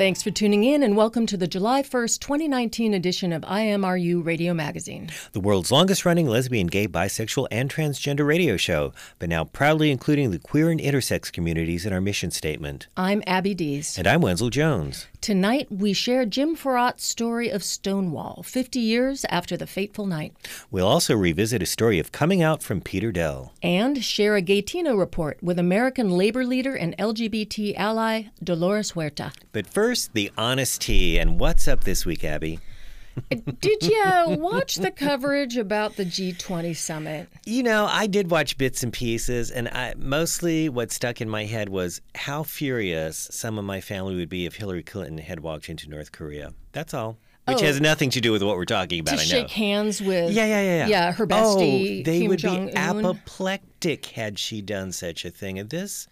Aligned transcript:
Thanks 0.00 0.22
for 0.22 0.30
tuning 0.30 0.64
in 0.64 0.82
and 0.82 0.96
welcome 0.96 1.26
to 1.26 1.36
the 1.36 1.46
July 1.46 1.82
1st, 1.82 2.20
2019 2.20 2.94
edition 2.94 3.34
of 3.34 3.42
IMRU 3.42 4.24
Radio 4.24 4.54
Magazine. 4.54 5.10
The 5.32 5.40
world's 5.40 5.70
longest 5.70 6.06
running 6.06 6.26
lesbian, 6.26 6.68
gay, 6.68 6.88
bisexual, 6.88 7.48
and 7.50 7.70
transgender 7.70 8.26
radio 8.26 8.56
show, 8.56 8.94
but 9.18 9.28
now 9.28 9.44
proudly 9.44 9.90
including 9.90 10.30
the 10.30 10.38
queer 10.38 10.70
and 10.70 10.80
intersex 10.80 11.30
communities 11.30 11.84
in 11.84 11.92
our 11.92 12.00
mission 12.00 12.30
statement. 12.30 12.88
I'm 12.96 13.22
Abby 13.26 13.52
Dees. 13.52 13.98
And 13.98 14.06
I'm 14.06 14.22
Wenzel 14.22 14.48
Jones. 14.48 15.06
Tonight, 15.20 15.66
we 15.70 15.92
share 15.92 16.24
Jim 16.24 16.56
Forratt's 16.56 17.04
story 17.04 17.50
of 17.50 17.62
Stonewall, 17.62 18.42
50 18.42 18.80
years 18.80 19.26
after 19.28 19.54
the 19.54 19.66
fateful 19.66 20.06
night. 20.06 20.32
We'll 20.70 20.86
also 20.86 21.14
revisit 21.14 21.62
a 21.62 21.66
story 21.66 21.98
of 21.98 22.10
coming 22.10 22.42
out 22.42 22.62
from 22.62 22.80
Peter 22.80 23.12
Dell. 23.12 23.52
And 23.62 24.02
share 24.02 24.36
a 24.36 24.40
Gaytino 24.40 24.98
report 24.98 25.36
with 25.42 25.58
American 25.58 26.16
labor 26.16 26.46
leader 26.46 26.74
and 26.74 26.96
LGBT 26.96 27.76
ally 27.76 28.28
Dolores 28.42 28.92
Huerta. 28.92 29.32
But 29.52 29.66
first, 29.66 30.14
the 30.14 30.32
Honest 30.38 30.80
Tea. 30.80 31.18
And 31.18 31.38
what's 31.38 31.68
up 31.68 31.84
this 31.84 32.06
week, 32.06 32.24
Abby? 32.24 32.58
Did 33.60 33.82
you 33.82 34.36
watch 34.38 34.76
the 34.76 34.90
coverage 34.90 35.56
about 35.56 35.96
the 35.96 36.04
G20 36.04 36.76
summit? 36.76 37.28
You 37.44 37.62
know, 37.62 37.86
I 37.90 38.06
did 38.06 38.30
watch 38.30 38.56
bits 38.58 38.82
and 38.82 38.92
pieces, 38.92 39.50
and 39.50 39.68
I, 39.68 39.94
mostly 39.96 40.68
what 40.68 40.90
stuck 40.92 41.20
in 41.20 41.28
my 41.28 41.44
head 41.44 41.68
was 41.68 42.00
how 42.14 42.42
furious 42.42 43.28
some 43.30 43.58
of 43.58 43.64
my 43.64 43.80
family 43.80 44.16
would 44.16 44.28
be 44.28 44.46
if 44.46 44.56
Hillary 44.56 44.82
Clinton 44.82 45.18
had 45.18 45.40
walked 45.40 45.68
into 45.68 45.88
North 45.88 46.12
Korea. 46.12 46.52
That's 46.72 46.94
all. 46.94 47.18
Which 47.46 47.62
Oh. 47.62 47.66
has 47.66 47.80
nothing 47.80 48.10
to 48.10 48.20
do 48.20 48.32
with 48.32 48.42
what 48.42 48.56
we're 48.56 48.64
talking 48.66 49.00
about. 49.00 49.12
to 49.16 49.20
I 49.20 49.24
know. 49.24 49.30
shake 49.30 49.50
hands 49.50 50.00
with 50.00 50.30
Yeah, 50.32 50.44
yeah, 50.44 50.60
yeah, 50.62 50.76
yeah. 50.76 50.86
yeah 50.86 51.12
her 51.12 51.24
Oh, 51.24 51.26
bestie 51.26 52.04
they 52.04 52.20
Kim 52.20 52.28
would 52.28 52.38
Jong 52.38 52.66
be 52.66 52.72
apoplectic 52.74 54.06
had 54.06 54.38
she 54.38 54.62
done 54.62 54.92
such 54.92 55.24
a 55.24 55.30
thing. 55.30 55.58
And 55.58 55.68
this 55.70 56.06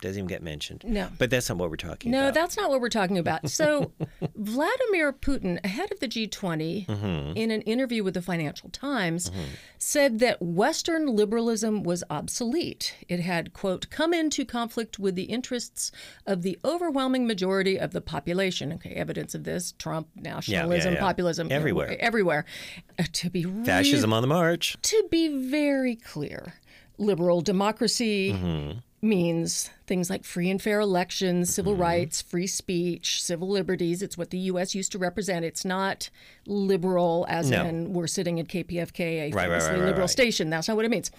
doesn't 0.00 0.18
even 0.18 0.28
get 0.28 0.42
mentioned. 0.42 0.84
No. 0.86 1.08
But 1.18 1.30
that's 1.30 1.48
not 1.48 1.58
what 1.58 1.70
we're 1.70 1.76
talking 1.76 2.10
No, 2.12 2.20
about. 2.28 2.34
No, 2.34 2.40
that's 2.40 2.56
not 2.56 2.70
what 2.70 2.80
we're 2.80 2.88
talking 2.88 3.18
about. 3.18 3.48
So, 3.50 3.92
Vladimir 4.36 5.12
Putin, 5.12 5.58
ahead 5.64 5.90
of 5.92 6.00
the 6.00 6.08
G20, 6.08 6.86
Mm-hmm. 6.86 7.36
in 7.36 7.50
an 7.50 7.62
interview 7.62 8.02
with 8.04 8.14
the 8.14 8.22
Financial 8.22 8.68
Times, 8.70 9.30
said 9.78 10.18
that 10.20 10.40
Western 10.40 11.06
liberalism 11.16 11.82
was 11.82 12.04
obsolete. 12.10 12.94
It 13.08 13.20
had, 13.20 13.52
quote, 13.52 13.90
come 13.90 14.12
into 14.14 14.44
conflict 14.44 14.98
with 14.98 15.14
the 15.14 15.24
interests 15.24 15.90
of 16.26 16.42
the 16.42 16.58
overwhelming 16.64 17.26
majority 17.26 17.78
of 17.78 17.92
the 17.92 18.00
population. 18.00 18.72
Okay, 18.74 18.90
evidence 18.90 19.34
of 19.34 19.44
this 19.44 19.72
Trump, 19.78 20.08
nationalism, 20.14 20.94
yeah. 20.94 21.00
populism, 21.00 21.48
Everywhere. 21.50 21.96
Everywhere. 22.00 22.44
Uh, 22.98 23.04
to 23.12 23.30
be 23.30 23.42
Fascism 23.42 24.12
on 24.12 24.22
the 24.22 24.28
march. 24.28 24.76
to 24.82 25.04
be 25.10 25.28
very 25.50 25.96
clear, 25.96 26.54
liberal 26.98 27.40
democracy 27.40 28.32
Mm-hmm. 28.32 28.78
Means 29.00 29.70
things 29.86 30.10
like 30.10 30.24
free 30.24 30.50
and 30.50 30.60
fair 30.60 30.80
elections, 30.80 31.52
civil 31.54 31.72
Mm-hmm. 31.72 31.82
rights, 31.82 32.22
free 32.22 32.46
speech, 32.46 33.22
civil 33.22 33.48
liberties. 33.48 34.02
It's 34.02 34.18
what 34.18 34.30
the 34.30 34.38
U.S. 34.38 34.74
used 34.74 34.92
to 34.92 34.98
represent. 34.98 35.44
It's 35.44 35.64
not 35.64 36.10
liberal, 36.46 37.24
as 37.28 37.50
No. 37.50 37.64
in 37.64 37.92
we're 37.92 38.06
sitting 38.08 38.40
at 38.40 38.48
KPFK, 38.48 39.00
a 39.00 39.30
Right, 39.30 39.44
famously 39.46 39.70
right, 39.72 39.78
right, 39.80 39.86
liberal 39.86 40.08
station. 40.08 40.50
That's 40.50 40.66
not 40.68 40.76
what 40.76 40.84
it 40.84 40.90
means. 40.90 41.10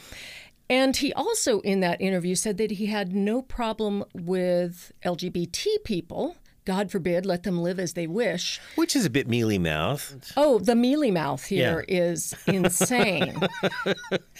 And 0.69 0.95
he 0.95 1.11
also, 1.13 1.61
in 1.61 1.80
that 1.80 1.99
interview, 1.99 2.36
said 2.36 2.58
that 2.58 2.71
he 2.71 2.88
had 2.88 3.13
no 3.16 3.41
problem 3.41 4.03
with 4.14 4.91
LGBT 5.03 5.83
people. 5.83 6.36
God 6.69 6.91
forbid, 6.91 7.25
let 7.25 7.41
them 7.41 7.63
live 7.63 7.79
as 7.79 7.93
they 7.93 8.05
wish. 8.05 8.61
Which 8.75 8.95
is 8.95 9.03
a 9.03 9.09
bit 9.09 9.27
mealy 9.27 9.57
mouth. 9.57 10.31
Oh, 10.37 10.59
the 10.59 10.75
mealy 10.75 11.09
mouth 11.09 11.43
here 11.43 11.83
is 11.87 12.35
insane. 12.47 13.35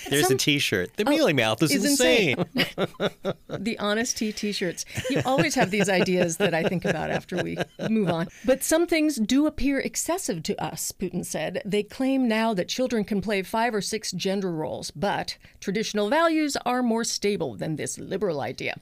There's 0.08 0.30
a 0.30 0.36
t 0.36 0.60
shirt. 0.60 0.96
The 0.96 1.06
oh, 1.08 1.10
mealy 1.10 1.34
mouth 1.34 1.64
is, 1.64 1.74
is 1.74 1.86
insane. 1.86 2.46
the 3.50 3.80
Honest 3.80 4.18
Tea 4.18 4.32
t-shirts 4.32 4.86
you 5.10 5.22
always 5.26 5.56
have 5.56 5.72
these 5.72 5.90
ideas 5.90 6.38
that 6.38 6.54
i 6.54 6.64
think 6.64 6.86
about 6.86 7.10
after 7.10 7.42
we 7.44 7.58
move 7.90 8.10
on 8.10 8.28
but 8.46 8.64
some 8.64 8.86
things 8.86 9.16
do 9.16 9.48
appear 9.48 9.80
excessive 9.80 10.44
to 10.44 10.62
us 10.64 10.92
putin 10.92 11.26
said 11.26 11.62
they 11.66 11.84
claim 11.84 12.28
now 12.28 12.54
that 12.54 12.68
children 12.68 13.04
can 13.04 13.22
play 13.22 13.42
five 13.42 13.74
or 13.74 13.82
six 13.82 14.12
gender 14.12 14.52
roles 14.52 14.92
but 14.92 15.38
traditional 15.60 16.10
values 16.10 16.58
are 16.66 16.84
more 16.84 17.04
stable 17.04 17.56
than 17.56 17.76
this 17.76 17.98
liberal 17.98 18.42
idea 18.42 18.76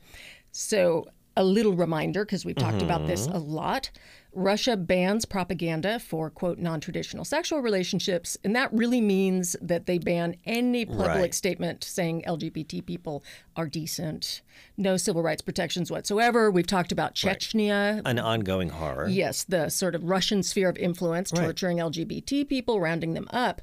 so 0.52 1.06
a 1.38 1.44
little 1.44 1.74
reminder 1.74 2.26
because 2.26 2.44
we've 2.44 2.56
talked 2.56 2.82
about 2.82 3.08
this 3.08 3.28
mm-hmm. 3.28 3.38
a 3.38 3.40
lot 3.40 3.92
Russia 4.34 4.78
bans 4.78 5.26
propaganda 5.26 5.98
for, 5.98 6.30
quote, 6.30 6.60
non 6.60 6.80
traditional 6.80 7.26
sexual 7.26 7.60
relationships. 7.62 8.38
And 8.44 8.56
that 8.56 8.72
really 8.72 9.02
means 9.02 9.56
that 9.62 9.88
they 9.88 9.98
ban 9.98 10.36
any 10.46 10.86
public 10.86 11.08
Right. 11.08 11.34
statement 11.34 11.84
saying 11.84 12.24
LGBT 12.28 12.86
people 12.86 13.24
are 13.56 13.68
decent, 13.68 14.42
no 14.78 14.96
civil 14.96 15.24
rights 15.24 15.42
protections 15.42 15.90
whatsoever. 15.90 16.52
We've 16.52 16.68
talked 16.68 16.92
about 16.92 17.16
Chechnya. 17.16 18.02
An 18.06 18.20
ongoing 18.20 18.70
horror. 18.70 19.08
Yes, 19.08 19.44
the 19.44 19.70
sort 19.70 19.96
of 19.96 20.04
Russian 20.04 20.44
sphere 20.44 20.70
of 20.70 20.78
influence, 20.78 21.32
Right. 21.32 21.44
torturing 21.44 21.78
LGBT 21.78 22.48
people, 22.48 22.80
rounding 22.80 23.14
them 23.14 23.28
up. 23.32 23.62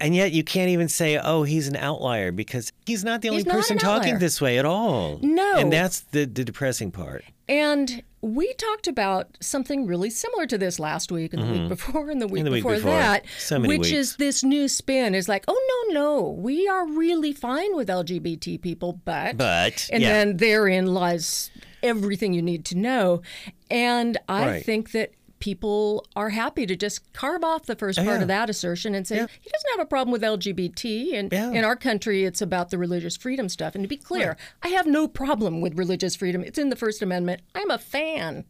And 0.00 0.14
yet 0.14 0.32
you 0.32 0.42
can't 0.42 0.70
even 0.70 0.88
say, 0.88 1.18
oh, 1.18 1.42
he's 1.42 1.68
an 1.68 1.76
outlier 1.76 2.32
because 2.32 2.72
he's 2.86 3.04
not 3.04 3.20
the 3.20 3.28
only 3.28 3.42
not 3.42 3.54
person 3.54 3.76
talking 3.78 4.18
this 4.18 4.40
way 4.40 4.58
at 4.58 4.64
all. 4.64 5.18
No. 5.22 5.56
And 5.56 5.72
that's 5.72 6.00
the, 6.00 6.24
the 6.24 6.42
depressing 6.44 6.90
part. 6.90 7.24
And 7.48 8.02
we 8.22 8.52
talked 8.54 8.86
about 8.86 9.36
something 9.40 9.86
really 9.86 10.08
similar 10.10 10.46
to 10.46 10.56
this 10.56 10.78
last 10.78 11.10
week 11.10 11.32
and 11.34 11.42
the 11.42 11.52
week 11.52 11.68
before 11.68 12.08
and 12.10 12.20
the 12.22 12.28
week, 12.28 12.40
Mm-hmm. 12.40 12.44
the 12.44 12.50
week 12.50 12.62
before, 12.62 12.76
before. 12.76 12.90
that, 12.92 13.24
So 13.38 13.60
which 13.60 13.78
weeks. 13.80 13.92
is 13.92 14.16
this 14.16 14.42
new 14.44 14.68
spin 14.68 15.14
is 15.14 15.28
like, 15.28 15.44
oh, 15.48 15.86
no, 15.90 15.94
no, 15.94 16.28
we 16.30 16.66
are 16.68 16.86
really 16.86 17.32
fine 17.32 17.74
with 17.76 17.88
LGBT 17.88 18.60
people, 18.60 19.00
but. 19.04 19.36
But, 19.36 19.88
And 19.92 20.02
yeah. 20.02 20.12
then 20.12 20.36
therein 20.38 20.86
lies 20.86 21.50
everything 21.82 22.32
you 22.34 22.42
need 22.42 22.64
to 22.66 22.76
know. 22.76 23.22
And 23.70 24.18
I 24.28 24.46
Right. 24.46 24.64
think 24.64 24.92
that 24.92 25.12
people 25.40 26.06
are 26.14 26.28
happy 26.30 26.66
to 26.66 26.76
just 26.76 27.12
carve 27.12 27.42
off 27.42 27.66
the 27.66 27.74
first 27.74 27.98
part 27.98 28.08
yeah. 28.08 28.22
of 28.22 28.28
that 28.28 28.48
assertion 28.48 28.94
and 28.94 29.06
say 29.06 29.16
he 29.16 29.50
doesn't 29.50 29.70
have 29.76 29.80
a 29.80 29.86
problem 29.86 30.12
with 30.12 30.22
LGBT 30.22 31.14
and 31.14 31.32
Yeah. 31.32 31.50
in 31.50 31.64
our 31.64 31.76
country 31.76 32.24
it's 32.24 32.40
about 32.40 32.70
the 32.70 32.78
religious 32.78 33.16
freedom 33.16 33.48
stuff. 33.48 33.74
And 33.74 33.82
to 33.82 33.88
be 33.88 33.96
clear 33.96 34.36
I 34.62 34.68
have 34.68 34.86
no 34.86 35.08
problem 35.08 35.60
with 35.60 35.76
religious 35.78 36.14
freedom. 36.14 36.42
It's 36.44 36.58
in 36.58 36.68
the 36.68 36.76
first 36.76 37.02
amendment. 37.02 37.42
I'm 37.54 37.70
a 37.70 37.78
fan. 37.78 38.44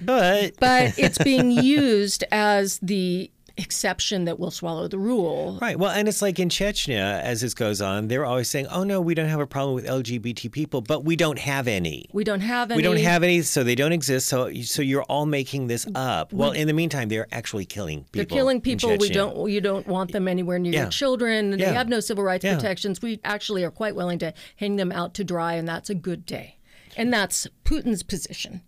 But, 0.00 0.54
but 0.58 0.98
it's 0.98 1.18
being 1.18 1.50
used 1.62 2.24
as 2.32 2.78
the 2.80 3.30
exception 3.60 4.24
that 4.24 4.38
will 4.38 4.50
swallow 4.50 4.88
the 4.88 4.98
rule 4.98 5.58
right. 5.60 5.78
Well, 5.78 5.90
and 5.90 6.08
it's 6.08 6.22
like 6.22 6.38
in 6.38 6.48
Chechnya, 6.48 7.20
as 7.22 7.40
this 7.42 7.54
goes 7.54 7.80
on, 7.80 8.08
they're 8.08 8.24
always 8.24 8.50
saying, 8.50 8.66
oh, 8.68 8.84
no, 8.84 9.00
we 9.00 9.14
don't 9.14 9.28
have 9.28 9.40
a 9.40 9.46
problem 9.46 9.74
with 9.74 9.86
LGBT 9.86 10.50
people, 10.50 10.80
but 10.80 11.04
we 11.04 11.14
don't 11.16 11.38
have 11.38 11.68
any. 11.68 12.06
we 12.12 12.24
don't 12.24 12.40
have 12.40 12.70
any 12.70 12.76
We 12.76 12.82
don't 12.82 12.96
have 12.98 13.22
any, 13.22 13.42
so 13.42 13.62
they 13.62 13.74
don't 13.74 13.92
exist. 13.92 14.28
So, 14.28 14.52
so 14.62 14.82
you're 14.82 15.02
all 15.04 15.26
making 15.26 15.66
this 15.68 15.86
up. 15.94 16.32
Well, 16.32 16.52
in 16.52 16.66
the 16.66 16.72
meantime, 16.72 17.08
they're 17.08 17.28
actually 17.32 17.64
killing 17.66 18.00
people. 18.04 18.10
They're 18.14 18.24
killing 18.24 18.56
in 18.56 18.60
people. 18.62 18.96
We 18.96 19.10
don't. 19.10 19.50
You 19.50 19.60
don't 19.60 19.86
want 19.86 20.12
them 20.12 20.26
anywhere 20.28 20.58
near 20.58 20.72
Yeah. 20.72 20.82
your 20.82 20.90
children. 20.90 21.50
They 21.52 21.58
Yeah. 21.58 21.72
have 21.72 21.88
no 21.88 22.00
civil 22.00 22.24
rights 22.24 22.44
Yeah. 22.44 22.56
protections. 22.56 23.02
We 23.02 23.20
actually 23.24 23.64
are 23.64 23.70
quite 23.70 23.94
willing 23.94 24.18
to 24.20 24.32
hang 24.56 24.76
them 24.76 24.90
out 24.92 25.14
to 25.14 25.24
dry, 25.24 25.54
and 25.54 25.68
that's 25.68 25.90
a 25.90 25.94
good 25.94 26.24
day. 26.26 26.56
And 26.96 27.12
that's 27.12 27.46
Putin's 27.64 28.02
position. 28.02 28.62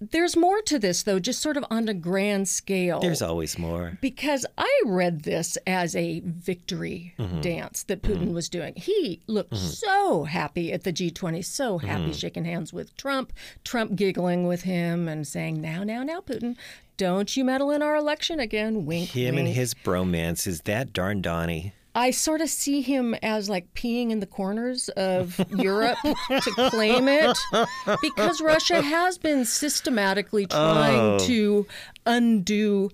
There's 0.00 0.36
more 0.36 0.60
to 0.62 0.78
this, 0.78 1.02
though, 1.04 1.18
just 1.18 1.40
sort 1.40 1.56
of 1.56 1.64
on 1.70 1.88
a 1.88 1.94
grand 1.94 2.48
scale. 2.48 3.00
There's 3.00 3.22
always 3.22 3.58
more. 3.58 3.96
because 4.00 4.44
I 4.58 4.82
read 4.84 5.22
this 5.22 5.56
as 5.66 5.94
a 5.96 6.20
victory 6.24 7.14
Mm-hmm. 7.18 7.40
dance 7.40 7.82
that 7.84 8.02
Putin 8.02 8.32
was 8.34 8.48
doing. 8.48 8.74
He 8.76 9.20
looked 9.26 9.56
so 9.56 10.24
happy 10.24 10.72
at 10.72 10.82
the 10.84 10.92
G20, 10.92 11.44
so 11.44 11.78
happy 11.78 12.02
Mm-hmm. 12.04 12.12
shaking 12.12 12.44
hands 12.44 12.72
with 12.72 12.94
Trump, 12.96 13.32
Trump 13.64 13.94
giggling 13.96 14.46
with 14.46 14.62
him 14.62 15.08
and 15.08 15.26
saying, 15.26 15.60
Now, 15.60 15.84
now, 15.84 16.02
now, 16.02 16.20
Putin, 16.20 16.56
don't 16.96 17.34
you 17.36 17.44
meddle 17.44 17.70
in 17.70 17.82
our 17.82 17.96
election 17.96 18.40
again. 18.40 18.84
Wink, 18.84 19.10
Him 19.10 19.36
wink. 19.36 19.46
and 19.48 19.56
his 19.56 19.74
bromance 19.74 20.46
is 20.46 20.60
that 20.62 20.92
darn 20.92 21.22
Donnie. 21.22 21.72
I 21.94 22.10
sort 22.10 22.40
of 22.40 22.48
see 22.48 22.80
him 22.80 23.14
as 23.22 23.48
like 23.48 23.72
peeing 23.74 24.10
in 24.10 24.20
the 24.20 24.26
corners 24.26 24.88
of 24.90 25.38
Europe 25.50 25.96
to 26.02 26.50
claim 26.70 27.06
it 27.08 27.38
because 28.02 28.40
Russia 28.40 28.82
has 28.82 29.16
been 29.18 29.44
systematically 29.44 30.46
oh. 30.50 30.74
trying 30.74 31.00
Oh. 31.00 31.18
to 31.26 31.66
undo 32.06 32.90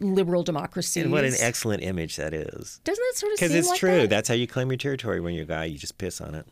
liberal 0.00 0.42
democracy. 0.42 1.00
And 1.00 1.10
what 1.10 1.24
an 1.24 1.34
excellent 1.40 1.82
image 1.82 2.16
that 2.16 2.32
is. 2.34 2.80
Doesn't 2.84 3.04
that 3.10 3.16
sort 3.16 3.32
of 3.32 3.38
Because 3.38 3.54
it's 3.54 3.68
like 3.70 3.78
true. 3.78 4.00
that? 4.02 4.10
That's 4.10 4.28
how 4.28 4.34
you 4.34 4.46
claim 4.46 4.70
your 4.70 4.76
territory 4.76 5.20
when 5.20 5.34
you're 5.34 5.44
a 5.44 5.46
guy. 5.46 5.64
You 5.64 5.78
just 5.78 5.98
piss 5.98 6.20
on 6.20 6.34
it. 6.34 6.46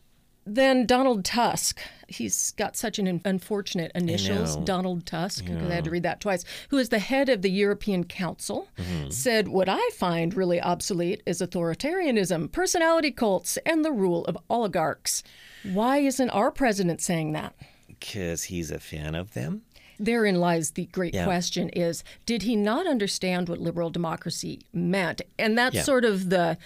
Then 0.45 0.85
Donald 0.85 1.23
Tusk, 1.23 1.79
he's 2.07 2.51
got 2.57 2.75
such 2.75 2.99
an 2.99 3.21
unfortunate 3.23 3.91
initials. 3.95 4.57
Donald 4.57 5.05
Tusk, 5.05 5.45
because 5.45 5.69
I 5.71 5.75
had 5.75 5.83
to 5.85 5.89
read 5.89 6.03
that 6.03 6.19
twice, 6.19 6.43
who 6.69 6.77
is 6.77 6.89
the 6.89 6.99
head 6.99 7.29
of 7.29 7.41
the 7.41 7.49
European 7.51 8.03
Council, 8.03 8.67
Mm-hmm. 8.77 9.09
said, 9.09 9.47
What 9.47 9.69
I 9.69 9.89
find 9.93 10.33
really 10.35 10.61
obsolete 10.61 11.23
is 11.25 11.41
authoritarianism, 11.41 12.51
personality 12.51 13.11
cults, 13.11 13.57
and 13.65 13.85
the 13.85 13.91
rule 13.91 14.25
of 14.25 14.37
oligarchs. 14.49 15.23
Why 15.63 15.99
isn't 15.99 16.29
our 16.31 16.51
president 16.51 17.01
saying 17.01 17.31
that? 17.33 17.55
Because 17.87 18.43
he's 18.45 18.69
a 18.69 18.79
fan 18.79 19.15
of 19.15 19.33
them. 19.33 19.61
Therein 19.99 20.35
lies 20.41 20.71
the 20.71 20.87
great 20.87 21.13
Yeah. 21.13 21.23
question 21.23 21.69
is 21.69 22.03
did 22.25 22.41
he 22.41 22.55
not 22.57 22.85
understand 22.87 23.47
what 23.47 23.59
liberal 23.59 23.89
democracy 23.89 24.59
meant? 24.73 25.21
And 25.39 25.57
that's 25.57 25.75
Yeah. 25.75 25.83
sort 25.83 26.03
of 26.03 26.29
the 26.29 26.57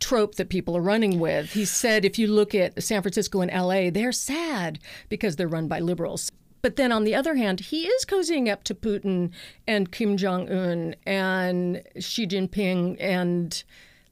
trope 0.00 0.36
that 0.36 0.48
people 0.48 0.76
are 0.76 0.80
running 0.82 1.18
with. 1.18 1.52
He 1.52 1.64
said 1.64 2.04
if 2.04 2.18
you 2.18 2.26
look 2.28 2.54
at 2.54 2.82
San 2.82 3.02
Francisco 3.02 3.40
and 3.40 3.50
LA, 3.50 3.90
they're 3.90 4.12
sad 4.12 4.78
because 5.08 5.36
they're 5.36 5.48
run 5.48 5.68
by 5.68 5.80
liberals. 5.80 6.30
But 6.62 6.76
then 6.76 6.90
on 6.90 7.04
the 7.04 7.14
other 7.14 7.36
hand, 7.36 7.60
he 7.60 7.86
is 7.86 8.04
cozying 8.04 8.50
up 8.50 8.64
to 8.64 8.74
Putin 8.74 9.30
and 9.66 9.92
Kim 9.92 10.16
Jong 10.16 10.48
Un 10.50 10.94
and 11.06 11.82
Xi 11.98 12.26
Jinping 12.26 12.96
and 13.00 13.62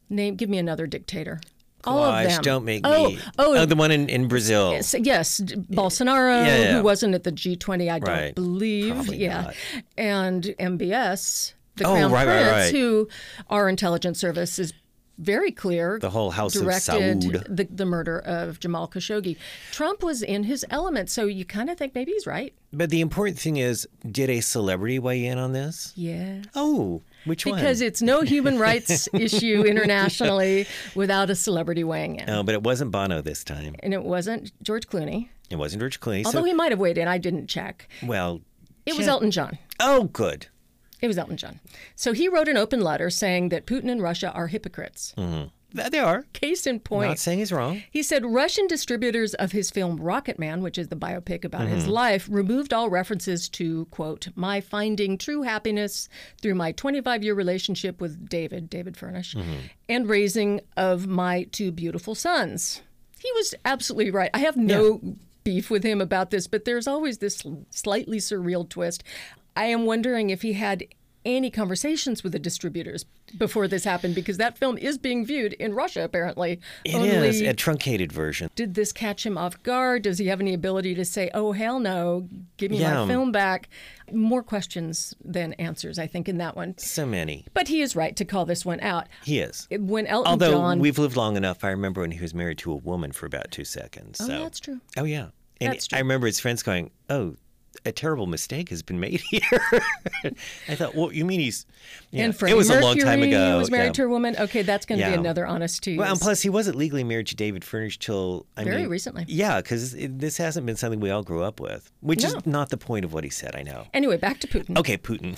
name. 0.09 0.37
Give 0.37 0.49
me 0.49 0.59
another 0.59 0.87
dictator. 0.87 1.41
All 1.85 2.03
of 2.03 2.25
them. 2.25 2.43
don't 2.43 2.65
make 2.65 2.82
oh, 2.85 3.11
me. 3.11 3.19
Oh, 3.39 3.56
oh, 3.59 3.65
the 3.65 3.77
one 3.77 3.93
in, 3.93 4.09
in 4.09 4.27
Brazil. 4.27 4.73
Yes, 4.73 4.94
yes, 4.99 5.41
Bolsonaro, 5.41 6.44
Yeah, 6.44 6.56
yeah. 6.56 6.73
who 6.79 6.82
wasn't 6.82 7.15
at 7.15 7.23
the 7.23 7.31
G20, 7.31 7.91
I 7.91 7.99
don't 8.00 8.09
Right. 8.09 8.35
believe. 8.35 8.94
Probably 8.94 9.19
yeah, 9.19 9.43
not. 9.43 9.55
and 9.97 10.43
MBS, 10.59 11.55
the 11.77 11.85
Oh, 11.85 11.93
Crown 11.94 12.11
right, 12.12 12.27
Prince, 12.27 12.50
right. 12.50 12.75
who 12.75 13.09
our 13.50 13.69
intelligence 13.69 14.19
service 14.19 14.59
is 14.59 14.73
very 15.19 15.51
clear. 15.51 15.99
The 16.01 16.11
whole 16.11 16.31
House 16.31 16.55
of 16.57 16.63
directed 16.63 16.93
Saud. 17.21 17.57
the, 17.57 17.65
the 17.65 17.87
murder 17.87 18.19
of 18.21 18.61
Jamal 18.61 18.89
Khashoggi. 18.89 19.37
Trump 19.73 20.03
was 20.03 20.23
in 20.23 20.45
his 20.45 20.65
element, 20.71 21.09
so 21.11 21.27
you 21.27 21.45
kind 21.45 21.71
of 21.71 21.79
think 21.79 21.95
maybe 21.95 22.13
he's 22.13 22.27
right. 22.27 22.55
But 22.73 22.91
the 22.91 23.01
important 23.01 23.39
thing 23.39 23.57
is, 23.57 23.89
did 24.11 24.29
a 24.29 24.41
celebrity 24.41 24.99
weigh 24.99 25.25
in 25.25 25.39
on 25.39 25.53
this? 25.53 25.93
Yes. 25.97 26.45
Oh, 26.55 27.03
which 27.25 27.47
one? 27.47 27.57
Because 27.57 27.81
it's 27.81 28.03
no 28.03 28.21
human 28.23 28.59
rights 28.59 29.09
issue 29.15 29.63
internationally 29.67 30.67
without 30.95 31.31
a 31.31 31.35
celebrity 31.35 31.85
weighing 31.85 32.17
in. 32.17 32.27
No, 32.27 32.43
but 32.43 32.55
it 32.55 32.63
wasn't 32.63 32.91
Bono 32.91 33.23
this 33.23 33.43
time. 33.45 33.75
And 33.81 33.95
it 33.95 34.03
wasn't 34.03 34.53
George 34.63 34.87
Clooney, 34.89 35.29
It 35.51 35.57
wasn't 35.57 35.81
George 35.81 36.01
Clooney. 36.01 36.25
although 36.27 36.41
so, 36.41 36.45
he 36.45 36.53
might 36.53 36.73
have 36.73 36.79
weighed 36.81 36.99
in. 36.99 37.09
I 37.09 37.19
didn't 37.19 37.47
check. 37.47 37.89
well, 38.03 38.41
It 38.85 38.97
was 38.97 39.09
Elton 39.09 39.31
John. 39.31 39.59
Oh, 39.81 40.05
good. 40.05 40.49
It 41.02 41.08
was 41.08 41.19
Elton 41.19 41.37
John. 41.37 41.60
So 41.94 42.12
he 42.12 42.28
wrote 42.28 42.48
an 42.48 42.56
open 42.56 42.81
letter 42.81 43.10
saying 43.10 43.50
that 43.50 43.66
Putin 43.66 43.90
and 43.90 44.02
Russia 44.02 44.31
are 44.32 44.46
hypocrites. 44.46 45.12
Th- 45.16 45.90
They 45.90 45.98
are. 45.98 46.25
Case 46.32 46.66
in 46.66 46.81
point. 46.81 47.08
Not 47.10 47.19
saying 47.19 47.40
he's 47.40 47.52
wrong. 47.52 47.82
He 47.90 48.02
said 48.02 48.25
Russian 48.25 48.66
distributors 48.66 49.34
of 49.34 49.52
his 49.52 49.70
film 49.70 49.98
Rocketman, 49.98 50.60
which 50.62 50.78
is 50.78 50.88
the 50.88 50.96
biopic 50.96 51.44
about 51.44 51.62
Mm-hmm. 51.62 51.75
his 51.75 51.87
life, 51.87 52.26
removed 52.31 52.72
all 52.72 52.88
references 52.88 53.48
to, 53.50 53.84
quote, 53.87 54.28
my 54.37 54.60
finding 54.62 55.19
true 55.19 55.43
happiness 55.43 56.08
through 56.40 56.54
my 56.54 56.72
25 56.72 57.22
year 57.22 57.34
relationship 57.34 58.00
with 58.00 58.26
David, 58.28 58.70
David 58.70 58.96
Furnish, 58.96 59.34
Mm-hmm. 59.34 59.50
and 59.50 59.60
and 59.88 60.08
raising 60.08 60.60
of 60.76 61.06
my 61.06 61.43
two 61.52 61.70
beautiful 61.72 62.14
sons. 62.14 62.81
He 63.20 63.31
was 63.32 63.54
absolutely 63.64 64.10
right. 64.12 64.31
I 64.32 64.38
have 64.38 64.56
no 64.56 65.00
beef 65.44 65.70
with 65.70 65.84
him 65.84 66.00
about 66.00 66.31
this, 66.31 66.46
but 66.46 66.64
there's 66.64 66.87
always 66.88 67.19
this 67.19 67.43
slightly 67.70 68.19
surreal 68.19 68.69
twist. 68.69 69.04
I 69.56 69.64
am 69.67 69.85
wondering 69.87 70.31
if 70.31 70.43
he 70.43 70.53
had 70.53 70.85
any 71.25 71.50
conversations 71.50 72.23
with 72.23 72.31
the 72.32 72.38
distributors 72.38 73.05
before 73.37 73.67
this 73.67 73.82
happened 73.82 74.14
because 74.14 74.37
that 74.37 74.56
film 74.56 74.79
is 74.79 74.97
being 74.97 75.26
viewed 75.26 75.55
in 75.55 75.75
Russia 75.75 76.05
apparently. 76.05 76.61
It 76.85 76.94
Only 76.94 77.08
is 77.08 77.41
a 77.41 77.53
truncated 77.53 78.12
version. 78.12 78.49
did 78.55 78.75
this 78.75 78.93
catch 78.93 79.26
him 79.26 79.37
off 79.37 79.61
guard? 79.64 80.03
Does 80.03 80.19
he 80.19 80.26
have 80.29 80.41
any 80.41 80.55
ability 80.55 80.94
to 80.94 81.05
say, 81.05 81.29
"Oh 81.35 81.50
hell 81.50 81.81
no, 81.81 82.29
give 82.58 82.70
me 82.70 82.79
Yeah. 82.79 83.03
my 83.05 83.08
film 83.08 83.32
back"? 83.32 83.69
More 84.12 84.44
questions 84.44 85.14
than 85.25 85.55
answers, 85.55 85.99
I 85.99 86.06
think, 86.06 86.29
in 86.29 86.38
that 86.38 86.55
one. 86.55 86.79
So 86.79 87.05
many. 87.05 87.44
But 87.55 87.67
he 87.67 87.81
is 87.81 87.97
right 87.97 88.14
to 88.14 88.25
call 88.25 88.44
this 88.47 88.64
one 88.64 88.79
out. 88.79 89.08
He 89.25 89.41
is. 89.41 89.67
When 89.73 90.06
Elton 90.06 90.31
Although 90.31 90.53
John, 90.53 90.79
we've 90.79 90.97
lived 90.99 91.17
long 91.17 91.37
enough, 91.37 91.64
I 91.64 91.70
remember 91.70 92.03
when 92.03 92.12
he 92.12 92.20
was 92.20 92.35
married 92.35 92.58
to 92.58 92.70
a 92.70 92.76
woman 92.76 93.11
for 93.11 93.26
about 93.26 93.50
two 93.50 93.64
seconds. 93.64 94.20
oh, 94.20 94.29
so. 94.29 94.38
that's 94.44 94.61
true. 94.61 94.81
Oh 94.97 95.03
yeah, 95.03 95.31
and 95.61 95.73
That's 95.73 95.88
true. 95.88 95.97
I 95.97 96.03
remember 96.03 96.29
his 96.29 96.38
friends 96.38 96.62
going, 96.62 96.93
"Oh, 97.11 97.35
a 97.84 97.93
terrible 97.93 98.26
mistake 98.26 98.69
has 98.70 98.82
been 98.82 98.99
made 99.00 99.20
here." 99.31 99.61
I 100.69 100.75
thought, 100.75 100.94
"Well, 100.94 101.12
you 101.12 101.25
mean 101.25 101.40
he's?" 101.40 101.67
Yeah. 102.11 102.25
And 102.25 102.37
Freddie 102.37 102.52
it 102.52 102.56
was 102.56 102.69
Mercury 102.69 102.82
a 102.82 102.87
long 102.87 102.99
time 102.99 103.23
ago. 103.23 103.52
He 103.52 103.58
was 103.58 103.70
married 103.70 103.87
yeah. 103.87 103.93
to 103.93 104.05
a 104.05 104.08
woman. 104.08 104.37
Okay, 104.38 104.62
that's 104.62 104.87
going 104.87 104.99
to 104.99 105.05
Yeah. 105.05 105.12
be 105.12 105.19
another 105.19 105.46
honest 105.46 105.82
tease. 105.82 105.99
Well, 105.99 106.11
and 106.11 106.20
plus, 106.20 106.43
he 106.43 106.49
wasn't 106.49 106.76
legally 106.76 107.05
married 107.05 107.26
to 107.28 107.37
David 107.37 107.64
Furnish 107.64 107.99
till 107.99 108.46
I 108.56 108.64
Very 108.64 108.82
mean, 108.82 108.88
recently. 108.88 109.25
Yeah, 109.28 109.61
because 109.61 109.94
this 109.99 110.37
hasn't 110.38 110.67
been 110.67 110.76
something 110.76 111.00
we 111.00 111.11
all 111.11 111.23
grew 111.23 111.43
up 111.43 111.61
with, 111.61 111.90
which 112.00 112.23
No. 112.23 112.28
is 112.28 112.46
not 112.46 112.70
the 112.70 112.76
point 112.76 113.05
of 113.05 113.12
what 113.12 113.25
he 113.25 113.31
said. 113.31 113.55
I 113.56 113.62
know. 113.62 113.87
anyway, 113.94 114.17
back 114.17 114.40
to 114.40 114.46
Putin. 114.46 114.79
Okay, 114.79 114.96
Putin. 114.99 115.37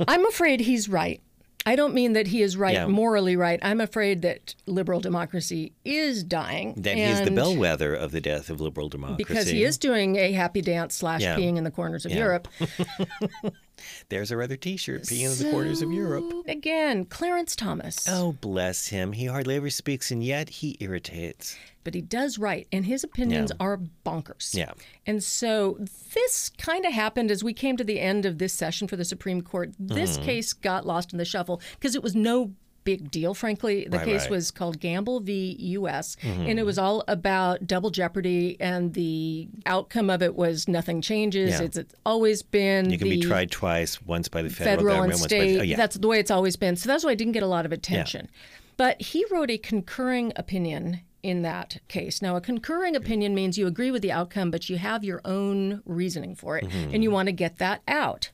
I'm 0.08 0.26
afraid 0.26 0.60
he's 0.60 0.88
right. 0.88 1.20
I 1.68 1.74
don't 1.76 1.92
mean 1.94 2.12
that 2.12 2.28
he 2.28 2.42
is 2.42 2.56
right, 2.56 2.74
Yeah. 2.74 2.86
morally 2.86 3.34
right. 3.36 3.58
I'm 3.60 3.80
afraid 3.80 4.22
that 4.22 4.54
liberal 4.66 5.00
democracy 5.00 5.72
is 5.84 6.22
dying. 6.22 6.74
that 6.76 6.94
he 6.94 7.02
is 7.02 7.20
the 7.22 7.30
bellwether 7.32 7.92
of 7.94 8.12
the 8.12 8.20
death 8.20 8.48
of 8.50 8.60
liberal 8.60 8.88
democracy. 8.88 9.16
Because 9.18 9.48
he 9.48 9.64
is 9.64 9.76
doing 9.76 10.14
a 10.16 10.30
happy 10.32 10.62
dance 10.62 10.94
slash 10.94 11.22
Yeah. 11.22 11.36
peeing 11.36 11.56
in 11.56 11.64
the 11.64 11.70
corners 11.72 12.06
of 12.06 12.12
Yeah. 12.12 12.18
Europe. 12.18 12.48
There's 14.08 14.32
our 14.32 14.42
other 14.42 14.56
T-shirt, 14.56 15.02
peeing 15.02 15.32
in 15.38 15.44
the 15.44 15.50
corners 15.50 15.82
of 15.82 15.92
Europe. 15.92 16.24
Again, 16.48 17.04
Clarence 17.04 17.54
Thomas. 17.56 18.06
Oh, 18.08 18.32
bless 18.40 18.88
him. 18.88 19.12
He 19.12 19.26
hardly 19.26 19.56
ever 19.56 19.70
speaks, 19.70 20.10
and 20.10 20.22
yet 20.24 20.48
he 20.48 20.76
irritates. 20.80 21.56
But 21.86 21.94
he 21.94 22.00
does 22.02 22.36
write, 22.36 22.66
and 22.72 22.84
his 22.84 23.04
opinions 23.04 23.52
Yeah. 23.52 23.64
are 23.64 23.80
bonkers. 24.04 24.52
Yeah. 24.56 24.72
And 25.06 25.22
so 25.22 25.78
this 26.14 26.48
kind 26.58 26.84
of 26.84 26.92
happened 26.92 27.30
as 27.30 27.44
we 27.44 27.52
came 27.54 27.76
to 27.76 27.84
the 27.84 28.00
end 28.00 28.26
of 28.26 28.38
this 28.38 28.52
session 28.52 28.88
for 28.88 28.96
the 28.96 29.04
Supreme 29.04 29.40
Court. 29.40 29.70
This 29.78 30.16
Mm-hmm. 30.16 30.24
case 30.26 30.52
got 30.52 30.84
lost 30.84 31.12
in 31.12 31.18
the 31.18 31.24
shuffle 31.24 31.60
because 31.78 31.94
it 31.94 32.02
was 32.02 32.16
no 32.16 32.50
big 32.82 33.08
deal, 33.12 33.34
frankly. 33.34 33.86
The 33.88 33.98
Right, 33.98 34.04
case 34.04 34.12
right. 34.14 34.22
Mm-hmm. 34.24 34.32
was 34.34 34.50
called 34.50 34.80
Gamble 34.80 35.20
v. 35.20 35.56
U.S., 35.60 36.16
and 36.24 36.58
it 36.58 36.64
was 36.64 36.76
all 36.76 37.04
about 37.06 37.68
double 37.68 37.90
jeopardy, 37.90 38.56
and 38.60 38.94
the 38.94 39.48
outcome 39.64 40.10
of 40.10 40.22
it 40.22 40.34
was 40.34 40.66
nothing 40.66 41.00
changes. 41.02 41.50
Yeah. 41.50 41.62
It's, 41.62 41.76
it's 41.76 41.94
always 42.04 42.42
been 42.42 42.90
You 42.90 42.98
can 42.98 43.08
be 43.08 43.20
tried 43.20 43.52
twice, 43.52 44.02
once 44.02 44.26
by 44.28 44.42
the 44.42 44.50
federal, 44.50 44.76
federal 44.76 44.88
and 44.88 45.12
government, 45.12 45.20
once 45.20 45.22
by 45.22 45.26
state. 45.28 45.52
the, 45.54 45.60
oh, 45.60 45.62
yeah. 45.62 45.76
That's 45.76 45.96
the 45.96 46.08
way 46.08 46.18
it's 46.18 46.32
always 46.32 46.56
been. 46.56 46.74
So 46.74 46.88
that's 46.88 47.04
why 47.04 47.12
it 47.12 47.16
didn't 47.16 47.32
get 47.34 47.44
a 47.44 47.48
lot 47.48 47.64
of 47.64 47.70
attention. 47.70 48.28
But 48.76 49.00
he 49.00 49.24
wrote 49.30 49.50
a 49.50 49.56
concurring 49.58 50.32
opinion 50.36 51.00
in 51.22 51.42
that 51.42 51.78
case. 51.88 52.22
Now, 52.22 52.36
a 52.36 52.40
concurring 52.40 52.94
opinion 52.96 53.34
means 53.34 53.58
you 53.58 53.66
agree 53.66 53.90
with 53.90 54.02
the 54.02 54.12
outcome, 54.12 54.50
but 54.50 54.68
you 54.70 54.78
have 54.78 55.02
your 55.04 55.20
own 55.24 55.82
reasoning 55.84 56.34
for 56.34 56.56
it, 56.58 56.64
Mm-hmm. 56.64 56.94
and 56.94 57.02
you 57.02 57.10
want 57.10 57.26
to 57.26 57.32
get 57.32 57.58
that 57.58 57.82
out. 57.88 58.30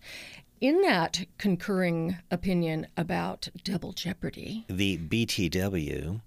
In 0.60 0.80
that 0.82 1.26
concurring 1.38 2.18
opinion 2.30 2.86
about 2.96 3.48
double 3.64 3.92
jeopardy, 3.92 4.64
the 4.68 4.96
BTW, 4.98 6.20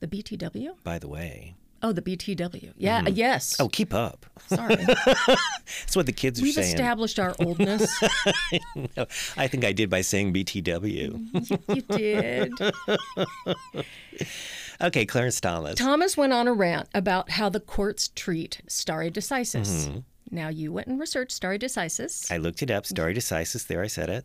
the 0.00 0.06
BTW? 0.06 0.74
by 0.84 0.98
the 1.00 1.08
way. 1.08 1.54
Oh, 1.84 1.90
the 1.90 2.00
BTW. 2.00 2.74
Yeah, 2.76 3.08
yes. 3.08 3.56
Oh, 3.58 3.68
keep 3.68 3.92
up. 3.92 4.24
sorry. 4.46 4.76
That's 4.86 5.96
what 5.96 6.06
the 6.06 6.12
kids 6.12 6.38
are 6.38 6.44
We've 6.44 6.54
saying. 6.54 6.68
established 6.68 7.18
our 7.18 7.34
oldness. 7.40 7.90
No, 8.96 9.06
I 9.36 9.48
think 9.48 9.64
I 9.64 9.72
did 9.72 9.90
by 9.90 10.02
saying 10.02 10.32
BTW. 10.32 11.58
you 11.74 11.82
did. 11.82 12.52
okay, 14.82 15.06
Clarence 15.06 15.40
Thomas. 15.40 15.76
Thomas 15.76 16.16
went 16.16 16.32
on 16.32 16.48
a 16.48 16.52
rant 16.52 16.88
about 16.94 17.30
how 17.30 17.48
the 17.48 17.60
courts 17.60 18.08
treat 18.14 18.60
stare 18.66 19.10
decisis. 19.10 19.88
Mm-hmm. 19.88 19.98
Now, 20.30 20.48
you 20.48 20.72
went 20.72 20.88
and 20.88 20.98
researched 20.98 21.32
stare 21.32 21.58
decisis. 21.58 22.30
I 22.32 22.38
looked 22.38 22.62
it 22.62 22.70
up. 22.70 22.86
Stare 22.86 23.12
decisis. 23.12 23.66
There, 23.66 23.82
I 23.82 23.86
said 23.86 24.08
it. 24.08 24.24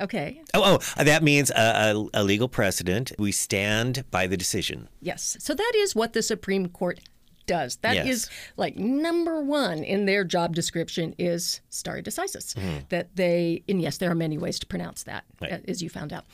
Okay. 0.00 0.42
Oh, 0.52 0.78
oh, 0.98 1.04
that 1.04 1.22
means 1.22 1.50
a, 1.50 1.94
a, 1.94 2.08
a 2.14 2.24
legal 2.24 2.48
precedent. 2.48 3.12
We 3.18 3.30
stand 3.30 4.04
by 4.10 4.26
the 4.26 4.36
decision. 4.36 4.88
Yes. 5.00 5.36
So 5.38 5.54
that 5.54 5.72
is 5.76 5.94
what 5.94 6.12
the 6.12 6.22
Supreme 6.22 6.68
Court 6.68 6.98
does. 7.46 7.76
That 7.76 7.96
is 8.06 8.28
Yes. 8.28 8.30
like 8.56 8.76
number 8.76 9.42
one 9.42 9.82
in 9.84 10.06
their 10.06 10.24
job 10.24 10.54
description 10.54 11.14
is 11.18 11.60
stare 11.70 12.02
decisis. 12.02 12.54
Mm-hmm. 12.54 12.78
That 12.90 13.14
they, 13.16 13.62
and 13.68 13.80
yes, 13.80 13.98
there 13.98 14.10
are 14.10 14.14
many 14.14 14.38
ways 14.38 14.58
to 14.60 14.66
pronounce 14.66 15.02
that, 15.04 15.24
Right. 15.40 15.62
as 15.68 15.82
you 15.82 15.88
found 15.90 16.12
out. 16.12 16.24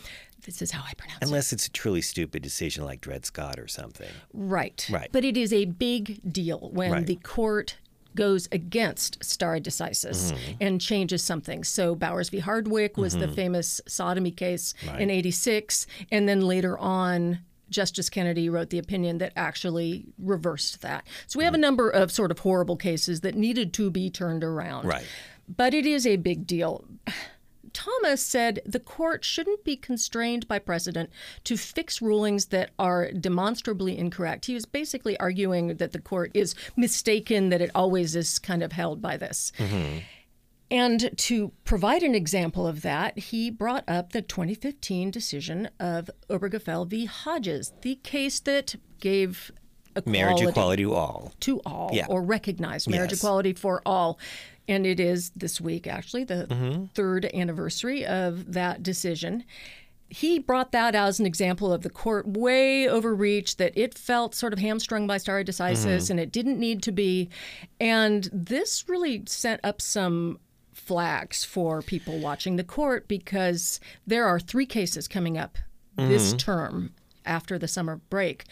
This 0.46 0.62
is 0.62 0.70
how 0.70 0.82
I 0.88 0.94
pronounce 0.94 1.18
it. 1.22 1.26
Unless 1.26 1.52
it's 1.52 1.66
a 1.66 1.70
truly 1.70 2.00
stupid 2.00 2.42
decision 2.42 2.84
like 2.84 3.00
Dred 3.02 3.26
Scott 3.26 3.58
or 3.58 3.68
something. 3.68 4.08
Right. 4.32 4.86
Right. 4.90 5.08
But 5.12 5.24
it 5.24 5.36
is 5.36 5.52
a 5.52 5.66
big 5.66 6.20
deal 6.32 6.70
when 6.72 6.90
Right. 6.92 7.06
the 7.06 7.16
court 7.16 7.76
goes 8.16 8.48
against 8.50 9.22
stare 9.22 9.60
decisis 9.60 10.32
Mm-hmm. 10.32 10.52
and 10.60 10.80
changes 10.80 11.22
something. 11.22 11.62
So 11.62 11.94
Bowers 11.94 12.28
v. 12.30 12.38
Hardwick 12.40 12.96
was 12.96 13.16
the 13.16 13.28
famous 13.28 13.80
sodomy 13.86 14.30
case 14.32 14.74
in 14.98 15.10
86. 15.10 15.86
And 16.10 16.28
then 16.28 16.40
later 16.40 16.76
on, 16.78 17.40
Justice 17.70 18.10
Kennedy 18.10 18.48
wrote 18.48 18.70
the 18.70 18.78
opinion 18.78 19.18
that 19.18 19.32
actually 19.36 20.04
reversed 20.18 20.82
that. 20.82 21.06
So 21.26 21.38
we 21.38 21.44
have 21.44 21.54
a 21.54 21.56
Mm-hmm. 21.56 21.60
number 21.62 21.90
of 21.90 22.10
sort 22.10 22.30
of 22.30 22.40
horrible 22.40 22.76
cases 22.76 23.20
that 23.20 23.34
needed 23.34 23.72
to 23.74 23.90
be 23.90 24.10
turned 24.10 24.42
around. 24.44 24.86
Right. 24.86 25.04
But 25.48 25.74
it 25.74 25.86
is 25.86 26.06
a 26.06 26.16
big 26.16 26.46
deal. 26.46 26.84
Thomas 27.72 28.20
said 28.20 28.60
the 28.66 28.80
court 28.80 29.24
shouldn't 29.24 29.62
be 29.62 29.76
constrained 29.76 30.48
by 30.48 30.58
precedent 30.58 31.08
to 31.44 31.56
fix 31.56 32.02
rulings 32.02 32.46
that 32.46 32.70
are 32.80 33.12
demonstrably 33.12 33.96
incorrect. 33.96 34.46
He 34.46 34.54
was 34.54 34.66
basically 34.66 35.16
arguing 35.20 35.76
that 35.76 35.92
the 35.92 36.00
court 36.00 36.32
is 36.34 36.56
mistaken, 36.76 37.50
that 37.50 37.60
it 37.60 37.70
always 37.72 38.16
is 38.16 38.40
kind 38.40 38.64
of 38.64 38.72
held 38.72 39.00
by 39.00 39.16
this. 39.16 39.52
And 40.70 41.10
to 41.18 41.52
provide 41.64 42.02
an 42.02 42.14
example 42.14 42.66
of 42.66 42.82
that, 42.82 43.18
he 43.18 43.50
brought 43.50 43.84
up 43.88 44.12
the 44.12 44.22
2015 44.22 45.10
decision 45.10 45.68
of 45.80 46.08
Obergefell 46.28 46.86
v. 46.86 47.06
Hodges, 47.06 47.72
the 47.82 47.96
case 47.96 48.38
that 48.40 48.76
gave 49.00 49.50
equality 49.96 50.10
Marriage 50.22 50.40
equality 50.42 50.82
to 50.84 50.94
all. 50.94 51.32
to 51.40 51.58
all 51.66 51.90
Yeah. 51.92 52.06
or 52.08 52.22
recognized 52.22 52.88
marriage 52.88 53.10
Yes. 53.10 53.18
equality 53.18 53.52
for 53.52 53.82
all. 53.84 54.18
And 54.68 54.86
it 54.86 55.00
is 55.00 55.30
this 55.34 55.60
week, 55.60 55.88
actually, 55.88 56.22
the 56.22 56.46
Mm-hmm. 56.48 56.84
third 56.94 57.24
anniversary 57.34 58.06
of 58.06 58.52
that 58.52 58.82
decision. 58.82 59.44
he 60.12 60.40
brought 60.40 60.72
that 60.72 60.96
as 60.96 61.20
an 61.20 61.26
example 61.26 61.72
of 61.72 61.82
the 61.82 61.88
court 61.88 62.26
way 62.26 62.88
overreached, 62.88 63.58
that 63.58 63.72
it 63.78 63.96
felt 63.96 64.34
sort 64.34 64.52
of 64.52 64.58
hamstrung 64.58 65.06
by 65.06 65.16
stare 65.16 65.44
decisis 65.44 66.10
and 66.10 66.18
it 66.18 66.32
didn't 66.32 66.58
need 66.58 66.82
to 66.82 66.90
be. 66.90 67.28
And 67.78 68.28
this 68.32 68.88
really 68.88 69.22
sent 69.26 69.60
up 69.62 69.80
some 69.80 70.40
flags 70.90 71.44
for 71.44 71.82
people 71.82 72.18
watching 72.18 72.56
the 72.56 72.64
court 72.64 73.06
because 73.06 73.78
there 74.08 74.26
are 74.26 74.40
three 74.40 74.66
cases 74.66 75.06
coming 75.06 75.38
up 75.38 75.56
this 75.94 76.30
mm-hmm. 76.30 76.36
term 76.36 76.92
after 77.24 77.60
the 77.60 77.68
summer 77.68 78.00
break 78.10 78.44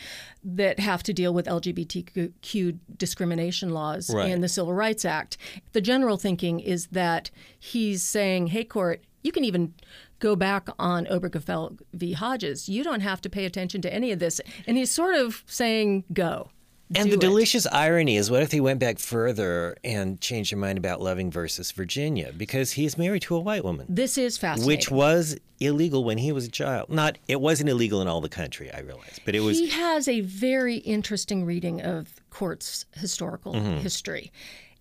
that 0.44 0.78
have 0.78 1.02
to 1.02 1.12
deal 1.12 1.34
with 1.34 1.46
LGBTQ 1.46 2.78
discrimination 2.96 3.70
laws 3.70 4.08
Right. 4.14 4.30
and 4.30 4.40
the 4.40 4.48
Civil 4.48 4.72
Rights 4.72 5.04
Act. 5.04 5.36
The 5.72 5.80
general 5.80 6.16
thinking 6.16 6.60
is 6.60 6.86
that 6.92 7.32
he's 7.58 8.04
saying, 8.04 8.46
hey, 8.48 8.62
court, 8.62 9.02
you 9.24 9.32
can 9.32 9.42
even 9.42 9.74
go 10.20 10.36
back 10.36 10.68
on 10.78 11.06
Obergefell 11.06 11.80
v. 11.92 12.12
Hodges. 12.12 12.68
You 12.68 12.84
don't 12.84 13.00
have 13.00 13.20
to 13.22 13.28
pay 13.28 13.46
attention 13.46 13.82
to 13.82 13.92
any 13.92 14.12
of 14.12 14.20
this. 14.20 14.40
And 14.64 14.76
he's 14.76 14.92
sort 14.92 15.16
of 15.16 15.42
saying, 15.46 16.04
go. 16.12 16.50
And 16.94 17.10
the 17.10 17.14
it. 17.14 17.20
delicious 17.20 17.66
irony 17.66 18.16
is 18.16 18.30
what 18.30 18.42
if 18.42 18.50
he 18.52 18.60
went 18.60 18.80
back 18.80 18.98
further 18.98 19.76
and 19.84 20.20
changed 20.20 20.52
their 20.52 20.58
mind 20.58 20.78
about 20.78 21.00
Loving 21.00 21.30
versus 21.30 21.70
Virginia? 21.72 22.32
Because 22.36 22.72
he's 22.72 22.96
married 22.96 23.22
to 23.22 23.36
a 23.36 23.40
white 23.40 23.62
woman, 23.64 23.86
This 23.88 24.16
is 24.16 24.38
fascinating. 24.38 24.66
which 24.66 24.90
was 24.90 25.36
illegal 25.60 26.02
when 26.04 26.18
he 26.18 26.32
was 26.32 26.46
a 26.46 26.50
child. 26.50 26.88
Not, 26.88 27.18
it 27.28 27.40
wasn't 27.40 27.68
illegal 27.68 28.00
in 28.00 28.08
all 28.08 28.20
the 28.20 28.28
country, 28.28 28.72
I 28.72 28.80
realize, 28.80 29.20
but 29.24 29.34
it 29.34 29.40
was. 29.40 29.58
He 29.58 29.68
has 29.68 30.08
a 30.08 30.20
very 30.20 30.76
interesting 30.78 31.44
reading 31.44 31.80
of 31.82 32.20
court's 32.30 32.86
historical 32.96 33.54
Mm-hmm. 33.54 33.78
history. 33.80 34.32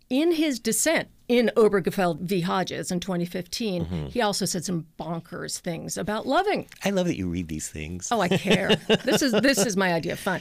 In 0.10 0.32
his 0.32 0.58
dissent 0.60 1.10
in 1.28 1.52
Obergefell 1.58 2.18
v. 2.22 2.40
Hodges 2.40 2.92
in 2.92 3.02
2015, 3.02 3.84
Mm-hmm. 3.86 4.06
he 4.08 4.22
also 4.22 4.46
said 4.46 4.64
some 4.64 4.86
bonkers 4.98 5.60
things 5.60 5.98
about 5.98 6.26
loving. 6.26 6.68
I 6.86 6.92
love 6.92 7.08
that 7.08 7.18
you 7.18 7.28
read 7.28 7.50
these 7.50 7.68
things. 7.68 8.08
Oh, 8.12 8.22
I 8.22 8.30
care. 8.30 8.78
this 9.04 9.22
is 9.22 9.34
this 9.34 9.58
is 9.66 9.76
my 9.76 9.94
idea 9.94 10.14
of 10.14 10.20
fun. 10.20 10.40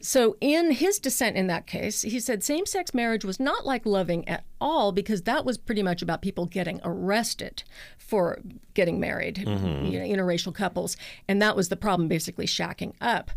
So, 0.00 0.36
in 0.40 0.72
his 0.72 0.98
dissent 0.98 1.36
in 1.36 1.46
that 1.46 1.66
case, 1.68 2.02
he 2.02 2.18
said 2.18 2.42
same-sex 2.42 2.92
marriage 2.92 3.24
was 3.24 3.38
not 3.38 3.64
like 3.64 3.86
loving 3.86 4.28
at 4.28 4.44
all 4.60 4.90
because 4.90 5.22
that 5.22 5.44
was 5.44 5.56
pretty 5.58 5.82
much 5.84 6.02
about 6.02 6.20
people 6.20 6.46
getting 6.46 6.80
arrested 6.84 7.62
for 7.96 8.40
getting 8.74 8.98
married, 8.98 9.38
you 9.38 9.44
know, 9.46 10.04
interracial 10.04 10.52
couples, 10.54 10.96
and 11.28 11.40
that 11.40 11.54
was 11.54 11.68
the 11.68 11.76
problem, 11.76 12.08
basically 12.08 12.46
shacking 12.46 12.92
up. 13.00 13.30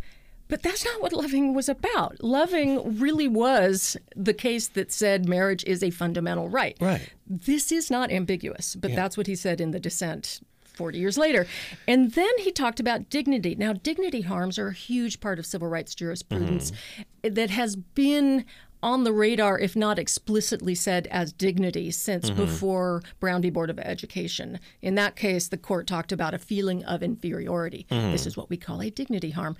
But 0.48 0.63
that's 0.63 0.86
not 0.86 1.01
what 1.01 1.13
loving 1.13 1.54
was 1.54 1.68
about. 1.68 2.24
Loving 2.24 3.00
really 3.00 3.27
was 3.27 3.98
the 4.16 4.34
case 4.34 4.68
that 4.70 4.92
said 4.92 5.27
marriage 5.27 5.63
is 5.66 5.84
a 5.84 5.89
fundamental 5.89 6.50
right. 6.50 6.77
Right. 6.80 7.10
This 7.25 7.72
is 7.72 7.92
not 7.92 8.12
ambiguous, 8.12 8.75
but 8.75 8.96
that's 8.96 9.18
what 9.18 9.27
he 9.27 9.36
said 9.36 9.60
in 9.60 9.72
the 9.72 9.80
dissent 9.80 10.39
40 10.77 11.00
years 11.00 11.18
later. 11.18 11.48
And 11.88 12.12
then 12.12 12.38
he 12.39 12.51
talked 12.51 12.80
about 12.80 13.10
dignity. 13.10 13.56
Now, 13.56 13.74
dignity 13.74 14.22
harms 14.22 14.58
are 14.58 14.68
a 14.68 14.74
huge 14.74 15.20
part 15.20 15.39
of 15.39 15.46
civil 15.46 15.68
rights 15.68 15.96
jurisprudence 15.96 16.72
mm-hmm. 16.72 17.34
that 17.34 17.50
has 17.50 17.75
been 17.75 18.46
on 18.84 19.04
the 19.04 19.12
radar, 19.12 19.58
if 19.58 19.75
not 19.75 19.98
explicitly 19.98 20.75
said 20.75 21.08
as 21.08 21.34
dignity, 21.34 21.89
since 21.89 22.30
mm-hmm. 22.30 22.46
before 22.46 23.01
Brown 23.20 23.42
v. 23.42 23.50
Board 23.50 23.72
of 23.72 23.80
Education. 23.80 24.60
In 24.82 24.96
that 24.96 25.16
case, 25.16 25.48
the 25.48 25.58
court 25.58 25.88
talked 25.88 26.12
about 26.12 26.36
a 26.36 26.38
feeling 26.38 26.86
of 26.86 27.01
inferiority. 27.01 27.88
Mm-hmm. 27.89 28.12
This 28.12 28.27
is 28.27 28.38
what 28.38 28.50
we 28.50 28.58
call 28.58 28.82
a 28.82 28.92
dignity 28.92 29.32
harm. 29.32 29.58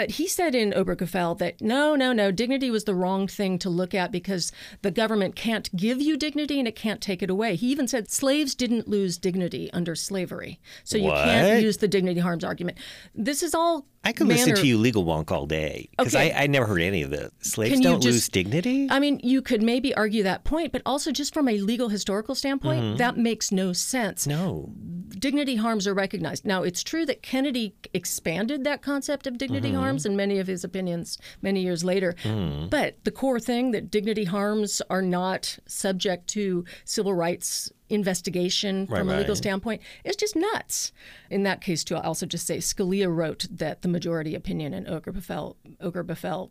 But 0.00 0.12
he 0.12 0.26
said 0.28 0.54
in 0.54 0.70
Obergefell 0.72 1.36
that 1.40 1.60
no, 1.60 1.94
no, 1.94 2.14
no, 2.14 2.30
dignity 2.32 2.70
was 2.70 2.84
the 2.84 2.94
wrong 2.94 3.28
thing 3.28 3.58
to 3.58 3.68
look 3.68 3.92
at 3.94 4.10
because 4.10 4.50
the 4.80 4.90
government 4.90 5.36
can't 5.36 5.68
give 5.76 6.00
you 6.00 6.16
dignity 6.16 6.58
and 6.58 6.66
it 6.66 6.74
can't 6.74 7.02
take 7.02 7.22
it 7.22 7.28
away. 7.28 7.54
He 7.54 7.66
even 7.70 7.86
said 7.86 8.10
slaves 8.10 8.54
didn't 8.54 8.88
lose 8.88 9.18
dignity 9.18 9.70
under 9.74 9.94
slavery. 9.94 10.58
So 10.84 10.96
you 10.96 11.04
What? 11.08 11.22
can't 11.26 11.62
use 11.62 11.76
the 11.76 11.88
dignity 11.88 12.20
harms 12.20 12.44
argument. 12.44 12.78
This 13.14 13.42
is 13.42 13.54
all 13.54 13.84
I 14.02 14.12
could 14.12 14.28
manner- 14.28 14.40
listen 14.40 14.54
to 14.56 14.66
you 14.66 14.78
legal 14.78 15.04
wonk 15.04 15.30
all 15.30 15.44
day 15.44 15.90
because 15.98 16.14
Okay. 16.14 16.32
I, 16.32 16.44
I 16.44 16.46
never 16.46 16.64
heard 16.64 16.80
any 16.80 17.02
of 17.02 17.10
this. 17.10 17.30
Slaves 17.42 17.74
Can 17.74 17.82
don't 17.82 18.00
just- 18.00 18.14
lose 18.14 18.28
dignity. 18.30 18.88
I 18.90 18.98
mean, 19.00 19.20
you 19.22 19.42
could 19.42 19.62
maybe 19.62 19.94
argue 19.94 20.22
that 20.22 20.44
point, 20.44 20.72
but 20.72 20.80
also 20.86 21.12
just 21.12 21.34
from 21.34 21.46
a 21.46 21.58
legal 21.58 21.90
historical 21.90 22.34
standpoint, 22.34 22.96
that 22.96 23.18
makes 23.18 23.52
no 23.52 23.74
sense. 23.74 24.26
no. 24.26 24.72
dignity 25.18 25.56
harms 25.56 25.86
are 25.86 25.92
recognized. 25.92 26.46
Now, 26.46 26.62
it's 26.62 26.82
true 26.82 27.04
that 27.04 27.20
Kennedy 27.20 27.74
expanded 27.92 28.64
that 28.64 28.80
concept 28.80 29.26
of 29.26 29.36
dignity 29.36 29.68
Mm-hmm. 29.72 29.76
Harms 29.90 30.06
in 30.06 30.16
many 30.16 30.38
of 30.38 30.46
his 30.46 30.64
opinions 30.64 31.18
many 31.42 31.60
years 31.60 31.84
later. 31.84 32.14
Mm-hmm. 32.22 32.68
But 32.68 33.04
the 33.04 33.10
core 33.10 33.40
thing 33.40 33.72
that 33.72 33.90
dignity 33.90 34.24
harms 34.24 34.80
are 34.90 35.02
not 35.02 35.58
subject 35.66 36.28
to 36.28 36.64
civil 36.84 37.14
rights 37.14 37.72
investigation 37.90 38.86
from 38.86 39.08
a 39.08 39.16
legal 39.16 39.34
right. 39.34 39.36
standpoint 39.36 39.82
is 40.04 40.16
just 40.16 40.36
nuts. 40.36 40.92
In 41.28 41.42
that 41.42 41.60
case, 41.60 41.82
too, 41.84 41.96
I'll 41.96 42.02
also 42.02 42.24
just 42.24 42.46
say 42.46 42.58
Scalia 42.58 43.14
wrote 43.14 43.46
that 43.50 43.82
the 43.82 43.88
majority 43.88 44.34
opinion 44.34 44.72
in 44.72 44.84
Obergefell, 44.84 45.56
Obergefell, 45.82 46.50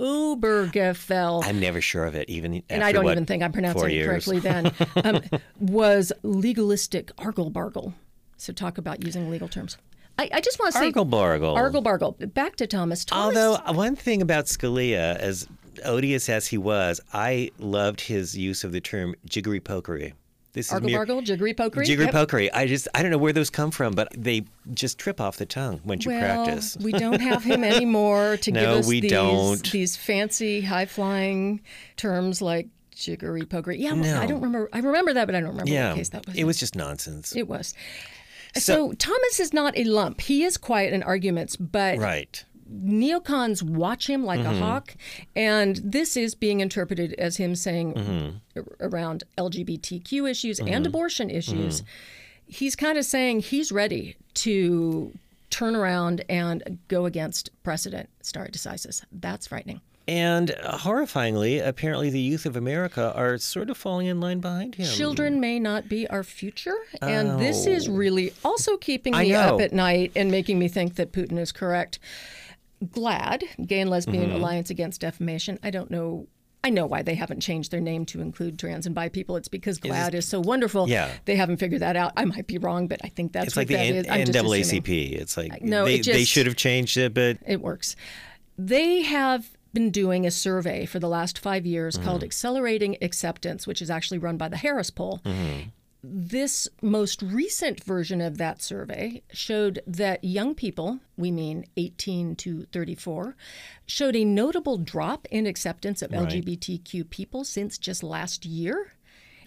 Obergefell 0.00 1.44
I'm 1.44 1.60
never 1.60 1.80
sure 1.80 2.04
of 2.04 2.16
it, 2.16 2.28
even 2.28 2.64
and 2.68 2.82
I 2.82 2.90
don't 2.90 3.04
what, 3.04 3.12
even 3.12 3.24
think 3.24 3.42
I'm 3.44 3.52
pronouncing 3.52 3.90
it 3.90 4.04
correctly 4.04 4.40
then, 4.40 4.72
um, 5.04 5.20
was 5.60 6.12
legalistic 6.24 7.12
argle 7.18 7.50
bargle. 7.50 7.94
So 8.36 8.52
talk 8.52 8.78
about 8.78 9.04
using 9.04 9.30
legal 9.30 9.48
terms. 9.48 9.78
I, 10.18 10.30
I 10.34 10.40
just 10.40 10.58
want 10.58 10.72
to 10.72 10.78
say 10.78 10.86
Argle 10.86 11.04
bargle. 11.04 11.54
argle 11.56 11.80
bargle. 11.82 12.12
Back 12.20 12.56
to 12.56 12.66
Thomas. 12.66 13.04
Thomas 13.04 13.36
Although 13.36 13.54
uh, 13.64 13.72
one 13.72 13.96
thing 13.96 14.22
about 14.22 14.46
Scalia, 14.46 15.16
as 15.16 15.48
odious 15.84 16.28
as 16.28 16.46
he 16.46 16.58
was, 16.58 17.00
I 17.12 17.50
loved 17.58 18.00
his 18.00 18.36
use 18.36 18.62
of 18.64 18.72
the 18.72 18.80
term 18.80 19.14
jiggery 19.28 19.60
pokery. 19.60 20.12
This 20.52 20.66
is 20.66 20.72
argle 20.72 20.86
mere 20.88 20.98
bargle, 20.98 21.20
jiggery 21.22 21.52
pokery. 21.52 21.84
jiggery 21.84 22.04
Yep. 22.06 22.14
pokery. 22.14 22.48
I 22.54 22.68
just 22.68 22.86
I 22.94 23.02
don't 23.02 23.10
know 23.10 23.18
where 23.18 23.32
those 23.32 23.50
come 23.50 23.72
from, 23.72 23.92
but 23.94 24.06
they 24.16 24.44
just 24.72 24.98
trip 24.98 25.20
off 25.20 25.36
the 25.36 25.46
tongue 25.46 25.80
once 25.84 26.04
you 26.04 26.12
Well, 26.12 26.44
practice. 26.44 26.76
we 26.80 26.92
don't 26.92 27.20
have 27.20 27.42
him 27.42 27.64
anymore 27.74 28.36
to 28.36 28.52
give 28.52 28.62
us 28.62 28.86
we 28.86 29.00
these, 29.00 29.10
don't. 29.10 29.70
these 29.72 29.96
fancy, 29.96 30.60
high 30.60 30.86
flying 30.86 31.60
terms 31.96 32.40
like 32.40 32.68
jiggery 32.94 33.42
pokery. 33.42 33.80
Yeah, 33.80 33.94
No. 33.94 34.20
I 34.20 34.26
don't 34.26 34.36
remember. 34.40 34.68
I 34.72 34.78
remember 34.78 35.12
that, 35.14 35.24
but 35.26 35.34
I 35.34 35.40
don't 35.40 35.50
remember 35.50 35.72
yeah, 35.72 35.88
what 35.88 35.96
case 35.96 36.10
that 36.10 36.24
was. 36.24 36.36
it 36.36 36.44
was 36.44 36.56
just 36.56 36.76
nonsense. 36.76 37.34
It 37.34 37.48
was. 37.48 37.74
So, 38.56 38.92
Thomas 38.92 39.40
is 39.40 39.52
not 39.52 39.76
a 39.76 39.84
lump. 39.84 40.20
He 40.20 40.44
is 40.44 40.56
quiet 40.56 40.92
in 40.92 41.02
arguments, 41.02 41.56
but 41.56 41.98
right. 41.98 42.44
neocons 42.72 43.62
watch 43.62 44.08
him 44.08 44.24
like 44.24 44.40
Mm-hmm. 44.40 44.54
a 44.54 44.58
hawk, 44.58 44.94
and 45.34 45.80
this 45.84 46.16
is 46.16 46.34
being 46.34 46.60
interpreted 46.60 47.12
as 47.14 47.36
him 47.36 47.54
saying 47.54 47.94
Mm-hmm. 47.94 48.60
around 48.80 49.24
LGBTQ 49.38 50.30
issues 50.30 50.60
and 50.60 50.86
abortion 50.86 51.30
issues. 51.30 51.82
He's 52.46 52.76
kind 52.76 52.98
of 52.98 53.04
saying 53.04 53.40
he's 53.40 53.72
ready 53.72 54.16
to 54.34 55.12
turn 55.54 55.76
around 55.76 56.24
and 56.28 56.78
go 56.88 57.06
against 57.06 57.50
precedent 57.62 58.08
stare 58.22 58.48
decisis. 58.48 59.04
That's 59.12 59.46
frightening. 59.46 59.80
And 60.06 60.50
uh, 60.50 60.76
horrifyingly, 60.76 61.66
apparently 61.66 62.10
the 62.10 62.20
youth 62.20 62.44
of 62.44 62.56
America 62.56 63.12
are 63.16 63.38
sort 63.38 63.70
of 63.70 63.76
falling 63.78 64.06
in 64.08 64.20
line 64.20 64.40
behind 64.40 64.74
him. 64.74 64.86
Children 64.86 65.40
may 65.40 65.58
not 65.58 65.88
be 65.88 66.06
our 66.08 66.22
future, 66.24 66.76
and 67.00 67.38
this 67.40 67.66
is 67.66 67.88
really 67.88 68.32
also 68.44 68.76
keeping 68.76 69.14
Oh. 69.14 69.18
Me 69.20 69.32
up 69.32 69.60
at 69.60 69.72
night 69.72 70.12
and 70.16 70.30
making 70.30 70.58
me 70.58 70.68
think 70.68 70.96
that 70.96 71.12
Putin 71.12 71.38
is 71.38 71.52
correct. 71.52 71.98
GLAAD, 72.84 73.44
Gay 73.66 73.80
and 73.80 73.88
Lesbian 73.88 74.26
Mm-hmm. 74.26 74.36
Alliance 74.36 74.68
Against 74.68 75.00
Defamation. 75.00 75.58
I 75.62 75.70
don't 75.70 75.90
know. 75.90 76.26
I 76.64 76.70
know 76.70 76.86
why 76.86 77.02
they 77.02 77.14
haven't 77.14 77.40
changed 77.40 77.70
their 77.70 77.80
name 77.80 78.06
to 78.06 78.22
include 78.22 78.58
trans 78.58 78.86
and 78.86 78.94
bi 78.94 79.10
people. 79.10 79.36
It's 79.36 79.48
because 79.48 79.78
GLAAD 79.78 80.14
is 80.14 80.26
so 80.26 80.40
wonderful. 80.40 80.88
Yeah. 80.88 81.12
They 81.26 81.36
haven't 81.36 81.58
figured 81.58 81.82
that 81.82 81.94
out. 81.94 82.12
I 82.16 82.24
might 82.24 82.46
be 82.46 82.56
wrong, 82.56 82.88
but 82.88 83.00
I 83.04 83.08
think 83.08 83.32
that's 83.32 83.48
It's 83.48 83.56
what 83.56 83.60
like 83.60 83.68
the 83.68 83.74
that 83.74 84.10
N- 84.10 84.22
is. 84.22 84.30
Just. 84.30 84.72
NAACP. 84.72 85.12
It's 85.12 85.36
like 85.36 85.62
no, 85.62 85.84
they, 85.84 85.96
it 85.96 86.06
they 86.06 86.24
should 86.24 86.46
have 86.46 86.56
changed 86.56 86.96
it, 86.96 87.12
but 87.12 87.36
It 87.46 87.60
works. 87.60 87.96
They 88.56 89.02
have 89.02 89.50
been 89.74 89.90
doing 89.90 90.24
a 90.24 90.30
survey 90.30 90.86
for 90.86 90.98
the 90.98 91.08
last 91.08 91.38
five 91.38 91.66
years 91.66 91.96
mm-hmm. 91.96 92.06
called 92.06 92.24
Accelerating 92.24 92.96
Acceptance, 93.02 93.66
which 93.66 93.82
is 93.82 93.90
actually 93.90 94.18
run 94.18 94.38
by 94.38 94.48
the 94.48 94.56
Harris 94.56 94.88
Poll. 94.88 95.20
Mm-hmm. 95.24 95.68
This 96.06 96.68
most 96.82 97.22
recent 97.22 97.82
version 97.82 98.20
of 98.20 98.36
that 98.36 98.60
survey 98.60 99.22
showed 99.32 99.80
that 99.86 100.22
young 100.22 100.54
people, 100.54 101.00
we 101.16 101.30
mean 101.30 101.64
18 101.78 102.36
to 102.36 102.66
34, 102.72 103.34
showed 103.86 104.14
a 104.14 104.22
notable 104.22 104.76
drop 104.76 105.26
in 105.30 105.46
acceptance 105.46 106.02
of 106.02 106.10
LGBTQ 106.10 107.08
people 107.08 107.42
since 107.42 107.78
just 107.78 108.02
last 108.02 108.44
year. 108.44 108.92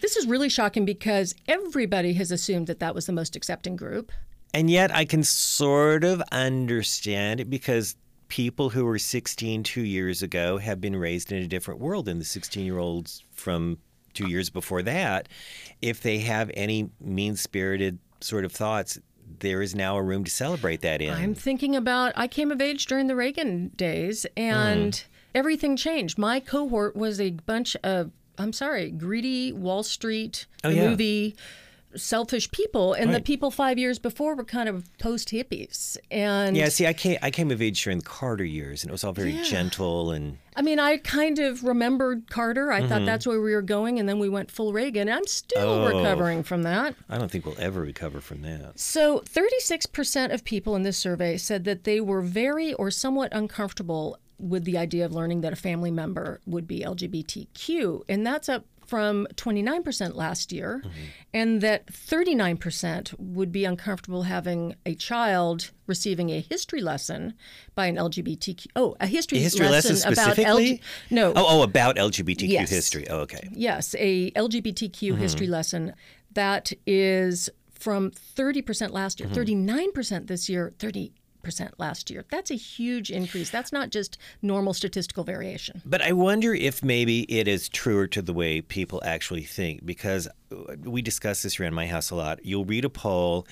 This 0.00 0.16
is 0.16 0.26
really 0.26 0.48
shocking 0.48 0.84
because 0.84 1.32
everybody 1.46 2.14
has 2.14 2.32
assumed 2.32 2.66
that 2.66 2.80
that 2.80 2.94
was 2.94 3.06
the 3.06 3.12
most 3.12 3.36
accepting 3.36 3.76
group. 3.76 4.10
And 4.52 4.68
yet 4.68 4.92
I 4.92 5.04
can 5.04 5.22
sort 5.22 6.02
of 6.02 6.20
understand 6.32 7.38
it 7.38 7.48
because 7.48 7.94
people 8.26 8.70
who 8.70 8.84
were 8.84 8.98
16 8.98 9.62
two 9.62 9.82
years 9.82 10.22
ago 10.22 10.58
have 10.58 10.80
been 10.80 10.96
raised 10.96 11.30
in 11.30 11.40
a 11.40 11.46
different 11.46 11.78
world 11.78 12.06
than 12.06 12.18
the 12.18 12.24
16 12.24 12.64
year 12.64 12.78
olds 12.78 13.22
from 13.32 13.78
two 14.14 14.28
years 14.28 14.50
before 14.50 14.82
that. 14.82 15.28
If 15.82 16.00
they 16.02 16.18
have 16.18 16.50
any 16.54 16.90
mean 17.00 17.36
spirited 17.36 17.98
sort 18.20 18.44
of 18.44 18.52
thoughts, 18.52 18.98
there 19.40 19.60
is 19.62 19.74
now 19.74 19.96
a 19.96 20.02
room 20.02 20.24
to 20.24 20.30
celebrate 20.30 20.80
that 20.82 21.00
in. 21.02 21.12
I'm 21.12 21.34
thinking 21.34 21.76
about 21.76 22.12
I 22.16 22.26
came 22.28 22.50
of 22.50 22.60
age 22.60 22.86
during 22.86 23.06
the 23.06 23.14
Reagan 23.16 23.68
days 23.76 24.26
and 24.36 24.92
Mm. 24.94 25.04
everything 25.34 25.76
changed. 25.76 26.18
My 26.18 26.40
cohort 26.40 26.96
was 26.96 27.20
a 27.20 27.30
bunch 27.30 27.76
of 27.84 28.10
I'm 28.40 28.52
sorry, 28.52 28.90
greedy 28.92 29.52
Wall 29.52 29.82
Street 29.82 30.46
Oh, 30.62 30.68
yeah. 30.68 30.90
movie 30.90 31.34
selfish 31.96 32.50
people, 32.50 32.92
and 32.92 33.14
the 33.14 33.20
people 33.20 33.50
five 33.50 33.78
years 33.78 33.98
before 33.98 34.34
were 34.34 34.44
kind 34.44 34.68
of 34.68 34.88
post 34.98 35.28
hippies. 35.30 35.96
And 36.10 36.56
Yeah, 36.56 36.68
see, 36.68 36.86
I 36.86 36.92
came 36.92 37.18
I 37.22 37.30
came 37.30 37.50
of 37.50 37.62
age 37.62 37.82
during 37.82 37.98
the 38.00 38.04
Carter 38.04 38.44
years, 38.44 38.82
and 38.82 38.90
it 38.90 38.92
was 38.92 39.04
all 39.04 39.12
very 39.12 39.32
Yeah. 39.32 39.42
gentle 39.44 40.10
and 40.10 40.38
I 40.56 40.62
mean, 40.62 40.80
I 40.80 40.96
kind 40.96 41.38
of 41.38 41.62
remembered 41.62 42.28
Carter. 42.30 42.72
I 42.72 42.84
thought 42.84 43.04
that's 43.06 43.24
where 43.28 43.40
we 43.40 43.54
were 43.54 43.62
going, 43.62 44.00
and 44.00 44.08
then 44.08 44.18
we 44.18 44.28
went 44.28 44.50
full 44.50 44.72
Reagan. 44.72 45.08
I'm 45.08 45.26
still 45.26 45.68
Mm-hmm. 45.86 45.94
Oh. 45.94 45.98
recovering 45.98 46.42
from 46.42 46.64
that. 46.64 46.96
I 47.08 47.16
don't 47.16 47.30
think 47.30 47.46
we'll 47.46 47.54
ever 47.60 47.80
recover 47.80 48.20
from 48.20 48.42
that. 48.42 48.72
So, 48.78 49.20
36% 49.20 50.32
of 50.34 50.42
people 50.44 50.74
in 50.74 50.82
this 50.82 50.96
survey 50.98 51.36
said 51.36 51.62
that 51.64 51.84
they 51.84 52.00
were 52.00 52.22
very 52.22 52.74
or 52.74 52.90
somewhat 52.90 53.28
uncomfortable 53.32 54.18
with 54.40 54.64
the 54.64 54.76
idea 54.78 55.04
of 55.04 55.12
learning 55.12 55.42
that 55.42 55.52
a 55.52 55.56
family 55.56 55.90
member 55.92 56.40
would 56.44 56.66
be 56.66 56.80
LGBTQ. 56.84 58.02
And 58.08 58.26
that's 58.26 58.48
up 58.48 58.64
from 58.88 59.26
29% 59.34 60.14
last 60.16 60.50
year. 60.50 60.82
And 61.32 61.60
that 61.60 61.86
39% 61.86 63.14
would 63.18 63.52
be 63.52 63.64
uncomfortable 63.66 64.22
having 64.22 64.74
a 64.86 64.94
child 64.94 65.70
receiving 65.86 66.30
a 66.30 66.40
history 66.40 66.80
lesson 66.80 67.34
by 67.74 67.86
an 67.86 67.96
LGBTQ. 67.96 68.66
Oh, 68.74 68.96
a 68.98 69.06
history, 69.06 69.38
A 69.38 69.42
history 69.42 69.68
lesson 69.68 69.96
about 70.10 70.34
specifically? 70.34 70.78
LG. 70.78 70.80
No. 71.10 71.32
Oh, 71.36 71.46
oh, 71.60 71.62
about 71.62 71.96
LGBTQ 71.96 72.48
Yes. 72.48 72.70
history. 72.70 73.08
Oh, 73.10 73.20
okay. 73.20 73.46
Yes, 73.52 73.94
a 73.98 74.30
LGBTQ 74.32 75.12
Mm-hmm. 75.12 75.20
history 75.20 75.46
lesson 75.48 75.92
that 76.32 76.72
is 76.86 77.50
from 77.72 78.10
30% 78.10 78.90
last 78.90 79.18
Mm-hmm. 79.18 79.34
year, 79.34 79.44
39% 79.84 80.26
this 80.26 80.48
year, 80.48 80.72
30% 81.44 81.70
last 81.78 82.10
year. 82.10 82.24
That's 82.30 82.50
a 82.50 82.54
huge 82.54 83.10
increase. 83.10 83.50
That's 83.50 83.72
not 83.72 83.90
just 83.90 84.18
normal 84.42 84.74
statistical 84.74 85.24
variation. 85.24 85.82
But 85.84 86.02
I 86.02 86.12
wonder 86.12 86.54
if 86.54 86.82
maybe 86.82 87.20
it 87.22 87.48
is 87.48 87.68
truer 87.68 88.06
to 88.08 88.22
the 88.22 88.32
way 88.32 88.60
people 88.60 89.02
actually 89.04 89.44
think 89.44 89.84
because 89.84 90.28
uh, 90.52 90.74
we 90.84 91.02
discuss 91.02 91.42
this 91.42 91.58
around 91.60 91.74
my 91.74 91.86
house 91.86 92.10
a 92.10 92.14
lot. 92.16 92.44
You'll 92.44 92.64
read 92.64 92.84
a 92.84 92.90
poll 92.90 93.46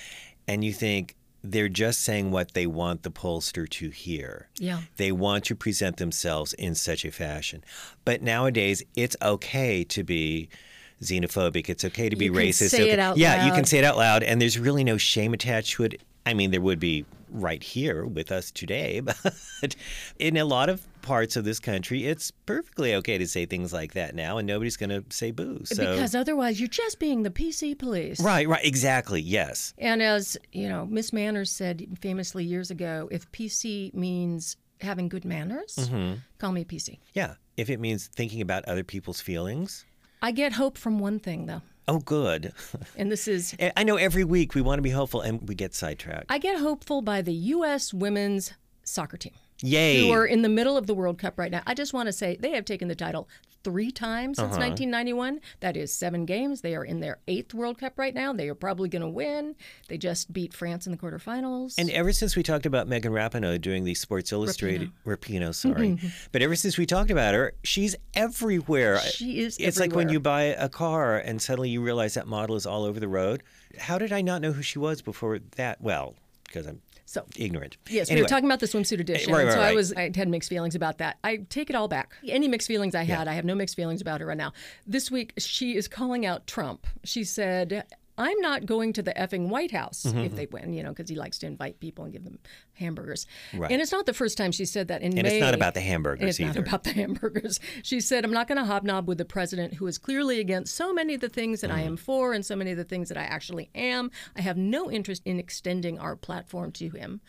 and 0.48 0.64
you 0.64 0.72
think 0.72 1.16
they're 1.42 1.68
just 1.68 2.00
saying 2.00 2.30
what 2.30 2.54
they 2.54 2.66
want 2.66 3.02
the 3.02 3.10
pollster 3.10 3.68
to 3.68 3.90
hear. 3.90 4.48
Yeah. 4.58 4.80
They 4.96 5.12
want 5.12 5.44
to 5.44 5.54
present 5.54 5.96
themselves 5.98 6.52
in 6.54 6.74
such 6.74 7.04
a 7.04 7.12
fashion. 7.12 7.62
But 8.04 8.22
nowadays, 8.22 8.82
it's 8.96 9.16
okay 9.22 9.84
to 9.84 10.02
be 10.02 10.48
xenophobic. 11.02 11.68
It's 11.68 11.84
okay 11.84 12.08
to 12.08 12.16
be 12.16 12.26
You 12.26 12.32
can 12.32 12.40
racist. 12.40 12.70
say 12.70 12.82
okay- 12.82 12.90
it 12.92 12.98
out 12.98 13.16
yeah, 13.16 13.46
you 13.46 13.52
can 13.52 13.64
say 13.64 13.78
it 13.78 13.84
out 13.84 13.96
loud, 13.96 14.22
and 14.22 14.40
there's 14.40 14.58
really 14.58 14.82
no 14.82 14.96
shame 14.96 15.34
attached 15.34 15.72
to 15.74 15.84
it. 15.84 16.02
I 16.24 16.34
mean, 16.34 16.50
there 16.50 16.60
would 16.60 16.80
be 16.80 17.04
right 17.30 17.62
here 17.62 18.04
with 18.06 18.30
us 18.33 18.50
today, 18.50 19.00
but 19.61 19.76
in 20.18 20.37
a 20.37 20.45
lot 20.45 20.68
of 20.68 20.87
parts 21.02 21.37
of 21.37 21.45
this 21.45 21.61
country, 21.61 22.06
it's 22.06 22.30
perfectly 22.30 22.95
okay 22.97 23.16
to 23.18 23.26
say 23.26 23.47
things 23.47 23.73
like 23.73 23.92
that 23.95 24.14
now, 24.14 24.38
and 24.38 24.47
nobody's 24.47 24.76
going 24.76 24.90
to 24.90 25.04
say 25.11 25.30
boo. 25.30 25.61
So, 25.64 25.92
Because 25.92 26.14
otherwise, 26.14 26.59
you're 26.61 26.68
just 26.68 26.99
being 26.99 27.23
the 27.23 27.30
PC 27.30 27.78
police. 27.78 28.21
right, 28.21 28.49
right, 28.49 28.64
exactly, 28.64 29.21
yes. 29.21 29.73
And 29.78 30.02
as, 30.02 30.37
you 30.52 30.68
know, 30.68 30.87
Miss 30.87 31.12
Manners 31.12 31.50
said 31.50 31.87
famously 32.00 32.45
years 32.45 32.71
ago, 32.71 33.09
if 33.12 33.30
PC 33.33 33.95
means 33.95 34.56
having 34.80 35.09
good 35.09 35.25
manners, 35.25 35.76
Mm-hmm. 35.76 36.14
call 36.38 36.52
me 36.52 36.64
PC. 36.64 36.99
Yeah, 37.14 37.35
if 37.56 37.71
it 37.71 37.80
means 37.80 38.09
thinking 38.09 38.40
about 38.40 38.64
other 38.66 38.85
people's 38.85 39.21
feelings, 39.21 39.85
I 40.23 40.33
get 40.33 40.52
hope 40.54 40.76
from 40.76 40.99
one 40.99 41.18
thing, 41.21 41.47
though. 41.47 41.62
Oh, 41.88 41.98
good. 41.98 42.52
And 42.96 43.10
this 43.10 43.28
is 43.28 43.54
I 43.76 43.84
know 43.84 43.96
every 43.96 44.24
week 44.24 44.54
we 44.54 44.62
want 44.62 44.78
to 44.78 44.82
be 44.82 44.90
hopeful 44.90 45.20
and 45.20 45.48
we 45.48 45.54
get 45.54 45.74
sidetracked. 45.74 46.26
I 46.28 46.38
get 46.38 46.58
hopeful 46.58 47.02
by 47.02 47.22
the 47.22 47.32
U.S. 47.32 47.92
women's 47.94 48.52
soccer 48.82 49.16
team, 49.16 49.32
Yay. 49.62 50.06
who 50.06 50.12
are 50.12 50.26
in 50.26 50.42
the 50.42 50.48
middle 50.48 50.76
of 50.76 50.86
the 50.86 50.94
World 50.94 51.18
Cup 51.18 51.38
right 51.38 51.50
now. 51.50 51.62
I 51.66 51.74
just 51.74 51.92
want 51.92 52.06
to 52.06 52.12
say 52.12 52.36
they 52.38 52.52
have 52.52 52.64
taken 52.64 52.88
the 52.88 52.94
title 52.94 53.28
three 53.66 53.90
times 53.90 54.38
Uh-huh. 54.38 54.46
since 54.52 54.58
1991. 54.61 55.40
That 55.58 55.76
is 55.76 55.92
seven 55.92 56.25
games. 56.25 56.61
They 56.61 56.76
are 56.76 56.85
in 56.85 57.00
their 57.00 57.18
eighth 57.26 57.52
World 57.52 57.78
Cup 57.78 57.99
right 57.99 58.14
now. 58.14 58.32
They 58.32 58.49
are 58.49 58.54
probably 58.54 58.88
going 58.88 59.02
to 59.02 59.08
win. 59.08 59.56
They 59.88 59.99
just 59.99 60.32
beat 60.32 60.54
France 60.54 60.87
in 60.87 60.92
the 60.92 60.99
quarterfinals. 60.99 61.75
And 61.76 61.90
ever 61.90 62.12
since 62.12 62.37
we 62.37 62.44
talked 62.44 62.64
about 62.64 62.87
Megan 62.87 63.12
Rapinoe 63.12 63.61
doing 63.61 63.82
the 63.82 63.94
Sports 63.94 64.30
Illustrated, 64.30 64.92
Rapino, 65.04 65.52
sorry, 65.52 65.99
but 66.30 66.42
ever 66.42 66.54
since 66.54 66.78
we 66.78 66.87
talked 66.87 67.11
about 67.11 67.35
her, 67.35 67.54
she's 67.64 67.96
everywhere. 68.14 68.99
She 69.00 69.40
is 69.40 69.56
It's 69.58 69.80
like 69.80 69.92
when 69.94 70.08
you 70.11 70.20
buy 70.20 70.42
a 70.44 70.68
car 70.68 71.18
and 71.18 71.42
suddenly 71.42 71.70
you 71.70 71.82
realize 71.82 72.14
that 72.14 72.26
model 72.28 72.54
is 72.54 72.66
all 72.66 72.85
over 72.85 73.00
the 73.00 73.08
road. 73.08 73.42
How 73.78 73.99
did 73.99 74.12
I 74.12 74.21
not 74.21 74.40
know 74.43 74.52
who 74.52 74.62
she 74.62 74.78
was 74.78 75.02
before 75.02 75.40
that? 75.56 75.80
Well, 75.80 76.14
because 76.45 76.67
I'm 76.67 76.80
so 77.06 77.25
ignorant. 77.36 77.76
Yes, 77.88 78.08
we 78.08 78.12
Anyway, 78.12 78.25
were 78.25 78.28
talking 78.28 78.45
about 78.45 78.60
the 78.60 78.66
swimsuit 78.66 79.00
edition. 79.00 79.32
Right, 79.32 79.47
right, 79.47 79.52
so 79.52 79.60
I 79.60 79.73
was 79.75 79.92
I 79.95 80.10
had 80.14 80.28
mixed 80.28 80.49
feelings 80.50 80.75
about 80.75 80.99
that. 80.99 81.19
I 81.25 81.38
take 81.49 81.71
it 81.71 81.76
all 81.76 81.88
back. 81.88 82.14
Any 82.28 82.49
mixed 82.49 82.69
feelings 82.69 82.95
I 82.95 83.04
had, 83.04 83.28
I 83.28 83.34
have 83.34 83.45
no 83.45 83.54
mixed 83.54 83.76
feelings 83.76 84.00
about 84.00 84.21
her 84.21 84.26
right 84.26 84.36
now. 84.36 84.52
This 84.86 85.10
week 85.10 85.32
she 85.38 85.76
is 85.76 85.88
calling 85.88 86.26
out 86.26 86.47
Trump. 86.47 86.86
She 87.04 87.25
said, 87.25 87.84
I'm 88.18 88.38
not 88.40 88.66
going 88.66 88.92
to 88.94 89.02
the 89.02 89.12
effing 89.12 89.48
White 89.48 89.70
House 89.72 90.04
Mm-hmm, 90.04 90.18
if 90.20 90.34
they 90.36 90.46
win, 90.46 90.72
you 90.72 90.82
know, 90.82 90.90
because 90.90 91.08
he 91.10 91.16
likes 91.16 91.38
to 91.38 91.46
invite 91.46 91.80
people 91.80 92.04
and 92.04 92.12
give 92.12 92.24
them 92.24 92.38
hamburgers. 92.74 93.26
Right. 93.54 93.70
And 93.70 93.80
it's 93.82 93.92
not 93.92 94.06
the 94.06 94.14
first 94.14 94.38
time 94.38 94.52
she 94.52 94.64
said 94.64 94.88
that 94.88 95.02
in 95.02 95.12
And 95.18 95.22
May. 95.28 95.36
it's 95.36 95.40
not 95.44 95.54
about 95.54 95.74
the 95.74 95.80
hamburgers 95.80 96.28
it's 96.30 96.40
either. 96.40 96.60
not 96.60 96.68
about 96.68 96.84
the 96.84 96.92
hamburgers. 96.92 97.60
She 97.82 98.00
said, 98.00 98.24
I'm 98.24 98.32
not 98.32 98.48
going 98.48 98.58
to 98.58 98.64
hobnob 98.64 99.06
with 99.08 99.18
the 99.18 99.24
president 99.24 99.74
who 99.74 99.86
is 99.86 99.98
clearly 99.98 100.40
against 100.40 100.74
so 100.74 100.92
many 100.92 101.14
of 101.14 101.20
the 101.20 101.28
things 101.28 101.60
that 101.60 101.70
I 101.70 101.80
Mm. 101.82 101.86
am 101.86 101.96
for 101.96 102.32
and 102.32 102.44
so 102.44 102.56
many 102.56 102.70
of 102.70 102.76
the 102.78 102.84
things 102.84 103.08
that 103.08 103.18
I 103.18 103.24
actually 103.24 103.70
am. 103.74 104.10
I 104.34 104.40
have 104.40 104.56
no 104.56 104.90
interest 104.90 105.22
in 105.24 105.38
extending 105.38 105.98
our 105.98 106.16
platform 106.16 106.72
to 106.72 106.88
him. 106.88 107.20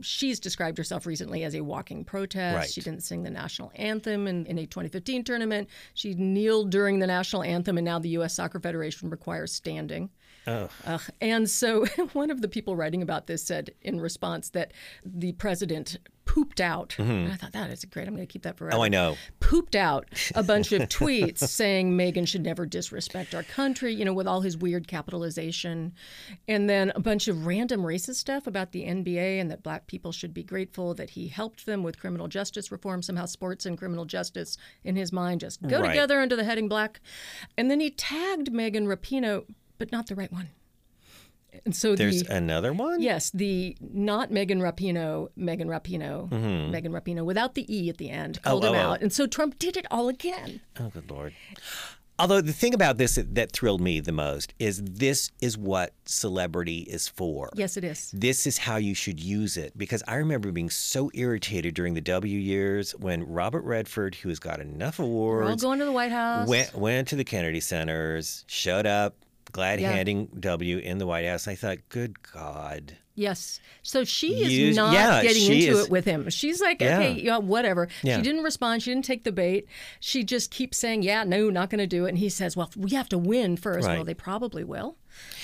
She's 0.00 0.40
described 0.40 0.76
herself 0.76 1.06
recently 1.06 1.44
as 1.44 1.54
a 1.54 1.60
walking 1.62 2.04
protest. 2.04 2.56
Right. 2.56 2.68
She 2.70 2.80
didn't 2.80 3.02
sing 3.04 3.22
the 3.22 3.30
national 3.30 3.70
anthem 3.76 4.26
in, 4.26 4.44
in 4.46 4.58
a 4.58 4.66
2015 4.66 5.22
tournament. 5.22 5.68
She 5.94 6.14
kneeled 6.14 6.70
during 6.70 6.98
the 6.98 7.06
national 7.06 7.44
anthem, 7.44 7.78
and 7.78 7.84
now 7.84 8.00
the 8.00 8.08
U.S. 8.10 8.34
Soccer 8.34 8.58
Federation 8.58 9.08
requires 9.08 9.52
standing. 9.52 10.10
Ugh. 10.46 11.00
And 11.20 11.48
so 11.48 11.86
one 12.12 12.30
of 12.30 12.40
the 12.42 12.48
people 12.48 12.76
writing 12.76 13.02
about 13.02 13.26
this 13.26 13.42
said 13.42 13.70
in 13.82 14.00
response 14.00 14.50
that 14.50 14.72
the 15.04 15.32
president 15.32 15.98
pooped 16.26 16.58
out. 16.60 16.96
And 16.98 17.30
I 17.30 17.36
thought 17.36 17.52
that 17.52 17.70
is 17.70 17.84
great. 17.84 18.08
I'm 18.08 18.14
going 18.16 18.26
to 18.26 18.32
keep 18.32 18.42
that 18.42 18.56
forever. 18.56 18.72
Mm-hmm. 18.72 18.80
Oh, 18.80 18.84
I 18.84 18.88
know. 18.88 19.16
Pooped 19.40 19.76
out 19.76 20.08
a 20.34 20.42
bunch 20.42 20.72
of 20.72 20.82
tweets 20.88 21.38
saying 21.48 21.94
Megan 21.96 22.24
should 22.24 22.42
never 22.42 22.64
disrespect 22.66 23.34
our 23.34 23.42
country, 23.42 23.94
you 23.94 24.04
know, 24.04 24.12
with 24.14 24.26
all 24.26 24.40
his 24.40 24.56
weird 24.56 24.88
capitalization. 24.88 25.92
And 26.48 26.68
then 26.68 26.92
a 26.96 27.00
bunch 27.00 27.28
of 27.28 27.46
random 27.46 27.82
racist 27.82 28.16
stuff 28.16 28.46
about 28.46 28.72
the 28.72 28.84
NBA 28.84 29.38
and 29.40 29.50
that 29.50 29.62
black 29.62 29.86
people 29.86 30.12
should 30.12 30.34
be 30.34 30.42
grateful 30.42 30.94
that 30.94 31.10
he 31.10 31.28
helped 31.28 31.66
them 31.66 31.82
with 31.82 32.00
criminal 32.00 32.26
justice 32.26 32.72
reform. 32.72 33.02
Somehow 33.02 33.26
sports 33.26 33.66
and 33.66 33.78
criminal 33.78 34.04
justice 34.06 34.56
in 34.82 34.96
his 34.96 35.12
mind 35.12 35.40
just 35.40 35.62
go 35.62 35.80
Right. 35.82 35.88
together 35.90 36.20
under 36.20 36.36
the 36.36 36.44
heading 36.44 36.68
black. 36.68 37.00
And 37.58 37.70
then 37.70 37.80
he 37.80 37.90
tagged 37.90 38.50
Megan 38.50 38.86
Rapino, 38.86 39.44
but 39.84 39.92
not 39.92 40.06
the 40.06 40.14
right 40.14 40.32
one. 40.32 40.48
And 41.64 41.76
so 41.76 41.94
There's 41.94 42.22
the 42.22 42.34
another 42.34 42.72
one? 42.72 43.00
Yes, 43.00 43.30
the 43.30 43.76
not 43.80 44.30
Megan 44.30 44.60
Rapino, 44.60 45.28
Megan 45.36 45.68
Rapino, 45.68 46.28
mm-hmm. 46.28 46.70
Megan 46.70 46.90
Rapino, 46.90 47.24
without 47.24 47.54
the 47.54 47.64
E 47.72 47.88
at 47.90 47.98
the 47.98 48.10
end, 48.10 48.40
oh, 48.44 48.50
called 48.50 48.64
oh, 48.64 48.72
him 48.72 48.74
oh. 48.74 48.78
out. 48.78 49.02
And 49.02 49.12
so 49.12 49.26
Trump 49.26 49.58
did 49.58 49.76
it 49.76 49.86
all 49.90 50.08
again. 50.08 50.62
Oh, 50.80 50.88
good 50.88 51.10
Lord. 51.10 51.34
Although 52.18 52.40
the 52.40 52.52
thing 52.52 52.74
about 52.74 52.96
this 52.96 53.18
that, 53.20 53.52
thrilled 53.52 53.80
me 53.80 54.00
the 54.00 54.12
most 54.12 54.54
is 54.58 54.80
this 54.82 55.32
is 55.40 55.58
what 55.58 55.92
celebrity 56.06 56.78
is 56.82 57.08
for. 57.08 57.50
Yes, 57.54 57.76
it 57.76 57.84
is. 57.84 58.10
This 58.12 58.46
is 58.46 58.58
how 58.58 58.76
you 58.76 58.94
should 58.94 59.20
use 59.20 59.56
it 59.56 59.76
because 59.76 60.02
I 60.06 60.16
remember 60.16 60.50
being 60.52 60.70
so 60.70 61.10
irritated 61.12 61.74
during 61.74 61.94
the 61.94 62.00
W 62.00 62.38
years 62.38 62.92
when 62.92 63.24
Robert 63.24 63.64
Redford, 63.64 64.14
who 64.14 64.28
has 64.28 64.38
got 64.38 64.60
enough 64.60 64.98
We're 64.98 65.04
all 65.04 65.10
awards, 65.10 65.62
going 65.62 65.80
to 65.80 65.84
the 65.84 65.92
White 65.92 66.12
House. 66.12 66.48
went 66.48 66.74
went 66.74 67.08
to 67.08 67.16
the 67.16 67.24
Kennedy 67.24 67.60
Centers, 67.60 68.44
showed 68.46 68.86
up, 68.86 69.16
glad 69.54 69.80
Yeah. 69.80 69.92
handing 69.92 70.26
W 70.38 70.78
in 70.78 70.98
the 70.98 71.06
White 71.06 71.24
House. 71.24 71.48
I 71.48 71.54
thought, 71.54 71.78
good 71.88 72.20
God. 72.32 72.96
Yes. 73.14 73.60
So 73.84 74.02
she 74.02 74.42
is 74.42 74.52
Use- 74.52 74.76
not 74.76 74.92
yeah, 74.92 75.22
getting 75.22 75.44
into 75.44 75.78
is- 75.78 75.84
it 75.84 75.90
with 75.90 76.04
him. 76.04 76.28
She's 76.30 76.60
like, 76.60 76.80
Yeah. 76.80 76.98
okay, 76.98 77.12
yeah, 77.20 77.38
whatever. 77.38 77.88
Yeah. 78.02 78.16
She 78.16 78.22
didn't 78.22 78.42
respond. 78.42 78.82
She 78.82 78.90
didn't 78.90 79.04
take 79.04 79.22
the 79.22 79.30
bait. 79.30 79.66
She 80.00 80.24
just 80.24 80.50
keeps 80.50 80.78
saying, 80.78 81.04
yeah, 81.04 81.22
no, 81.22 81.48
not 81.48 81.70
going 81.70 81.78
to 81.78 81.86
do 81.86 82.06
it. 82.06 82.08
And 82.10 82.18
he 82.18 82.28
says, 82.28 82.56
well, 82.56 82.70
we 82.76 82.90
have 82.90 83.08
to 83.10 83.18
win 83.18 83.56
first. 83.56 83.86
Right. 83.86 83.94
Well, 83.94 84.04
they 84.04 84.14
probably 84.14 84.64
will 84.64 84.96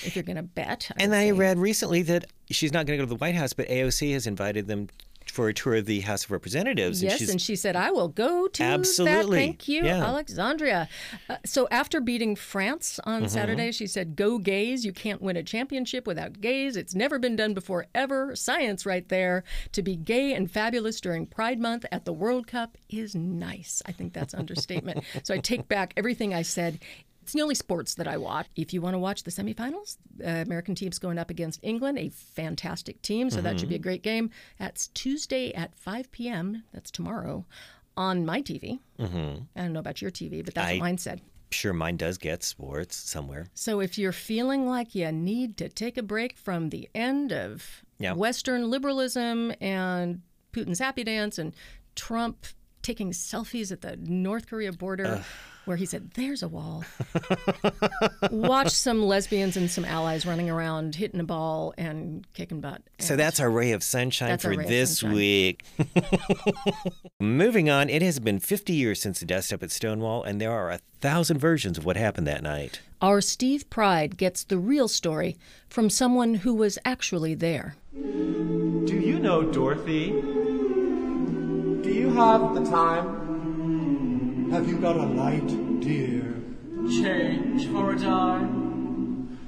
if 0.03 0.17
you're 0.17 0.23
going 0.23 0.35
to 0.35 0.43
bet. 0.43 0.91
And 0.97 1.11
would 1.11 1.17
I 1.17 1.31
read 1.31 1.57
recently 1.57 2.01
that 2.03 2.25
she's 2.49 2.73
not 2.73 2.85
going 2.85 2.99
to 2.99 3.05
go 3.05 3.07
to 3.07 3.09
the 3.09 3.15
White 3.23 3.35
House, 3.35 3.53
but 3.53 3.69
AOC 3.69 4.11
has 4.13 4.27
invited 4.27 4.67
them 4.67 4.89
for 5.25 5.47
a 5.47 5.53
tour 5.53 5.75
of 5.75 5.85
the 5.85 6.01
House 6.01 6.25
of 6.25 6.31
Representatives. 6.31 7.01
Yes, 7.01 7.19
she's, 7.19 7.29
and 7.29 7.41
she 7.41 7.55
said, 7.55 7.75
"I 7.75 7.91
will 7.91 8.07
go 8.07 8.47
to 8.47 8.63
Absolutely. 8.63 9.37
that." 9.37 9.43
Thank 9.45 9.67
you, 9.67 9.83
Yeah. 9.83 10.03
Alexandria. 10.03 10.89
Uh, 11.29 11.37
so 11.45 11.67
after 11.71 12.01
beating 12.01 12.35
France 12.35 12.99
on 13.05 13.21
Mm-hmm. 13.21 13.27
Saturday, 13.29 13.71
she 13.71 13.87
said, 13.87 14.15
"Go 14.15 14.37
gays! 14.39 14.85
You 14.85 14.91
can't 14.93 15.21
win 15.21 15.37
a 15.37 15.43
championship 15.43 16.05
without 16.07 16.41
gays. 16.41 16.75
It's 16.75 16.95
never 16.95 17.17
been 17.19 17.35
done 17.35 17.53
before, 17.53 17.85
ever. 17.95 18.35
Science, 18.35 18.85
right 18.85 19.07
there. 19.09 19.43
To 19.73 19.81
be 19.81 19.95
gay 19.95 20.33
and 20.33 20.49
fabulous 20.51 20.99
during 20.99 21.25
Pride 21.27 21.59
Month 21.59 21.85
at 21.91 22.05
the 22.05 22.13
World 22.13 22.47
Cup 22.47 22.77
is 22.89 23.15
nice. 23.15 23.81
I 23.85 23.91
think 23.91 24.13
that's 24.13 24.33
understatement. 24.33 25.03
so 25.23 25.33
I 25.33 25.37
take 25.37 25.67
back 25.67 25.93
everything 25.95 26.33
I 26.33 26.41
said." 26.41 26.79
It's 27.23 27.33
the 27.33 27.41
only 27.41 27.55
sports 27.55 27.93
that 27.95 28.07
I 28.07 28.17
watch. 28.17 28.47
If 28.55 28.73
you 28.73 28.81
want 28.81 28.95
to 28.95 28.99
watch 28.99 29.23
the 29.23 29.31
semifinals, 29.31 29.97
the 30.17 30.41
American 30.41 30.73
team's 30.75 30.97
going 30.99 31.17
up 31.19 31.29
against 31.29 31.59
England, 31.63 31.99
a 31.99 32.09
fantastic 32.09 33.01
team, 33.01 33.29
so 33.29 33.41
that 33.41 33.59
should 33.59 33.69
be 33.69 33.75
a 33.75 33.79
great 33.79 34.01
game. 34.03 34.31
That's 34.57 34.87
Tuesday 34.87 35.53
at 35.53 35.75
5 35.75 36.11
p.m. 36.11 36.63
That's 36.73 36.89
tomorrow 36.91 37.45
on 37.95 38.25
my 38.25 38.41
TV. 38.41 38.79
Mm-hmm. 38.99 39.43
I 39.55 39.61
don't 39.61 39.73
know 39.73 39.79
about 39.79 40.01
your 40.01 40.11
TV, 40.11 40.43
but 40.43 40.55
that's 40.55 40.67
I- 40.69 40.73
what 40.73 40.79
mine 40.79 40.97
said. 40.97 41.21
sure 41.51 41.73
mine 41.73 41.97
does 41.97 42.17
get 42.17 42.43
sports 42.43 42.95
somewhere. 42.95 43.47
So 43.53 43.81
if 43.81 43.97
you're 43.97 44.13
feeling 44.13 44.65
like 44.67 44.95
you 44.95 45.11
need 45.11 45.57
to 45.57 45.69
take 45.69 45.97
a 45.97 46.03
break 46.03 46.37
from 46.37 46.69
the 46.69 46.89
end 46.95 47.31
of 47.33 47.83
Yeah. 47.99 48.13
Western 48.13 48.69
liberalism 48.71 49.53
and 49.61 50.21
Putin's 50.53 50.79
happy 50.79 51.03
dance 51.03 51.37
and 51.37 51.53
Trump 51.95 52.45
taking 52.81 53.11
selfies 53.11 53.71
at 53.71 53.81
the 53.81 53.95
North 53.97 54.47
Korea 54.47 54.71
border 54.73 55.23
where 55.65 55.77
he 55.77 55.85
said, 55.85 56.11
There's 56.15 56.43
a 56.43 56.47
wall. 56.47 56.83
Watch 58.31 58.71
some 58.71 59.03
lesbians 59.03 59.57
and 59.57 59.69
some 59.69 59.85
allies 59.85 60.25
running 60.25 60.49
around 60.49 60.95
hitting 60.95 61.19
a 61.19 61.23
ball 61.23 61.73
and 61.77 62.25
kicking 62.33 62.61
butt. 62.61 62.81
So 62.99 63.15
that's 63.15 63.39
our 63.39 63.49
ray 63.49 63.71
of 63.71 63.83
sunshine 63.83 64.37
for 64.37 64.49
our 64.49 64.57
ray 64.57 64.63
of 64.63 64.69
this 64.69 64.99
sunshine. 64.99 65.15
week. 65.15 65.65
Moving 67.19 67.69
on, 67.69 67.89
it 67.89 68.01
has 68.01 68.19
been 68.19 68.39
50 68.39 68.73
years 68.73 69.01
since 69.01 69.19
the 69.19 69.25
dust 69.25 69.53
up 69.53 69.63
at 69.63 69.71
Stonewall, 69.71 70.23
and 70.23 70.39
there 70.41 70.51
are 70.51 70.71
a 70.71 70.79
thousand 70.99 71.39
versions 71.39 71.77
of 71.77 71.85
what 71.85 71.97
happened 71.97 72.27
that 72.27 72.43
night. 72.43 72.81
Our 73.01 73.21
Steve 73.21 73.69
Pride 73.69 74.17
gets 74.17 74.43
the 74.43 74.57
real 74.57 74.87
story 74.87 75.37
from 75.67 75.89
someone 75.89 76.35
who 76.35 76.53
was 76.53 76.77
actually 76.85 77.33
there. 77.33 77.75
Do 77.93 78.99
you 78.99 79.19
know 79.19 79.43
Dorothy? 79.43 80.09
Do 81.81 81.89
you 81.91 82.11
have 82.11 82.53
the 82.53 82.63
time? 82.69 83.20
Have 84.51 84.67
you 84.67 84.77
got 84.79 84.97
a 84.97 85.05
light, 85.05 85.47
dear? 85.79 86.35
Change 86.85 87.67
for 87.69 87.93
a 87.93 87.97
dime? 87.97 89.39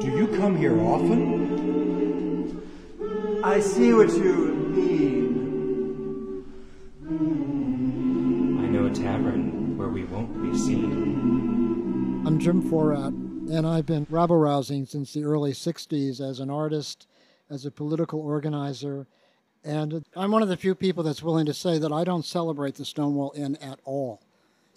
Do 0.00 0.06
you 0.06 0.28
come 0.28 0.56
here 0.56 0.80
often? 0.80 2.62
I 3.42 3.58
see 3.58 3.92
what 3.92 4.10
you 4.10 4.54
mean. 4.76 6.44
I 8.60 8.66
know 8.68 8.86
a 8.86 8.90
tavern 8.90 9.76
where 9.76 9.88
we 9.88 10.04
won't 10.04 10.40
be 10.40 10.56
seen. 10.56 12.22
I'm 12.24 12.38
Jim 12.38 12.62
Forratt, 12.62 13.12
and 13.12 13.66
I've 13.66 13.86
been 13.86 14.06
rabble 14.08 14.36
rousing 14.36 14.86
since 14.86 15.12
the 15.12 15.24
early 15.24 15.50
60s 15.50 16.20
as 16.20 16.38
an 16.38 16.48
artist, 16.48 17.08
as 17.50 17.66
a 17.66 17.72
political 17.72 18.20
organizer, 18.20 19.08
and 19.64 20.04
I'm 20.14 20.30
one 20.30 20.44
of 20.44 20.48
the 20.48 20.56
few 20.56 20.76
people 20.76 21.02
that's 21.02 21.24
willing 21.24 21.46
to 21.46 21.54
say 21.54 21.76
that 21.78 21.90
I 21.90 22.04
don't 22.04 22.24
celebrate 22.24 22.76
the 22.76 22.84
Stonewall 22.84 23.32
Inn 23.34 23.56
at 23.56 23.80
all. 23.84 24.20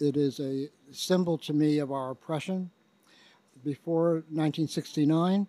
It 0.00 0.16
is 0.16 0.38
a 0.38 0.68
symbol 0.92 1.38
to 1.38 1.52
me 1.52 1.78
of 1.78 1.90
our 1.90 2.10
oppression. 2.10 2.70
Before 3.64 4.22
1969, 4.30 5.48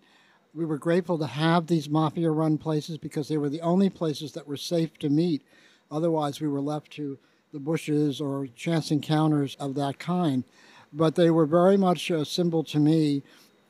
we 0.56 0.66
were 0.66 0.80
grateful 0.80 1.20
to 1.20 1.28
have 1.28 1.68
these 1.68 1.90
mafia 1.90 2.32
run 2.32 2.58
places 2.58 2.98
because 2.98 3.28
they 3.28 3.38
were 3.38 3.50
the 3.50 3.62
only 3.62 3.90
places 3.90 4.32
that 4.32 4.48
were 4.48 4.58
safe 4.58 4.98
to 5.00 5.10
meet. 5.10 5.44
Otherwise, 5.92 6.42
we 6.42 6.48
were 6.48 6.62
left 6.62 6.92
to 6.94 7.20
the 7.54 7.60
bushes 7.60 8.20
or 8.20 8.48
chance 8.56 8.90
encounters 8.90 9.56
of 9.60 9.76
that 9.76 10.00
kind. 10.00 10.44
But 10.92 11.14
they 11.14 11.30
were 11.30 11.46
very 11.46 11.78
much 11.78 12.10
a 12.10 12.26
symbol 12.26 12.64
to 12.66 12.80
me 12.80 13.22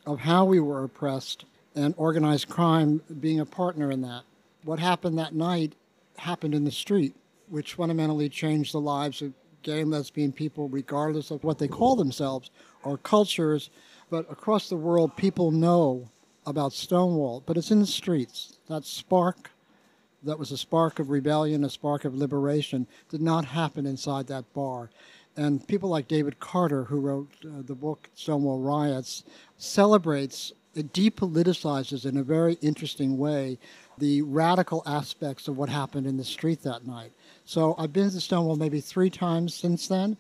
of 0.06 0.20
how 0.20 0.46
we 0.46 0.62
were 0.62 0.86
oppressed 0.86 1.44
and 1.76 1.94
organized 1.98 2.48
crime 2.48 3.02
being 3.20 3.42
a 3.42 3.46
partner 3.46 3.92
in 3.92 4.02
that. 4.02 4.24
What 4.64 4.80
happened 4.80 5.18
that 5.18 5.36
night 5.36 5.76
happened 6.18 6.56
in 6.56 6.64
the 6.64 6.72
street, 6.72 7.16
which 7.50 7.74
fundamentally 7.74 8.30
changed 8.30 8.74
the 8.74 8.80
lives 8.80 9.22
of 9.22 9.34
gay 9.64 9.82
and 9.82 9.92
lesbian 9.92 10.32
people, 10.32 10.68
regardless 10.70 11.32
of 11.32 11.44
what 11.44 11.60
they 11.60 11.68
call 11.68 11.96
themselves 11.96 12.52
or 12.84 12.98
cultures. 12.98 13.70
But 14.10 14.30
across 14.32 14.70
the 14.70 14.76
world, 14.76 15.16
people 15.16 15.52
know 15.52 16.10
about 16.46 16.74
Stonewall, 16.74 17.44
but 17.46 17.58
it's 17.58 17.72
in 17.72 17.80
the 17.80 17.88
streets. 17.88 18.58
That 18.68 18.86
spark, 18.86 19.52
that 20.24 20.40
was 20.40 20.52
a 20.52 20.58
spark 20.58 21.00
of 21.00 21.10
rebellion, 21.10 21.64
a 21.64 21.70
spark 21.70 22.06
of 22.06 22.16
liberation, 22.16 22.88
did 23.10 23.22
not 23.22 23.46
happen 23.46 23.86
inside 23.86 24.28
that 24.28 24.52
bar. 24.54 24.90
And 25.38 25.66
people 25.68 25.90
like 25.90 26.08
David 26.08 26.40
Carter, 26.40 26.86
who 26.86 27.00
wrote 27.00 27.30
uh, 27.46 27.62
the 27.66 27.76
book 27.76 28.10
Stonewall 28.16 28.60
Riots, 28.60 29.24
celebrates, 29.58 30.52
it 30.80 30.94
depoliticizes 30.94 32.06
in 32.06 32.18
a 32.18 32.24
very 32.24 32.54
interesting 32.62 33.18
way 33.18 33.58
the 33.98 34.22
radical 34.22 34.82
aspects 34.86 35.48
of 35.48 35.58
what 35.58 35.70
happened 35.70 36.08
in 36.08 36.18
the 36.18 36.24
street 36.24 36.64
that 36.64 36.88
night. 36.88 37.12
So 37.46 37.76
I've 37.78 37.94
been 37.94 38.10
to 38.10 38.22
Stonewall 38.22 38.56
maybe 38.56 38.80
three 38.80 39.10
times 39.10 39.54
since 39.54 39.88
then. 39.88 40.18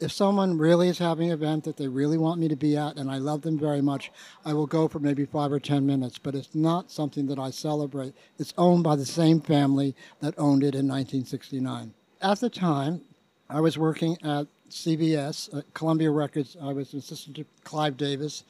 If 0.00 0.12
someone 0.12 0.58
really 0.58 0.88
is 0.88 0.98
having 0.98 1.28
an 1.28 1.34
event 1.34 1.64
that 1.64 1.76
they 1.76 1.88
really 1.88 2.18
want 2.18 2.40
me 2.40 2.48
to 2.48 2.56
be 2.56 2.76
at 2.76 2.96
and 2.96 3.10
I 3.10 3.18
love 3.18 3.42
them 3.42 3.58
very 3.58 3.80
much, 3.80 4.10
I 4.44 4.52
will 4.52 4.66
go 4.66 4.88
for 4.88 4.98
maybe 4.98 5.24
five 5.24 5.52
or 5.52 5.60
ten 5.60 5.86
minutes, 5.86 6.18
but 6.18 6.34
it's 6.34 6.54
not 6.54 6.90
something 6.90 7.26
that 7.28 7.38
I 7.38 7.50
celebrate. 7.50 8.12
It's 8.38 8.52
owned 8.58 8.82
by 8.82 8.96
the 8.96 9.06
same 9.06 9.40
family 9.40 9.94
that 10.20 10.34
owned 10.36 10.62
it 10.62 10.74
in 10.74 10.88
1969. 10.88 11.94
At 12.20 12.40
the 12.40 12.50
time, 12.50 13.02
I 13.48 13.60
was 13.60 13.78
working 13.78 14.18
at 14.24 14.48
CBS, 14.70 15.48
at 15.52 15.58
uh, 15.58 15.62
Columbia 15.74 16.10
Records. 16.10 16.56
I 16.60 16.72
was 16.72 16.92
an 16.92 16.98
assistant 16.98 17.36
to 17.36 17.44
Clive 17.62 17.96
Davis, 17.96 18.42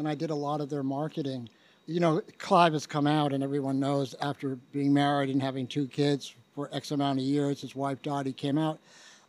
and 0.00 0.08
I 0.08 0.14
did 0.14 0.30
a 0.30 0.34
lot 0.34 0.62
of 0.62 0.70
their 0.70 0.82
marketing. 0.82 1.48
You 1.86 2.00
know, 2.00 2.22
Clive 2.38 2.72
has 2.72 2.86
come 2.86 3.06
out, 3.06 3.34
and 3.34 3.44
everyone 3.44 3.78
knows 3.78 4.14
after 4.22 4.56
being 4.72 4.92
married 4.94 5.28
and 5.28 5.42
having 5.42 5.66
two 5.66 5.86
kids 5.86 6.34
for 6.54 6.70
X 6.72 6.90
amount 6.90 7.18
of 7.18 7.24
years, 7.24 7.60
his 7.60 7.76
wife 7.76 7.98
he 8.24 8.32
came 8.32 8.56
out. 8.56 8.80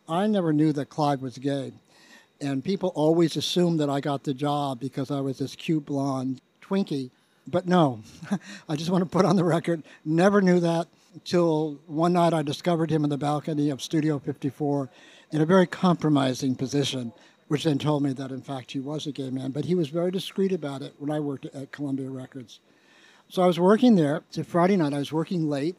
I 0.08 0.28
never 0.28 0.54
knew 0.54 0.72
that 0.74 0.90
Clive 0.90 1.22
was 1.22 1.38
gay. 1.38 1.74
And 2.40 2.64
people 2.64 2.94
always 2.96 3.36
assumed 3.36 3.82
that 3.82 3.90
I 3.90 4.00
got 4.00 4.24
the 4.24 4.34
job 4.34 4.80
because 4.80 5.12
I 5.12 5.20
was 5.20 5.40
this 5.40 5.56
cute 5.56 5.86
blonde 5.86 6.42
Twinkie. 6.64 7.12
But 7.48 7.68
no, 7.68 8.02
I 8.70 8.78
just 8.78 8.90
want 8.90 9.04
to 9.04 9.10
put 9.10 9.26
on 9.26 9.36
the 9.36 9.44
record, 9.44 9.84
never 10.06 10.42
knew 10.42 10.62
that 10.62 10.88
until 11.14 11.78
one 11.86 12.14
night 12.14 12.34
I 12.34 12.44
discovered 12.44 12.90
him 12.90 13.04
in 13.04 13.10
the 13.10 13.18
balcony 13.18 13.72
of 13.72 13.82
Studio 13.82 14.20
54 14.20 14.90
in 15.32 15.42
a 15.42 15.46
very 15.46 15.68
compromising 15.68 16.56
position, 16.56 17.12
which 17.52 17.66
then 17.66 17.78
told 17.78 18.02
me 18.02 18.14
that 18.14 18.32
in 18.32 18.42
fact 18.42 18.72
he 18.72 18.80
was 18.80 19.06
a 19.06 19.12
gay 19.12 19.30
man. 19.30 19.52
But 19.52 19.66
he 19.66 19.76
was 19.76 19.90
very 19.90 20.10
discreet 20.10 20.54
about 20.54 20.82
it 20.82 20.94
when 21.00 21.12
I 21.12 21.20
worked 21.20 21.48
at 21.48 21.74
Columbia 21.74 22.10
Records. 22.10 22.62
So 23.28 23.42
I 23.42 23.46
was 23.46 23.60
working 23.60 23.96
there. 23.96 24.24
It's 24.30 24.38
a 24.38 24.46
Friday 24.46 24.78
night. 24.78 24.94
I 24.94 25.00
was 25.00 25.12
working 25.12 25.50
late, 25.50 25.76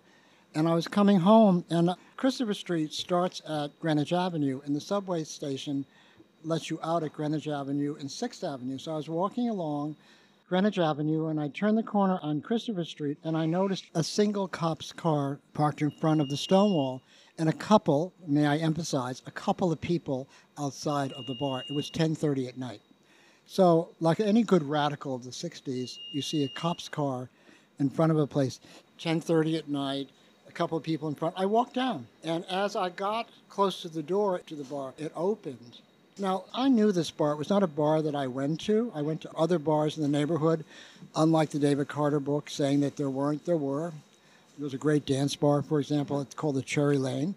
and 0.54 0.68
I 0.68 0.74
was 0.74 0.86
coming 0.86 1.18
home. 1.18 1.64
And 1.70 1.88
Christopher 2.18 2.52
Street 2.52 2.92
starts 2.92 3.40
at 3.48 3.70
Greenwich 3.80 4.12
Avenue, 4.12 4.60
and 4.66 4.76
the 4.76 4.82
subway 4.82 5.24
station 5.24 5.86
lets 6.44 6.68
you 6.68 6.78
out 6.82 7.04
at 7.04 7.14
Greenwich 7.14 7.48
Avenue 7.48 7.96
and 7.98 8.10
Sixth 8.10 8.44
Avenue. 8.44 8.76
So 8.76 8.92
I 8.92 8.96
was 8.96 9.08
walking 9.08 9.48
along 9.48 9.96
Greenwich 10.50 10.78
Avenue, 10.78 11.28
and 11.28 11.40
I 11.40 11.48
turned 11.48 11.78
the 11.78 11.82
corner 11.82 12.18
on 12.22 12.42
Christopher 12.42 12.84
Street, 12.84 13.16
and 13.24 13.34
I 13.34 13.46
noticed 13.46 13.86
a 13.94 14.04
single 14.04 14.46
cop's 14.46 14.92
car 14.92 15.38
parked 15.54 15.80
in 15.80 15.90
front 15.90 16.20
of 16.20 16.28
the 16.28 16.36
Stonewall, 16.36 17.00
and 17.38 17.48
a 17.48 17.52
couple, 17.52 18.12
may 18.26 18.46
I 18.46 18.58
emphasize, 18.58 19.22
a 19.26 19.30
couple 19.30 19.72
of 19.72 19.80
people 19.80 20.28
outside 20.58 21.12
of 21.12 21.26
the 21.26 21.34
bar. 21.34 21.64
It 21.68 21.72
was 21.72 21.90
10:30 21.90 22.48
at 22.48 22.58
night. 22.58 22.80
So, 23.46 23.88
like 24.00 24.20
any 24.20 24.42
good 24.42 24.62
radical 24.62 25.14
of 25.14 25.24
the 25.24 25.32
60s, 25.32 25.98
you 26.12 26.22
see 26.22 26.44
a 26.44 26.48
cop's 26.48 26.88
car 26.88 27.28
in 27.78 27.90
front 27.90 28.12
of 28.12 28.18
a 28.18 28.26
place, 28.26 28.60
10:30 28.98 29.56
at 29.58 29.68
night, 29.68 30.08
a 30.48 30.52
couple 30.52 30.78
of 30.78 30.84
people 30.84 31.08
in 31.08 31.14
front. 31.14 31.34
I 31.36 31.46
walked 31.46 31.74
down, 31.74 32.06
and 32.22 32.44
as 32.46 32.76
I 32.76 32.90
got 32.90 33.28
close 33.48 33.82
to 33.82 33.88
the 33.88 34.02
door 34.02 34.38
to 34.46 34.54
the 34.54 34.64
bar, 34.64 34.94
it 34.98 35.12
opened. 35.16 35.80
Now, 36.18 36.44
I 36.52 36.68
knew 36.68 36.92
this 36.92 37.10
bar. 37.10 37.32
It 37.32 37.38
was 37.38 37.48
not 37.48 37.62
a 37.62 37.66
bar 37.66 38.02
that 38.02 38.14
I 38.14 38.26
went 38.26 38.60
to. 38.62 38.92
I 38.94 39.00
went 39.00 39.22
to 39.22 39.32
other 39.32 39.58
bars 39.58 39.96
in 39.96 40.02
the 40.02 40.08
neighborhood, 40.08 40.64
unlike 41.16 41.50
the 41.50 41.58
David 41.58 41.88
Carter 41.88 42.20
book 42.20 42.50
saying 42.50 42.80
that 42.80 42.96
there 42.96 43.10
weren't, 43.10 43.46
there 43.46 43.56
were. 43.56 43.92
There 44.58 44.64
was 44.64 44.74
a 44.74 44.78
great 44.78 45.06
dance 45.06 45.34
bar, 45.34 45.62
for 45.62 45.80
example, 45.80 46.20
it's 46.20 46.34
called 46.34 46.56
the 46.56 46.62
Cherry 46.62 46.98
Lane. 46.98 47.34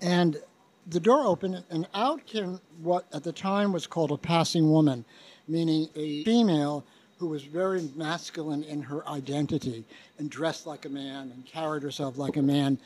And 0.00 0.40
the 0.86 1.00
door 1.00 1.24
opened, 1.24 1.62
and 1.70 1.86
out 1.94 2.24
came 2.26 2.60
what 2.82 3.06
at 3.12 3.24
the 3.24 3.32
time 3.32 3.72
was 3.72 3.86
called 3.86 4.10
a 4.10 4.16
passing 4.16 4.70
woman, 4.70 5.04
meaning 5.46 5.88
a 5.94 6.24
female 6.24 6.84
who 7.18 7.26
was 7.26 7.42
very 7.42 7.90
masculine 7.96 8.62
in 8.62 8.80
her 8.80 9.06
identity 9.08 9.84
and 10.18 10.30
dressed 10.30 10.66
like 10.66 10.84
a 10.84 10.88
man 10.88 11.32
and 11.34 11.44
carried 11.44 11.82
herself 11.82 12.16
like 12.16 12.36
a 12.36 12.42
man. 12.42 12.78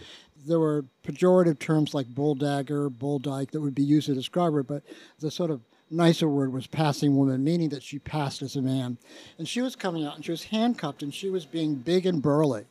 There 0.46 0.58
were 0.58 0.84
pejorative 1.04 1.58
terms 1.58 1.94
like 1.94 2.06
bulldagger, 2.14 2.88
bulldyke 2.90 3.50
that 3.50 3.60
would 3.60 3.74
be 3.74 3.82
used 3.82 4.06
to 4.06 4.14
describe 4.14 4.54
her, 4.54 4.62
but 4.62 4.82
the 5.20 5.30
sort 5.30 5.50
of 5.50 5.60
nicer 5.90 6.28
word 6.28 6.52
was 6.52 6.66
passing 6.66 7.14
woman, 7.16 7.44
meaning 7.44 7.68
that 7.68 7.82
she 7.82 7.98
passed 7.98 8.40
as 8.40 8.56
a 8.56 8.62
man. 8.62 8.96
And 9.38 9.46
she 9.46 9.60
was 9.60 9.76
coming 9.76 10.04
out 10.04 10.16
and 10.16 10.24
she 10.24 10.30
was 10.30 10.44
handcuffed 10.44 11.02
and 11.02 11.12
she 11.12 11.28
was 11.28 11.44
being 11.44 11.74
big 11.74 12.06
and 12.06 12.22
burly. 12.22 12.64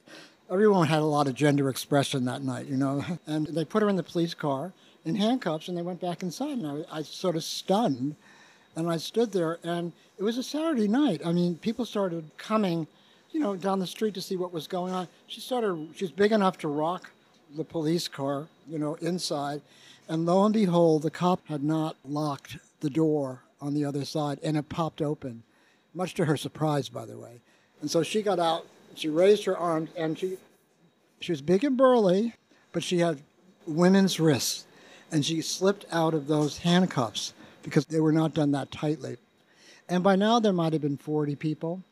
Everyone 0.52 0.88
had 0.88 1.00
a 1.00 1.06
lot 1.06 1.28
of 1.28 1.34
gender 1.36 1.70
expression 1.70 2.26
that 2.26 2.44
night, 2.44 2.66
you 2.68 2.76
know. 2.76 3.06
And 3.28 3.48
they 3.48 3.64
put 3.64 3.82
her 3.82 3.90
in 3.90 3.96
the 3.96 4.04
police 4.04 4.34
car 4.34 4.74
in 5.06 5.16
handcuffs 5.16 5.68
and 5.70 5.78
they 5.78 5.82
went 5.82 6.02
back 6.02 6.24
inside. 6.24 6.58
And 6.58 6.68
I, 6.68 6.74
was- 6.74 6.86
I 6.92 7.02
sort 7.04 7.36
of 7.38 7.44
stunned. 7.44 8.16
And 8.76 8.90
I 8.90 8.98
stood 8.98 9.32
there 9.32 9.60
and 9.64 9.94
it 10.18 10.24
was 10.24 10.38
a 10.38 10.44
Saturday 10.44 10.88
night. 10.88 11.22
I 11.26 11.32
mean, 11.32 11.56
people 11.56 11.86
started 11.86 12.30
coming, 12.38 12.88
you 13.32 13.40
know, 13.40 13.56
down 13.56 13.80
the 13.80 13.88
street 13.88 14.14
to 14.16 14.22
see 14.22 14.36
what 14.36 14.54
was 14.54 14.68
going 14.68 14.94
on. 14.94 15.08
She 15.28 15.40
started, 15.42 15.90
she's 15.96 16.12
big 16.12 16.32
enough 16.32 16.58
to 16.60 16.68
rock 16.68 17.10
the 17.56 17.64
police 17.64 18.08
car, 18.08 18.48
you 18.68 18.78
know, 18.80 18.96
inside. 18.96 19.62
And 20.10 20.26
lo 20.26 20.44
and 20.46 20.54
behold, 20.54 21.04
the 21.04 21.12
cop 21.12 21.48
had 21.48 21.64
not 21.64 21.96
locked 22.06 22.58
the 22.82 22.90
door 22.90 23.42
on 23.62 23.74
the 23.74 23.86
other 23.86 24.04
side 24.06 24.40
and 24.44 24.58
it 24.58 24.68
popped 24.70 25.02
open, 25.02 25.44
much 25.94 26.14
to 26.16 26.26
her 26.26 26.36
surprise, 26.38 26.90
by 26.90 27.06
the 27.06 27.18
way. 27.18 27.40
And 27.82 27.90
so 27.90 28.04
she 28.04 28.22
got 28.22 28.40
out, 28.40 28.66
she 28.96 29.10
raised 29.10 29.46
her 29.46 29.58
arms, 29.58 29.90
and 29.96 30.18
she, 30.18 30.38
she 31.20 31.32
was 31.32 31.42
big 31.42 31.64
and 31.64 31.78
burly, 31.78 32.36
but 32.72 32.84
she 32.84 33.00
had 33.00 33.22
women's 33.66 34.20
wrists. 34.20 34.66
And 35.12 35.26
she 35.26 35.42
slipped 35.42 35.86
out 35.92 36.14
of 36.14 36.28
those 36.28 36.60
handcuffs 36.60 37.34
because 37.64 37.86
they 37.86 38.00
were 38.00 38.14
not 38.14 38.34
done 38.34 38.52
that 38.52 38.72
tightly. 38.72 39.18
And 39.90 40.04
by 40.04 40.16
now 40.16 40.40
there 40.40 40.54
might 40.54 40.74
have 40.74 40.82
been 40.82 40.98
40 40.98 41.36
people. 41.36 41.84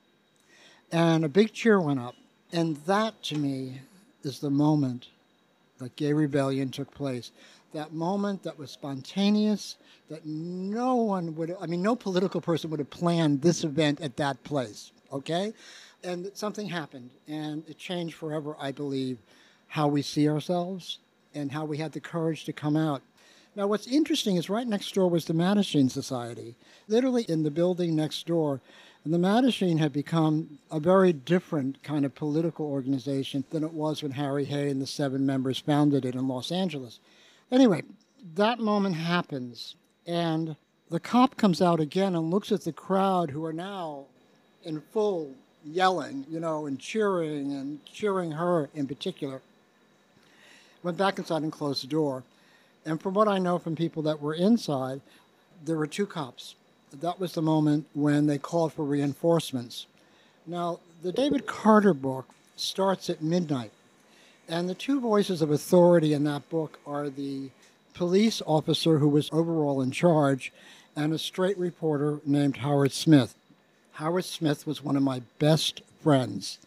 And 0.91 1.25
a 1.25 1.29
big 1.29 1.53
cheer 1.53 1.81
went 1.81 1.99
up. 1.99 2.15
And 2.51 2.77
that 2.85 3.21
to 3.23 3.37
me 3.37 3.81
is 4.23 4.39
the 4.39 4.49
moment 4.49 5.07
that 5.79 5.95
gay 5.95 6.13
rebellion 6.13 6.69
took 6.69 6.93
place. 6.93 7.31
That 7.73 7.93
moment 7.93 8.43
that 8.43 8.57
was 8.57 8.71
spontaneous, 8.71 9.75
that 10.09 10.25
no 10.25 10.95
one 10.95 11.35
would, 11.35 11.55
I 11.61 11.67
mean, 11.67 11.83
no 11.83 11.95
political 11.95 12.41
person 12.41 12.69
would 12.69 12.79
have 12.79 12.89
planned 12.89 13.41
this 13.41 13.63
event 13.63 14.01
at 14.01 14.17
that 14.17 14.43
place, 14.43 14.91
okay? 15.13 15.53
And 16.03 16.31
something 16.33 16.67
happened, 16.67 17.09
and 17.27 17.63
it 17.67 17.77
changed 17.77 18.15
forever, 18.15 18.55
I 18.59 18.71
believe, 18.71 19.17
how 19.67 19.87
we 19.87 20.01
see 20.01 20.29
ourselves 20.29 20.99
and 21.35 21.51
how 21.51 21.65
we 21.65 21.77
had 21.77 21.91
the 21.91 21.99
courage 21.99 22.45
to 22.45 22.53
come 22.53 22.77
out. 22.77 23.01
Now, 23.55 23.67
what's 23.67 23.87
interesting 23.87 24.37
is 24.37 24.49
right 24.49 24.67
next 24.67 24.93
door 24.93 25.09
was 25.09 25.25
the 25.25 25.33
Mattachine 25.33 25.91
Society, 25.91 26.55
literally 26.87 27.23
in 27.23 27.43
the 27.43 27.51
building 27.51 27.95
next 27.95 28.25
door. 28.25 28.61
And 29.03 29.13
the 29.13 29.17
Mattachine 29.17 29.79
had 29.79 29.91
become 29.91 30.59
a 30.71 30.79
very 30.79 31.11
different 31.11 31.81
kind 31.83 32.05
of 32.05 32.15
political 32.15 32.65
organization 32.65 33.43
than 33.49 33.63
it 33.63 33.73
was 33.73 34.01
when 34.01 34.13
Harry 34.13 34.45
Hay 34.45 34.69
and 34.69 34.81
the 34.81 34.87
seven 34.87 35.25
members 35.25 35.59
founded 35.59 36.05
it 36.05 36.15
in 36.15 36.27
Los 36.27 36.51
Angeles. 36.51 36.99
Anyway, 37.51 37.83
that 38.35 38.59
moment 38.59 38.95
happens, 38.95 39.75
and 40.05 40.55
the 40.89 40.99
cop 40.99 41.37
comes 41.37 41.61
out 41.61 41.79
again 41.79 42.15
and 42.15 42.31
looks 42.31 42.51
at 42.51 42.63
the 42.63 42.73
crowd 42.73 43.31
who 43.31 43.43
are 43.43 43.53
now 43.53 44.05
in 44.63 44.81
full 44.81 45.33
yelling, 45.65 46.25
you 46.29 46.39
know, 46.39 46.65
and 46.65 46.79
cheering 46.79 47.51
and 47.53 47.83
cheering 47.85 48.31
her 48.31 48.69
in 48.73 48.87
particular. 48.87 49.41
Went 50.83 50.97
back 50.97 51.17
inside 51.17 51.43
and 51.43 51.51
closed 51.51 51.83
the 51.83 51.87
door. 51.87 52.23
And 52.85 53.01
from 53.01 53.13
what 53.13 53.27
I 53.27 53.37
know 53.37 53.59
from 53.59 53.75
people 53.75 54.01
that 54.03 54.21
were 54.21 54.33
inside, 54.33 55.01
there 55.65 55.77
were 55.77 55.87
two 55.87 56.05
cops. 56.05 56.55
That 57.01 57.19
was 57.19 57.33
the 57.33 57.41
moment 57.41 57.85
when 57.93 58.27
they 58.27 58.37
called 58.37 58.73
for 58.73 58.85
reinforcements. 58.85 59.85
Now, 60.47 60.79
the 61.03 61.11
David 61.11 61.45
Carter 61.45 61.93
book 61.93 62.27
starts 62.55 63.09
at 63.09 63.21
midnight. 63.21 63.71
And 64.47 64.67
the 64.67 64.73
two 64.73 64.99
voices 64.99 65.41
of 65.41 65.51
authority 65.51 66.13
in 66.13 66.23
that 66.23 66.49
book 66.49 66.79
are 66.87 67.09
the 67.09 67.51
police 67.93 68.41
officer 68.45 68.97
who 68.97 69.09
was 69.09 69.29
overall 69.31 69.81
in 69.81 69.91
charge 69.91 70.51
and 70.95 71.13
a 71.13 71.19
straight 71.19 71.57
reporter 71.57 72.19
named 72.25 72.57
Howard 72.57 72.91
Smith. 72.91 73.35
Howard 73.99 74.25
Smith 74.25 74.65
was 74.65 74.83
one 74.83 74.95
of 74.95 75.03
my 75.03 75.21
best 75.39 75.81
friends. 76.01 76.57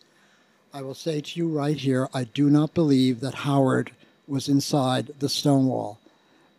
I 0.72 0.82
will 0.82 0.94
say 0.94 1.20
to 1.20 1.40
you 1.40 1.48
right 1.48 1.76
here, 1.76 2.08
I 2.12 2.24
do 2.24 2.50
not 2.50 2.74
believe 2.74 3.20
that 3.20 3.34
Howard 3.34 3.92
was 4.26 4.48
inside 4.48 5.12
the 5.18 5.28
Stonewall 5.28 5.98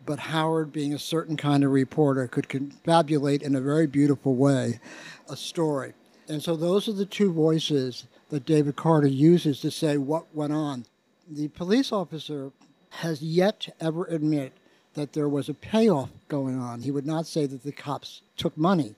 but 0.06 0.18
Howard, 0.18 0.72
being 0.72 0.92
a 0.92 0.98
certain 0.98 1.36
kind 1.36 1.64
of 1.64 1.70
reporter, 1.70 2.26
could 2.26 2.48
confabulate 2.48 3.42
in 3.42 3.54
a 3.54 3.60
very 3.60 3.86
beautiful 3.86 4.34
way 4.34 4.80
a 5.28 5.36
story. 5.36 5.94
And 6.28 6.42
so 6.42 6.56
those 6.56 6.88
are 6.88 6.92
the 6.92 7.06
two 7.06 7.32
voices 7.32 8.04
that 8.30 8.46
David 8.46 8.76
Carter 8.76 9.06
uses 9.06 9.60
to 9.60 9.70
say 9.70 9.96
what 9.96 10.34
went 10.34 10.52
on. 10.52 10.84
The 11.30 11.48
police 11.48 11.92
officer 11.92 12.50
has 12.90 13.22
yet 13.22 13.60
to 13.60 13.72
ever 13.80 14.04
admit 14.06 14.52
that 14.94 15.12
there 15.12 15.28
was 15.28 15.48
a 15.48 15.54
payoff 15.54 16.10
going 16.28 16.58
on. 16.58 16.82
He 16.82 16.90
would 16.90 17.06
not 17.06 17.26
say 17.26 17.46
that 17.46 17.62
the 17.62 17.72
cops 17.72 18.22
took 18.36 18.56
money. 18.56 18.94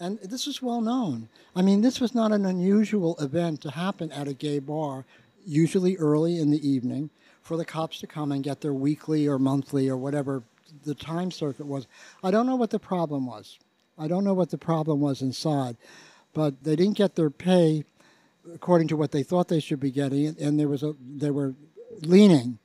And 0.00 0.18
this 0.18 0.46
is 0.46 0.60
well 0.60 0.80
known. 0.80 1.28
I 1.54 1.62
mean, 1.62 1.80
this 1.80 2.00
was 2.00 2.14
not 2.14 2.32
an 2.32 2.44
unusual 2.44 3.16
event 3.20 3.60
to 3.62 3.70
happen 3.70 4.10
at 4.10 4.28
a 4.28 4.34
gay 4.34 4.58
bar, 4.58 5.04
usually 5.46 5.96
early 5.96 6.38
in 6.38 6.50
the 6.50 6.68
evening 6.68 7.10
for 7.42 7.56
the 7.56 7.64
cops 7.64 8.00
to 8.00 8.06
come 8.06 8.32
and 8.32 8.42
get 8.42 8.60
their 8.60 8.74
weekly 8.74 9.26
or 9.28 9.38
monthly 9.38 9.88
or 9.88 9.96
whatever 9.96 10.42
the 10.84 10.94
time 10.94 11.30
circuit 11.30 11.66
was. 11.66 11.86
I 12.22 12.30
don't 12.30 12.46
know 12.46 12.56
what 12.56 12.70
the 12.70 12.78
problem 12.78 13.26
was. 13.26 13.58
I 13.98 14.08
don't 14.08 14.24
know 14.24 14.34
what 14.34 14.50
the 14.50 14.58
problem 14.58 15.00
was 15.00 15.22
inside, 15.22 15.76
but 16.32 16.64
they 16.64 16.76
didn't 16.76 16.96
get 16.96 17.14
their 17.14 17.30
pay 17.30 17.84
according 18.54 18.88
to 18.88 18.96
what 18.96 19.12
they 19.12 19.22
thought 19.22 19.48
they 19.48 19.60
should 19.60 19.80
be 19.80 19.90
getting, 19.90 20.36
and 20.40 20.58
there 20.58 20.68
was 20.68 20.82
a 20.82 20.94
they 21.16 21.30
were 21.30 21.54
leaning, 22.00 22.58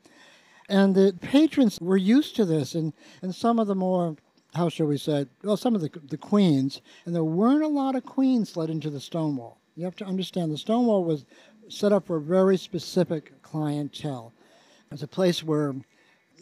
and 0.70 0.96
the 0.96 1.16
patrons 1.22 1.80
were 1.80 1.98
used 1.98 2.36
to 2.36 2.46
this, 2.46 2.74
and 2.74 2.94
and 3.22 3.36
some 3.36 3.60
of 3.60 3.68
the 3.68 3.76
more 3.76 4.16
how 4.56 4.70
shall 4.70 4.88
we 4.88 4.98
say 4.98 5.26
well 5.44 5.58
some 5.58 5.76
of 5.76 5.82
the 5.82 5.90
the 6.10 6.18
queens, 6.18 6.82
and 7.06 7.16
there 7.16 7.24
weren't 7.24 7.64
a 7.64 7.68
lot 7.68 7.96
of 7.96 8.06
queens 8.06 8.58
let 8.58 8.70
into 8.70 8.90
the 8.90 9.00
Stonewall. 9.00 9.60
You 9.76 9.86
have 9.86 9.96
to 9.98 10.06
understand 10.06 10.52
the 10.52 10.58
Stonewall 10.58 11.04
was 11.04 11.26
set 11.70 11.92
up 11.92 12.08
for 12.08 12.18
a 12.18 12.22
very 12.22 12.58
specific 12.58 13.42
clientele. 13.42 14.34
It 14.86 14.94
was 14.94 15.04
a 15.04 15.08
place 15.08 15.44
where 15.44 15.76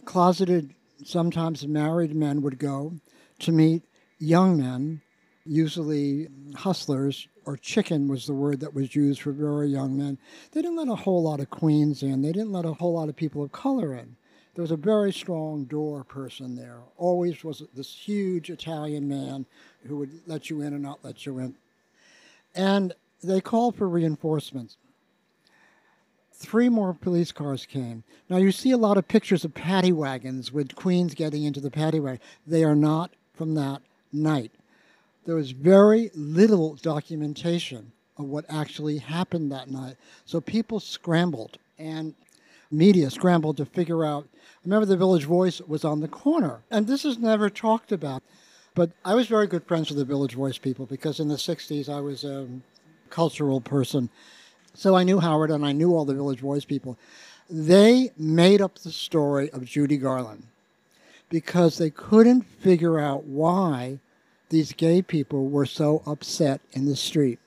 closeted, 0.05 0.73
sometimes 1.03 1.67
married 1.67 2.15
men 2.15 2.41
would 2.41 2.59
go 2.59 2.93
to 3.39 3.51
meet 3.51 3.83
young 4.19 4.57
men, 4.57 5.01
usually 5.45 6.27
hustlers, 6.55 7.27
or 7.45 7.57
chicken 7.57 8.07
was 8.07 8.25
the 8.25 8.33
word 8.33 8.59
that 8.61 8.73
was 8.73 8.95
used 8.95 9.21
for 9.21 9.31
very 9.31 9.67
young 9.67 9.97
men. 9.97 10.17
They 10.51 10.61
didn't 10.61 10.77
let 10.77 10.87
a 10.87 10.95
whole 10.95 11.23
lot 11.23 11.39
of 11.39 11.49
queens 11.49 12.01
in, 12.01 12.21
they 12.21 12.31
didn't 12.31 12.51
let 12.51 12.65
a 12.65 12.73
whole 12.73 12.93
lot 12.93 13.09
of 13.09 13.15
people 13.15 13.43
of 13.43 13.51
color 13.51 13.93
in. 13.93 14.15
There 14.55 14.63
was 14.63 14.71
a 14.71 14.77
very 14.77 15.11
strong 15.11 15.65
door 15.65 16.03
person 16.03 16.55
there. 16.55 16.79
Always 16.97 17.43
was 17.43 17.63
this 17.75 17.93
huge 17.93 18.49
Italian 18.49 19.07
man 19.07 19.45
who 19.85 19.97
would 19.97 20.21
let 20.25 20.49
you 20.49 20.61
in 20.61 20.73
or 20.73 20.79
not 20.79 21.03
let 21.03 21.25
you 21.25 21.39
in. 21.39 21.55
And 22.55 22.93
they 23.21 23.41
called 23.41 23.75
for 23.75 23.87
reinforcements 23.87 24.77
three 26.35 26.69
more 26.69 26.93
police 26.93 27.31
cars 27.31 27.65
came. 27.65 28.03
Now 28.29 28.37
you 28.37 28.51
see 28.51 28.71
a 28.71 28.77
lot 28.77 28.97
of 28.97 29.07
pictures 29.07 29.45
of 29.45 29.53
paddy 29.53 29.91
wagons 29.91 30.51
with 30.51 30.75
queens 30.75 31.15
getting 31.15 31.43
into 31.43 31.59
the 31.59 31.71
paddy 31.71 31.99
wagon. 31.99 32.19
They 32.45 32.63
are 32.63 32.75
not 32.75 33.11
from 33.33 33.55
that 33.55 33.81
night. 34.11 34.51
There 35.25 35.35
was 35.35 35.51
very 35.51 36.11
little 36.13 36.75
documentation 36.75 37.91
of 38.17 38.25
what 38.25 38.45
actually 38.47 38.97
happened 38.97 39.51
that 39.51 39.69
night. 39.69 39.95
So 40.25 40.39
people 40.39 40.79
scrambled 40.79 41.57
and 41.77 42.13
media 42.71 43.09
scrambled 43.09 43.57
to 43.57 43.65
figure 43.65 44.05
out. 44.05 44.27
Remember, 44.63 44.85
the 44.85 44.97
Village 44.97 45.25
Voice 45.25 45.61
was 45.61 45.85
on 45.85 45.99
the 45.99 46.07
corner, 46.07 46.61
and 46.71 46.87
this 46.87 47.05
is 47.05 47.17
never 47.17 47.49
talked 47.49 47.91
about. 47.91 48.23
But 48.73 48.91
I 49.03 49.15
was 49.15 49.27
very 49.27 49.47
good 49.47 49.65
friends 49.65 49.89
with 49.89 49.99
the 49.99 50.05
Village 50.05 50.33
Voice 50.33 50.57
people 50.57 50.85
because 50.85 51.19
in 51.19 51.27
the 51.27 51.35
60s 51.35 51.87
I 51.87 52.01
was 52.01 52.23
a 52.23 52.47
cultural 53.09 53.61
person 53.61 54.09
so 54.75 54.95
I 54.95 55.03
knew 55.03 55.19
Howard 55.19 55.51
and 55.51 55.65
I 55.65 55.71
knew 55.71 55.95
all 55.95 56.05
the 56.05 56.13
Village 56.13 56.41
Voice 56.41 56.65
people. 56.65 56.97
They 57.49 58.11
made 58.17 58.61
up 58.61 58.77
the 58.79 58.91
story 58.91 59.49
of 59.51 59.65
Judy 59.65 59.97
Garland 59.97 60.43
because 61.29 61.77
they 61.77 61.89
couldn't 61.89 62.41
figure 62.41 62.99
out 62.99 63.23
why 63.23 63.99
these 64.49 64.73
gay 64.73 65.01
people 65.01 65.47
were 65.47 65.65
so 65.65 66.03
upset 66.05 66.61
in 66.73 66.85
the 66.85 66.95
street. 66.95 67.39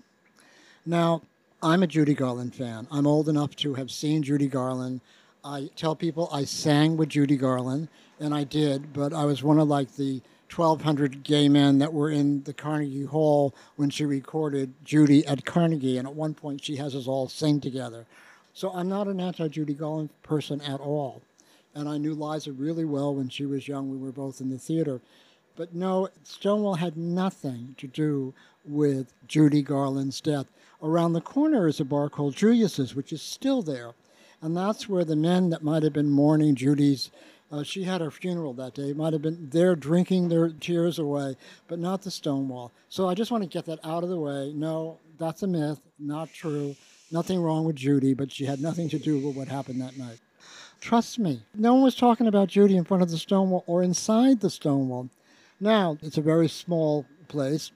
Now, 0.87 1.23
I'm 1.61 1.83
a 1.83 1.89
Judy 1.89 2.15
Garland 2.15 2.55
fan. 2.55 2.87
I'm 2.89 3.07
old 3.07 3.29
enough 3.29 3.57
to 3.57 3.75
have 3.75 3.91
seen 3.91 4.23
Judy 4.23 4.47
Garland. 4.47 5.01
I 5.45 5.71
tell 5.75 5.97
people 5.97 6.29
I 6.33 6.45
sang 6.45 6.97
with 6.97 7.09
Judy 7.09 7.37
Garland, 7.37 7.89
and 8.21 8.33
I 8.33 8.45
did, 8.45 8.93
but 8.93 9.13
I 9.13 9.25
was 9.25 9.43
one 9.43 9.59
of 9.59 9.67
like 9.67 9.97
the 9.97 10.23
1,200 10.55 11.25
gay 11.25 11.49
men 11.49 11.79
that 11.79 11.93
were 11.93 12.11
in 12.11 12.45
the 12.45 12.53
Carnegie 12.53 13.05
Hall 13.05 13.53
when 13.75 13.91
she 13.91 14.05
recorded 14.05 14.73
Judy 14.85 15.27
at 15.27 15.45
Carnegie. 15.45 15.99
And 15.99 16.07
at 16.07 16.15
one 16.15 16.33
point, 16.33 16.63
she 16.63 16.77
has 16.77 16.95
us 16.95 17.09
all 17.09 17.29
sing 17.29 17.61
together. 17.61 18.07
So 18.55 18.71
I'm 18.71 18.89
not 18.89 19.09
an 19.09 19.21
anti 19.21 19.49
Judy 19.49 19.75
Garland 19.75 20.11
person 20.23 20.61
at 20.61 20.79
all. 20.81 21.23
And 21.75 21.89
I 21.89 21.99
knew 21.99 22.15
Liza 22.15 22.53
really 22.53 22.85
well 22.85 23.13
when 23.15 23.31
she 23.31 23.47
was 23.47 23.67
young. 23.67 23.91
We 23.91 23.99
were 23.99 24.13
both 24.13 24.41
in 24.41 24.51
the 24.51 24.59
theater. 24.59 25.01
But 25.57 25.75
no, 25.75 26.09
Stonewall 26.23 26.77
had 26.77 26.97
nothing 26.97 27.75
to 27.79 27.89
do 27.89 28.33
with 28.65 29.13
Judy 29.27 29.61
Garland's 29.61 30.21
death. 30.21 30.47
Around 30.83 31.13
the 31.13 31.21
corner 31.21 31.67
is 31.67 31.81
a 31.81 31.85
bar 31.85 32.09
called 32.09 32.37
Julius's, 32.37 32.95
which 32.95 33.13
is 33.13 33.23
still 33.23 33.63
there. 33.63 33.93
And 34.41 34.57
that's 34.57 34.89
where 34.89 35.05
the 35.05 35.17
men 35.17 35.51
that 35.51 35.65
might 35.65 35.83
have 35.83 35.93
been 35.93 36.11
mourning 36.11 36.55
Judy's 36.55 37.11
uh, 37.51 37.63
she 37.63 37.85
had 37.85 38.01
her 38.01 38.11
funeral 38.11 38.53
that 38.55 38.75
day. 38.75 38.93
Might 38.93 39.13
have 39.13 39.23
been 39.23 39.49
there 39.51 39.75
drinking 39.75 40.29
their 40.29 40.51
tears 40.51 40.99
away, 40.99 41.37
but 41.67 41.79
not 41.79 42.03
the 42.03 42.11
Stonewall. 42.11 42.73
So 42.89 43.09
I 43.09 43.15
just 43.15 43.31
want 43.31 43.43
to 43.43 43.49
get 43.49 43.65
that 43.67 43.81
out 43.85 44.03
of 44.03 44.11
the 44.11 44.19
way. 44.19 44.53
No, 44.55 44.99
that's 45.19 45.43
a 45.43 45.47
myth, 45.47 45.81
not 45.99 46.33
true. 46.33 46.77
Nothing 47.11 47.41
wrong 47.41 47.65
with 47.65 47.77
Judy, 47.77 48.13
but 48.13 48.31
she 48.31 48.45
had 48.45 48.61
nothing 48.61 48.89
to 48.91 48.99
do 48.99 49.27
with 49.27 49.35
what 49.37 49.49
happened 49.49 49.81
that 49.81 49.97
night. 49.97 50.19
Trust 50.81 51.19
me, 51.19 51.43
no 51.55 51.75
one 51.75 51.83
was 51.83 51.97
talking 51.97 52.27
about 52.27 52.49
Judy 52.49 52.77
in 52.77 52.85
front 52.85 53.03
of 53.03 53.11
the 53.11 53.19
Stonewall 53.19 53.65
or 53.67 53.83
inside 53.83 54.41
the 54.41 54.51
Stonewall. 54.51 55.09
Now, 55.59 55.97
it's 56.03 56.19
a 56.19 56.23
very 56.23 56.49
small 56.49 57.07
place. 57.29 57.73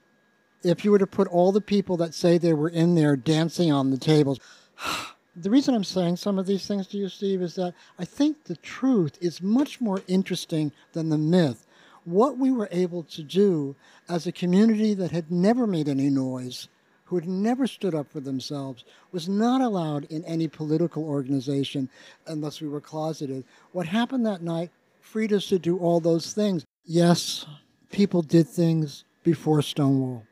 If 0.63 0.85
you 0.85 0.91
were 0.91 0.99
to 0.99 1.07
put 1.07 1.27
all 1.27 1.51
the 1.51 1.61
people 1.61 1.97
that 1.97 2.13
say 2.13 2.37
they 2.37 2.53
were 2.53 2.69
in 2.69 2.95
there 2.95 3.15
dancing 3.15 3.71
on 3.71 3.91
the 3.91 3.97
tables, 3.97 4.39
the 5.35 5.49
reason 5.49 5.75
I'm 5.75 5.83
saying 5.83 6.17
some 6.17 6.39
of 6.39 6.45
these 6.45 6.65
things 6.65 6.87
to 6.87 6.97
you, 6.97 7.09
Steve, 7.09 7.41
is 7.41 7.55
that 7.55 7.73
I 7.99 8.05
think 8.05 8.43
the 8.43 8.55
truth 8.55 9.17
is 9.19 9.41
much 9.41 9.81
more 9.81 10.01
interesting 10.07 10.71
than 10.93 11.09
the 11.09 11.17
myth. 11.17 11.65
What 12.05 12.37
we 12.37 12.51
were 12.51 12.69
able 12.71 13.03
to 13.03 13.23
do 13.23 13.75
as 14.09 14.27
a 14.27 14.31
community 14.31 14.93
that 14.93 15.11
had 15.11 15.31
never 15.31 15.65
made 15.65 15.87
any 15.87 16.09
noise, 16.09 16.67
who 17.05 17.15
had 17.15 17.27
never 17.27 17.67
stood 17.67 17.95
up 17.95 18.11
for 18.11 18.19
themselves, 18.19 18.83
was 19.11 19.29
not 19.29 19.61
allowed 19.61 20.05
in 20.05 20.23
any 20.25 20.47
political 20.47 21.03
organization 21.03 21.89
unless 22.27 22.61
we 22.61 22.67
were 22.67 22.81
closeted. 22.81 23.45
What 23.71 23.87
happened 23.87 24.25
that 24.25 24.41
night 24.41 24.71
freed 24.99 25.33
us 25.33 25.47
to 25.47 25.59
do 25.59 25.77
all 25.77 25.99
those 25.99 26.33
things. 26.33 26.65
Yes, 26.85 27.45
people 27.91 28.21
did 28.21 28.47
things 28.47 29.03
before 29.23 29.61
Stonewall. 29.61 30.25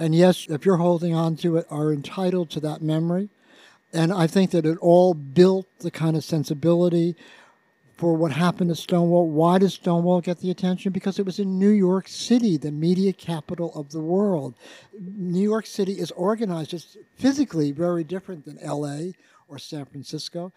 And 0.00 0.14
yes, 0.14 0.46
if 0.48 0.64
you're 0.64 0.78
holding 0.78 1.14
on 1.14 1.36
to 1.36 1.58
it, 1.58 1.66
are 1.70 1.92
entitled 1.92 2.48
to 2.50 2.60
that 2.60 2.80
memory. 2.80 3.28
And 3.92 4.14
I 4.14 4.26
think 4.26 4.50
that 4.52 4.64
it 4.64 4.78
all 4.78 5.12
built 5.12 5.66
the 5.80 5.90
kind 5.90 6.16
of 6.16 6.24
sensibility 6.24 7.16
for 7.98 8.16
what 8.16 8.32
happened 8.32 8.70
to 8.70 8.76
Stonewall. 8.76 9.28
Why 9.28 9.58
did 9.58 9.72
Stonewall 9.72 10.22
get 10.22 10.38
the 10.38 10.50
attention? 10.50 10.90
Because 10.90 11.18
it 11.18 11.26
was 11.26 11.38
in 11.38 11.58
New 11.58 11.68
York 11.68 12.08
City, 12.08 12.56
the 12.56 12.70
media 12.70 13.12
capital 13.12 13.72
of 13.74 13.90
the 13.90 14.00
world. 14.00 14.54
New 14.98 15.42
York 15.42 15.66
City 15.66 15.92
is 15.92 16.10
organized, 16.12 16.72
it's 16.72 16.96
physically 17.16 17.70
very 17.70 18.02
different 18.02 18.46
than 18.46 18.58
LA 18.66 19.12
or 19.48 19.58
San 19.58 19.84
Francisco. 19.84 20.50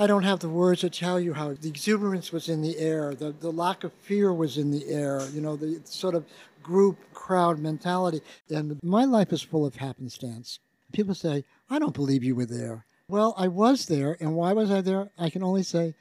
I 0.00 0.06
don't 0.06 0.22
have 0.22 0.38
the 0.38 0.48
words 0.48 0.80
to 0.80 0.88
tell 0.88 1.20
you 1.20 1.34
how 1.34 1.52
the 1.52 1.68
exuberance 1.68 2.32
was 2.32 2.48
in 2.48 2.62
the 2.62 2.78
air, 2.78 3.14
the, 3.14 3.32
the 3.32 3.52
lack 3.52 3.84
of 3.84 3.92
fear 3.92 4.32
was 4.32 4.56
in 4.56 4.70
the 4.70 4.88
air, 4.88 5.20
you 5.34 5.42
know, 5.42 5.56
the 5.56 5.78
sort 5.84 6.14
of 6.14 6.24
group 6.62 6.96
crowd 7.12 7.58
mentality. 7.58 8.22
And 8.48 8.80
my 8.82 9.04
life 9.04 9.30
is 9.30 9.42
full 9.42 9.66
of 9.66 9.76
happenstance. 9.76 10.58
People 10.94 11.14
say, 11.14 11.44
I 11.68 11.78
don't 11.78 11.92
believe 11.92 12.24
you 12.24 12.34
were 12.34 12.46
there. 12.46 12.86
Well, 13.08 13.34
I 13.36 13.48
was 13.48 13.86
there, 13.86 14.16
and 14.20 14.34
why 14.34 14.54
was 14.54 14.70
I 14.70 14.80
there? 14.80 15.10
I 15.18 15.28
can 15.28 15.42
only 15.42 15.62
say 15.62 15.94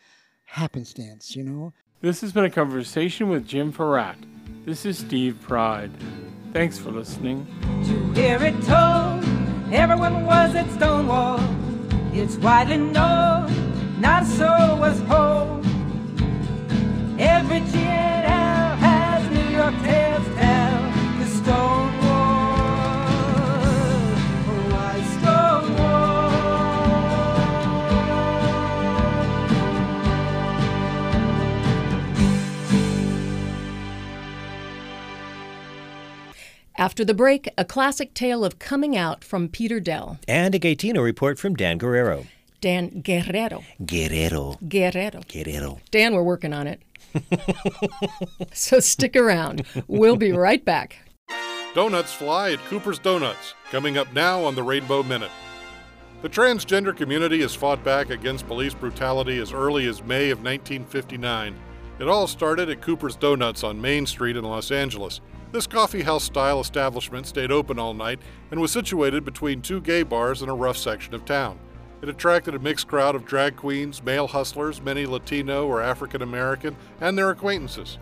happenstance, 0.46 1.36
you 1.36 1.44
know? 1.44 1.74
This 2.00 2.22
has 2.22 2.32
been 2.32 2.46
a 2.46 2.50
conversation 2.50 3.28
with 3.28 3.46
Jim 3.46 3.74
Forratt. 3.74 4.16
This 4.64 4.86
is 4.86 4.98
Steve 4.98 5.38
Pride. 5.42 5.92
Thanks 6.54 6.78
for 6.78 6.92
listening. 6.92 7.46
To 7.84 8.22
hear 8.22 8.42
it 8.42 8.54
told, 8.64 9.26
everyone 9.74 10.26
was 10.26 10.56
at 10.56 10.72
Stonewall. 10.72 11.42
It's 12.14 12.38
widely 12.38 12.78
known, 12.78 13.69
not 14.00 14.26
so 14.26 14.78
was 14.80 15.00
whole. 15.02 15.60
Every 17.20 17.60
GNL 17.60 18.78
has 18.78 19.30
New 19.30 19.50
York 19.56 19.76
tales 19.84 20.26
tell. 20.36 20.82
The 21.20 21.26
Stonewall, 21.26 21.90
oh, 24.48 24.62
why 24.72 25.02
Stonewall? 25.20 26.30
After 36.78 37.04
the 37.04 37.14
break, 37.14 37.50
a 37.58 37.66
classic 37.66 38.14
tale 38.14 38.46
of 38.46 38.60
coming 38.60 38.96
out 38.96 39.26
from 39.26 39.50
Peter 39.50 39.82
Dell. 39.82 40.20
And 40.28 40.56
a 40.56 40.60
Gaytino 40.60 41.04
report 41.04 41.38
from 41.38 41.56
Dan 41.56 41.78
Guerrero. 41.78 42.26
Dan 42.62 43.02
Guerrero. 43.02 43.64
Guerrero. 43.86 44.58
Guerrero. 44.68 45.22
Guerrero. 45.28 45.80
Dan, 45.92 46.14
we're 46.14 46.24
working 46.24 46.54
on 46.54 46.68
it. 46.68 46.82
so 48.54 48.80
stick 48.80 49.16
around. 49.16 49.66
We'll 49.88 50.16
be 50.16 50.32
right 50.32 50.64
back. 50.64 50.98
Donuts 51.76 52.14
fly 52.14 52.52
at 52.52 52.60
Cooper's 52.66 53.00
Donuts, 53.00 53.54
coming 53.70 53.98
up 53.98 54.12
now 54.14 54.44
on 54.44 54.56
the 54.56 54.64
Rainbow 54.64 55.04
Minute. 55.04 55.32
The 56.22 56.30
transgender 56.30 56.96
community 56.96 57.42
has 57.42 57.56
fought 57.56 57.84
back 57.84 58.10
against 58.10 58.48
police 58.48 58.74
brutality 58.74 59.38
as 59.38 59.54
early 59.54 59.86
as 59.86 60.04
May 60.04 60.32
of 60.32 60.40
1959. 60.40 61.56
It 62.00 62.08
all 62.08 62.28
started 62.28 62.70
at 62.70 62.82
Cooper's 62.82 63.16
Donuts 63.16 63.64
on 63.64 63.80
Main 63.80 64.06
Street 64.06 64.36
in 64.36 64.44
Los 64.44 64.72
Angeles. 64.72 65.22
This 65.52 65.68
coffeehouse 65.68 66.24
style 66.24 66.60
establishment 66.60 67.26
stayed 67.26 67.52
open 67.52 67.80
all 67.80 67.94
night 67.94 68.20
and 68.52 68.60
was 68.60 68.72
situated 68.72 69.24
between 69.24 69.62
two 69.62 69.82
gay 69.82 70.04
bars 70.04 70.42
in 70.42 70.50
a 70.50 70.56
rough 70.56 70.78
section 70.78 71.14
of 71.14 71.26
town. 71.26 71.60
It 72.02 72.10
attracted 72.10 72.56
a 72.56 72.60
mixed 72.60 72.88
crowd 72.88 73.16
of 73.16 73.26
drag 73.26 73.58
queens, 73.58 74.02
male 74.02 74.28
hustlers, 74.28 74.82
many 74.82 75.06
Latino 75.06 75.68
or 75.68 75.82
African 75.82 76.22
American, 76.22 76.76
and 77.02 77.18
their 77.18 77.30
acquaintances. 77.30 77.98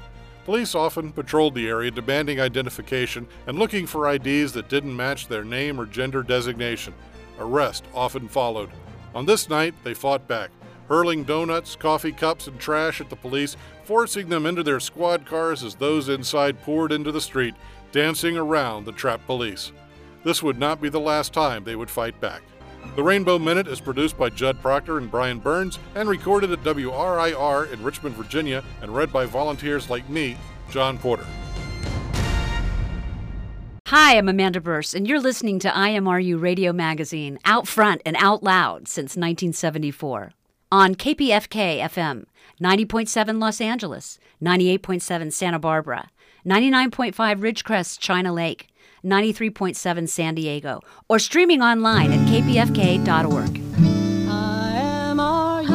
Police 0.45 0.75
often 0.75 1.11
patrolled 1.11 1.55
the 1.55 1.67
area 1.67 1.91
demanding 1.91 2.39
identification 2.39 3.27
and 3.47 3.59
looking 3.59 3.85
for 3.85 4.09
IDs 4.09 4.53
that 4.53 4.69
didn't 4.69 4.95
match 4.95 5.27
their 5.27 5.43
name 5.43 5.79
or 5.79 5.85
gender 5.85 6.23
designation. 6.23 6.93
Arrest 7.39 7.83
often 7.93 8.27
followed. 8.27 8.69
On 9.13 9.25
this 9.25 9.49
night, 9.49 9.73
they 9.83 9.93
fought 9.93 10.27
back, 10.27 10.51
hurling 10.87 11.23
donuts, 11.23 11.75
coffee 11.75 12.11
cups, 12.11 12.47
and 12.47 12.59
trash 12.59 13.01
at 13.01 13.09
the 13.09 13.15
police, 13.15 13.57
forcing 13.83 14.29
them 14.29 14.45
into 14.45 14.63
their 14.63 14.79
squad 14.79 15.25
cars 15.25 15.63
as 15.63 15.75
those 15.75 16.07
inside 16.07 16.61
poured 16.61 16.91
into 16.91 17.11
the 17.11 17.19
street, 17.19 17.55
dancing 17.91 18.37
around 18.37 18.85
the 18.85 18.91
trapped 18.91 19.25
police. 19.25 19.71
This 20.23 20.43
would 20.43 20.59
not 20.59 20.81
be 20.81 20.89
the 20.89 20.99
last 20.99 21.33
time 21.33 21.63
they 21.63 21.75
would 21.75 21.89
fight 21.89 22.19
back. 22.21 22.41
The 22.95 23.03
Rainbow 23.03 23.37
Minute 23.37 23.67
is 23.67 23.79
produced 23.79 24.17
by 24.17 24.29
Judd 24.29 24.59
Proctor 24.61 24.97
and 24.97 25.11
Brian 25.11 25.39
Burns 25.39 25.77
and 25.95 26.09
recorded 26.09 26.51
at 26.51 26.63
WRIR 26.63 27.71
in 27.71 27.83
Richmond, 27.83 28.15
Virginia, 28.15 28.63
and 28.81 28.95
read 28.95 29.13
by 29.13 29.25
volunteers 29.25 29.89
like 29.89 30.09
me, 30.09 30.35
John 30.71 30.97
Porter. 30.97 31.25
Hi, 33.87 34.17
I'm 34.17 34.27
Amanda 34.27 34.59
Burse, 34.59 34.93
and 34.93 35.07
you're 35.07 35.21
listening 35.21 35.59
to 35.59 35.69
IMRU 35.69 36.41
Radio 36.41 36.73
Magazine, 36.73 37.39
out 37.45 37.67
front 37.67 38.01
and 38.05 38.17
out 38.19 38.43
loud 38.43 38.87
since 38.87 39.11
1974. 39.15 40.31
On 40.71 40.93
KPFK 40.93 41.79
FM, 41.79 42.25
90.7 42.61 43.39
Los 43.39 43.61
Angeles, 43.61 44.19
98.7 44.43 45.31
Santa 45.31 45.59
Barbara, 45.59 46.09
99.5 46.45 47.13
Ridgecrest, 47.39 47.99
China 47.99 48.33
Lake, 48.33 48.67
93.7 49.03 50.07
San 50.09 50.35
Diego, 50.35 50.81
or 51.09 51.19
streaming 51.19 51.61
online 51.61 52.11
at 52.11 52.19
kpfk.org. 52.27 53.61
I 54.29 54.71
am 54.79 55.19
RU. 55.19 55.67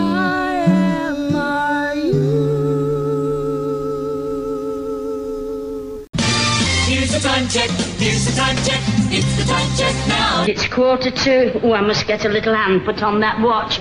Here's 6.87 7.13
the 7.13 7.21
time 7.21 7.49
check. 7.49 7.71
Here's 7.99 8.25
the 8.25 8.33
time 8.37 8.57
check. 8.59 8.81
It's 9.15 9.37
the 9.37 9.45
time 9.45 9.77
check 9.77 9.95
now. 10.09 10.45
It's 10.49 10.67
quarter 10.69 11.11
to. 11.11 11.61
Oh, 11.63 11.73
I 11.73 11.81
must 11.81 12.07
get 12.07 12.25
a 12.25 12.29
little 12.29 12.55
hand 12.55 12.85
put 12.85 13.03
on 13.03 13.21
that 13.21 13.41
watch. 13.41 13.81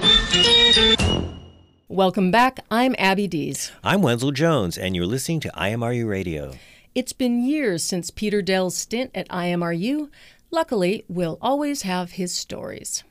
Welcome 1.87 2.31
back. 2.31 2.59
I'm 2.71 2.95
Abby 2.97 3.27
Dees. 3.27 3.71
I'm 3.83 4.01
Wenzel 4.01 4.31
Jones, 4.31 4.77
and 4.77 4.95
you're 4.95 5.05
listening 5.05 5.39
to 5.41 5.49
IMRU 5.49 6.07
Radio. 6.07 6.53
It's 6.93 7.13
been 7.13 7.45
years 7.45 7.83
since 7.83 8.09
Peter 8.09 8.41
Dell's 8.41 8.75
stint 8.75 9.11
at 9.15 9.29
IMRU. 9.29 10.09
Luckily, 10.51 11.05
we'll 11.07 11.37
always 11.41 11.83
have 11.83 12.11
his 12.11 12.33
stories. 12.33 13.05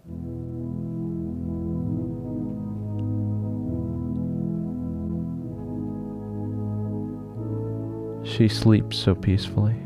She 8.22 8.48
sleeps 8.48 8.98
so 8.98 9.14
peacefully. 9.14 9.76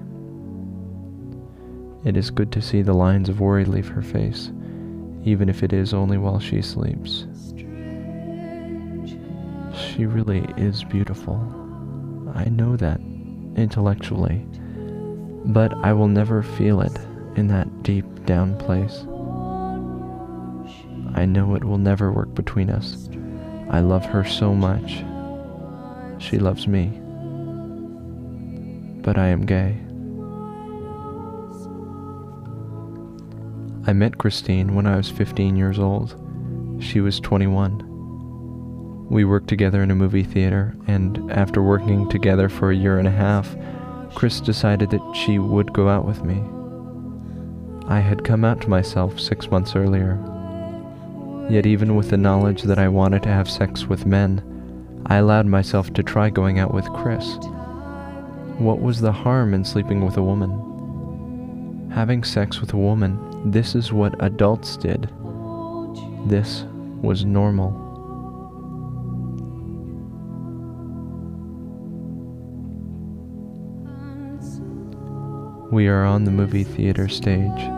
It 2.04 2.16
is 2.16 2.30
good 2.30 2.50
to 2.50 2.60
see 2.60 2.82
the 2.82 2.92
lines 2.92 3.28
of 3.28 3.38
worry 3.38 3.64
leave 3.64 3.86
her 3.86 4.02
face, 4.02 4.50
even 5.22 5.48
if 5.48 5.62
it 5.62 5.72
is 5.72 5.94
only 5.94 6.18
while 6.18 6.40
she 6.40 6.62
sleeps. 6.62 7.26
She 9.72 10.04
really 10.04 10.44
is 10.56 10.82
beautiful. 10.82 11.36
I 12.34 12.46
know 12.46 12.76
that 12.76 13.00
intellectually, 13.56 14.44
but 15.46 15.72
I 15.84 15.92
will 15.92 16.08
never 16.08 16.42
feel 16.42 16.80
it 16.80 16.96
in 17.36 17.48
that 17.48 17.82
deep 17.82 18.06
down 18.24 18.56
place. 18.58 19.04
I 21.16 21.26
know 21.26 21.54
it 21.54 21.64
will 21.64 21.78
never 21.78 22.10
work 22.12 22.34
between 22.34 22.70
us. 22.70 23.08
I 23.70 23.80
love 23.80 24.04
her 24.06 24.24
so 24.24 24.54
much. 24.54 25.04
She 26.22 26.38
loves 26.38 26.66
me. 26.66 26.86
But 29.02 29.18
I 29.18 29.28
am 29.28 29.46
gay. 29.46 29.76
I 33.86 33.92
met 33.92 34.18
Christine 34.18 34.74
when 34.74 34.86
I 34.86 34.96
was 34.96 35.10
15 35.10 35.56
years 35.56 35.78
old. 35.78 36.16
She 36.80 37.00
was 37.00 37.20
21. 37.20 37.93
We 39.14 39.24
worked 39.24 39.46
together 39.46 39.80
in 39.80 39.92
a 39.92 39.94
movie 39.94 40.24
theater, 40.24 40.74
and 40.88 41.30
after 41.30 41.62
working 41.62 42.08
together 42.08 42.48
for 42.48 42.72
a 42.72 42.76
year 42.76 42.98
and 42.98 43.06
a 43.06 43.12
half, 43.12 43.56
Chris 44.16 44.40
decided 44.40 44.90
that 44.90 45.14
she 45.14 45.38
would 45.38 45.72
go 45.72 45.88
out 45.88 46.04
with 46.04 46.24
me. 46.24 46.42
I 47.86 48.00
had 48.00 48.24
come 48.24 48.44
out 48.44 48.60
to 48.62 48.68
myself 48.68 49.20
six 49.20 49.48
months 49.52 49.76
earlier. 49.76 50.18
Yet, 51.48 51.64
even 51.64 51.94
with 51.94 52.10
the 52.10 52.16
knowledge 52.16 52.62
that 52.62 52.80
I 52.80 52.88
wanted 52.88 53.22
to 53.22 53.28
have 53.28 53.48
sex 53.48 53.84
with 53.84 54.04
men, 54.04 54.42
I 55.06 55.18
allowed 55.18 55.46
myself 55.46 55.92
to 55.92 56.02
try 56.02 56.28
going 56.28 56.58
out 56.58 56.74
with 56.74 56.92
Chris. 56.94 57.36
What 58.58 58.80
was 58.80 59.00
the 59.00 59.12
harm 59.12 59.54
in 59.54 59.64
sleeping 59.64 60.04
with 60.04 60.16
a 60.16 60.24
woman? 60.24 61.88
Having 61.94 62.24
sex 62.24 62.60
with 62.60 62.72
a 62.72 62.78
woman, 62.78 63.48
this 63.48 63.76
is 63.76 63.92
what 63.92 64.20
adults 64.20 64.76
did. 64.76 65.08
This 66.26 66.64
was 67.00 67.24
normal. 67.24 67.83
We 75.74 75.88
are 75.88 76.04
on 76.04 76.22
the 76.22 76.30
movie 76.30 76.62
theater 76.62 77.08
stage. 77.08 77.68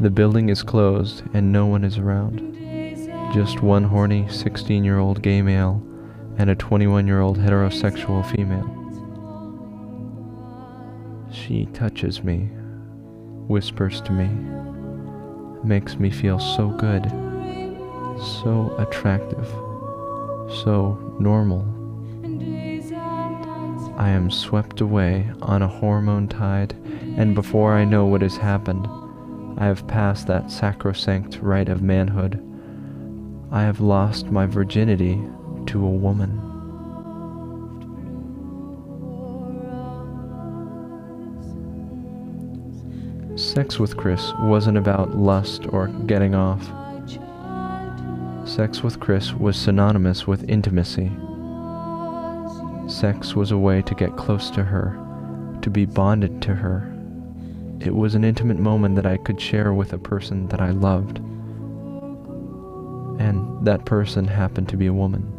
The 0.00 0.10
building 0.12 0.48
is 0.48 0.64
closed 0.64 1.22
and 1.32 1.52
no 1.52 1.64
one 1.64 1.84
is 1.84 1.96
around. 1.96 2.40
Just 3.32 3.62
one 3.62 3.84
horny 3.84 4.26
16 4.28 4.82
year 4.82 4.98
old 4.98 5.22
gay 5.22 5.42
male 5.42 5.80
and 6.38 6.50
a 6.50 6.56
21 6.56 7.06
year 7.06 7.20
old 7.20 7.38
heterosexual 7.38 8.28
female. 8.34 8.66
She 11.30 11.66
touches 11.66 12.24
me, 12.24 12.48
whispers 13.46 14.00
to 14.00 14.10
me, 14.10 14.26
makes 15.62 16.00
me 16.00 16.10
feel 16.10 16.40
so 16.40 16.70
good, 16.70 17.04
so 18.42 18.74
attractive, 18.76 19.46
so 20.64 20.98
normal. 21.20 21.75
I 23.96 24.10
am 24.10 24.30
swept 24.30 24.82
away 24.82 25.30
on 25.40 25.62
a 25.62 25.68
hormone 25.68 26.28
tide, 26.28 26.74
and 27.16 27.34
before 27.34 27.72
I 27.72 27.86
know 27.86 28.04
what 28.04 28.20
has 28.20 28.36
happened, 28.36 28.86
I 29.58 29.64
have 29.64 29.86
passed 29.88 30.26
that 30.26 30.50
sacrosanct 30.50 31.38
right 31.40 31.66
of 31.66 31.80
manhood. 31.80 32.42
I 33.50 33.62
have 33.62 33.80
lost 33.80 34.26
my 34.26 34.44
virginity 34.44 35.18
to 35.66 35.82
a 35.82 35.88
woman. 35.88 36.42
Sex 43.38 43.78
with 43.78 43.96
Chris 43.96 44.32
wasn't 44.40 44.76
about 44.76 45.16
lust 45.16 45.66
or 45.70 45.88
getting 46.06 46.34
off. 46.34 46.62
Sex 48.46 48.82
with 48.82 49.00
Chris 49.00 49.32
was 49.32 49.56
synonymous 49.56 50.26
with 50.26 50.48
intimacy. 50.50 51.10
Sex 52.96 53.34
was 53.36 53.50
a 53.50 53.58
way 53.58 53.82
to 53.82 53.94
get 53.94 54.16
close 54.16 54.48
to 54.52 54.64
her, 54.64 54.96
to 55.60 55.68
be 55.68 55.84
bonded 55.84 56.40
to 56.40 56.54
her. 56.54 56.90
It 57.78 57.94
was 57.94 58.14
an 58.14 58.24
intimate 58.24 58.58
moment 58.58 58.96
that 58.96 59.04
I 59.04 59.18
could 59.18 59.38
share 59.38 59.74
with 59.74 59.92
a 59.92 59.98
person 59.98 60.48
that 60.48 60.62
I 60.62 60.70
loved. 60.70 61.18
And 63.20 63.66
that 63.66 63.84
person 63.84 64.26
happened 64.26 64.70
to 64.70 64.78
be 64.78 64.86
a 64.86 64.94
woman. 64.94 65.30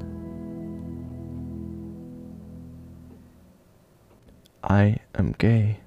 I 4.64 4.97
am 5.16 5.32
gay. 5.39 5.80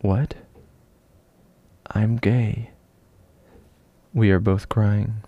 What? 0.00 0.34
I'm 1.92 2.16
gay. 2.16 2.70
We 4.12 4.32
are 4.32 4.40
both 4.40 4.68
crying. 4.68 5.22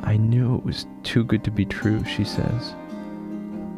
I 0.00 0.16
knew 0.16 0.56
it 0.56 0.64
was 0.64 0.86
too 1.02 1.24
good 1.24 1.44
to 1.44 1.50
be 1.50 1.64
true, 1.64 2.04
she 2.04 2.24
says. 2.24 2.74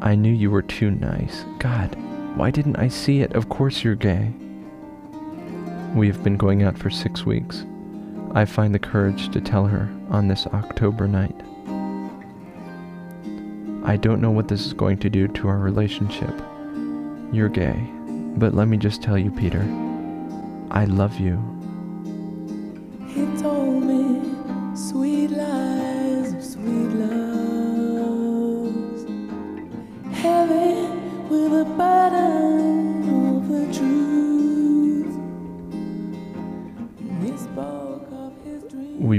I 0.02 0.14
knew 0.14 0.32
you 0.32 0.50
were 0.50 0.62
too 0.62 0.90
nice. 0.90 1.44
God, 1.58 1.96
why 2.36 2.50
didn't 2.50 2.76
I 2.76 2.88
see 2.88 3.20
it? 3.20 3.34
Of 3.34 3.48
course 3.48 3.82
you're 3.82 3.94
gay. 3.94 4.32
We 5.94 6.06
have 6.08 6.22
been 6.22 6.36
going 6.36 6.62
out 6.62 6.76
for 6.76 6.90
six 6.90 7.24
weeks. 7.24 7.64
I 8.34 8.44
find 8.44 8.74
the 8.74 8.78
courage 8.78 9.30
to 9.30 9.40
tell 9.40 9.66
her 9.66 9.88
on 10.10 10.28
this 10.28 10.46
October 10.48 11.08
night. 11.08 11.34
I 13.84 13.96
don't 13.96 14.20
know 14.20 14.30
what 14.30 14.48
this 14.48 14.66
is 14.66 14.72
going 14.72 14.98
to 14.98 15.08
do 15.08 15.28
to 15.28 15.48
our 15.48 15.58
relationship. 15.58 16.34
You're 17.32 17.48
gay, 17.48 17.76
but 18.36 18.52
let 18.52 18.68
me 18.68 18.76
just 18.76 19.02
tell 19.02 19.16
you, 19.16 19.30
Peter, 19.30 19.62
I 20.70 20.84
love 20.84 21.18
you. 21.18 21.55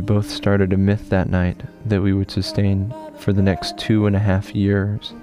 Both 0.08 0.30
started 0.30 0.72
a 0.72 0.78
myth 0.78 1.10
that 1.10 1.30
night 1.30 1.62
that 1.86 2.01
we 2.01 2.14
would 2.14 2.32
sustain 2.32 2.93
for 3.20 3.34
the 3.34 3.41
next 3.41 3.78
two 3.78 4.08
and 4.08 4.16
a 4.16 4.20
half 4.20 4.55
years. 4.55 5.14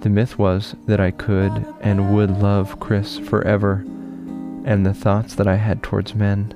The 0.00 0.10
myth 0.10 0.36
was 0.36 0.74
that 0.86 0.98
I 0.98 1.12
could 1.12 1.64
and 1.80 2.12
would 2.14 2.30
love 2.42 2.80
Chris 2.80 3.18
forever, 3.18 3.84
and 4.64 4.84
the 4.84 4.92
thoughts 4.92 5.36
that 5.36 5.46
I 5.46 5.54
had 5.54 5.82
towards 5.82 6.14
men, 6.14 6.52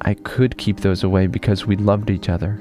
I 0.00 0.14
could 0.14 0.58
keep 0.58 0.80
those 0.80 1.04
away 1.04 1.28
because 1.28 1.66
we 1.66 1.76
loved 1.76 2.10
each 2.10 2.28
other. 2.28 2.60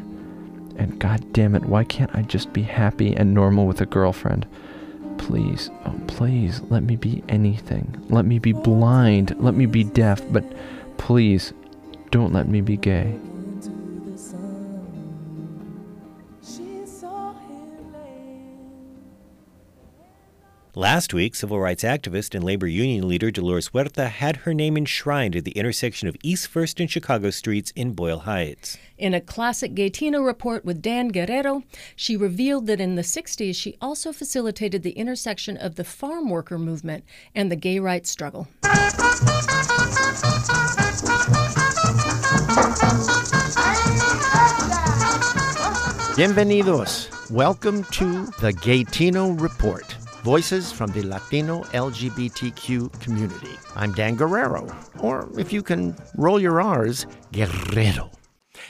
And 0.77 0.99
god 0.99 1.33
damn 1.33 1.55
it, 1.55 1.65
why 1.65 1.83
can't 1.83 2.15
I 2.15 2.21
just 2.21 2.53
be 2.53 2.61
happy 2.61 3.15
and 3.15 3.33
normal 3.33 3.65
with 3.65 3.81
a 3.81 3.85
girlfriend? 3.87 4.45
Please, 5.17 5.71
oh 5.85 5.99
please, 6.07 6.61
let 6.69 6.83
me 6.83 6.95
be 6.95 7.23
anything. 7.27 8.05
Let 8.09 8.25
me 8.25 8.37
be 8.37 8.53
blind, 8.53 9.35
let 9.39 9.55
me 9.55 9.65
be 9.65 9.83
deaf, 9.83 10.21
but 10.31 10.45
please, 10.97 11.53
don't 12.15 12.31
let 12.31 12.47
me 12.47 12.61
be 12.61 12.77
gay. 12.77 13.13
Last 20.77 21.13
week, 21.13 21.35
civil 21.35 21.59
rights 21.59 21.83
activist 21.83 22.33
and 22.33 22.41
labor 22.41 22.67
union 22.67 23.07
leader 23.09 23.31
Dolores 23.31 23.69
Huerta 23.69 24.07
had 24.07 24.37
her 24.37 24.53
name 24.53 24.77
enshrined 24.77 25.35
at 25.35 25.43
the 25.43 25.51
intersection 25.51 26.07
of 26.07 26.15
East 26.23 26.47
First 26.47 26.79
and 26.79 26.89
Chicago 26.89 27.31
streets 27.31 27.71
in 27.75 27.91
Boyle 27.91 28.19
Heights. 28.19 28.77
In 28.97 29.13
a 29.13 29.19
classic 29.19 29.73
Gaytino 29.73 30.25
report 30.25 30.63
with 30.63 30.81
Dan 30.81 31.09
Guerrero, 31.09 31.63
she 31.97 32.15
revealed 32.15 32.67
that 32.67 32.79
in 32.79 32.95
the 32.95 33.01
60s 33.01 33.55
she 33.55 33.75
also 33.81 34.13
facilitated 34.13 34.83
the 34.83 34.91
intersection 34.91 35.57
of 35.57 35.75
the 35.75 35.83
farm 35.83 36.29
worker 36.29 36.57
movement 36.57 37.03
and 37.33 37.51
the 37.51 37.57
gay 37.57 37.79
rights 37.79 38.09
struggle. 38.09 38.47
Bienvenidos. 46.15 47.29
Welcome 47.29 47.83
to 47.91 48.27
the 48.39 48.53
Gaytino 48.53 49.37
Report. 49.41 49.83
Voices 50.23 50.71
from 50.71 50.91
the 50.91 51.03
Latino 51.03 51.63
LGBTQ 51.73 53.01
community. 53.01 53.57
I'm 53.75 53.91
Dan 53.91 54.15
Guerrero, 54.15 54.73
or 54.99 55.29
if 55.37 55.51
you 55.51 55.61
can 55.61 55.97
roll 56.15 56.39
your 56.39 56.61
R's, 56.61 57.05
Guerrero. 57.33 58.09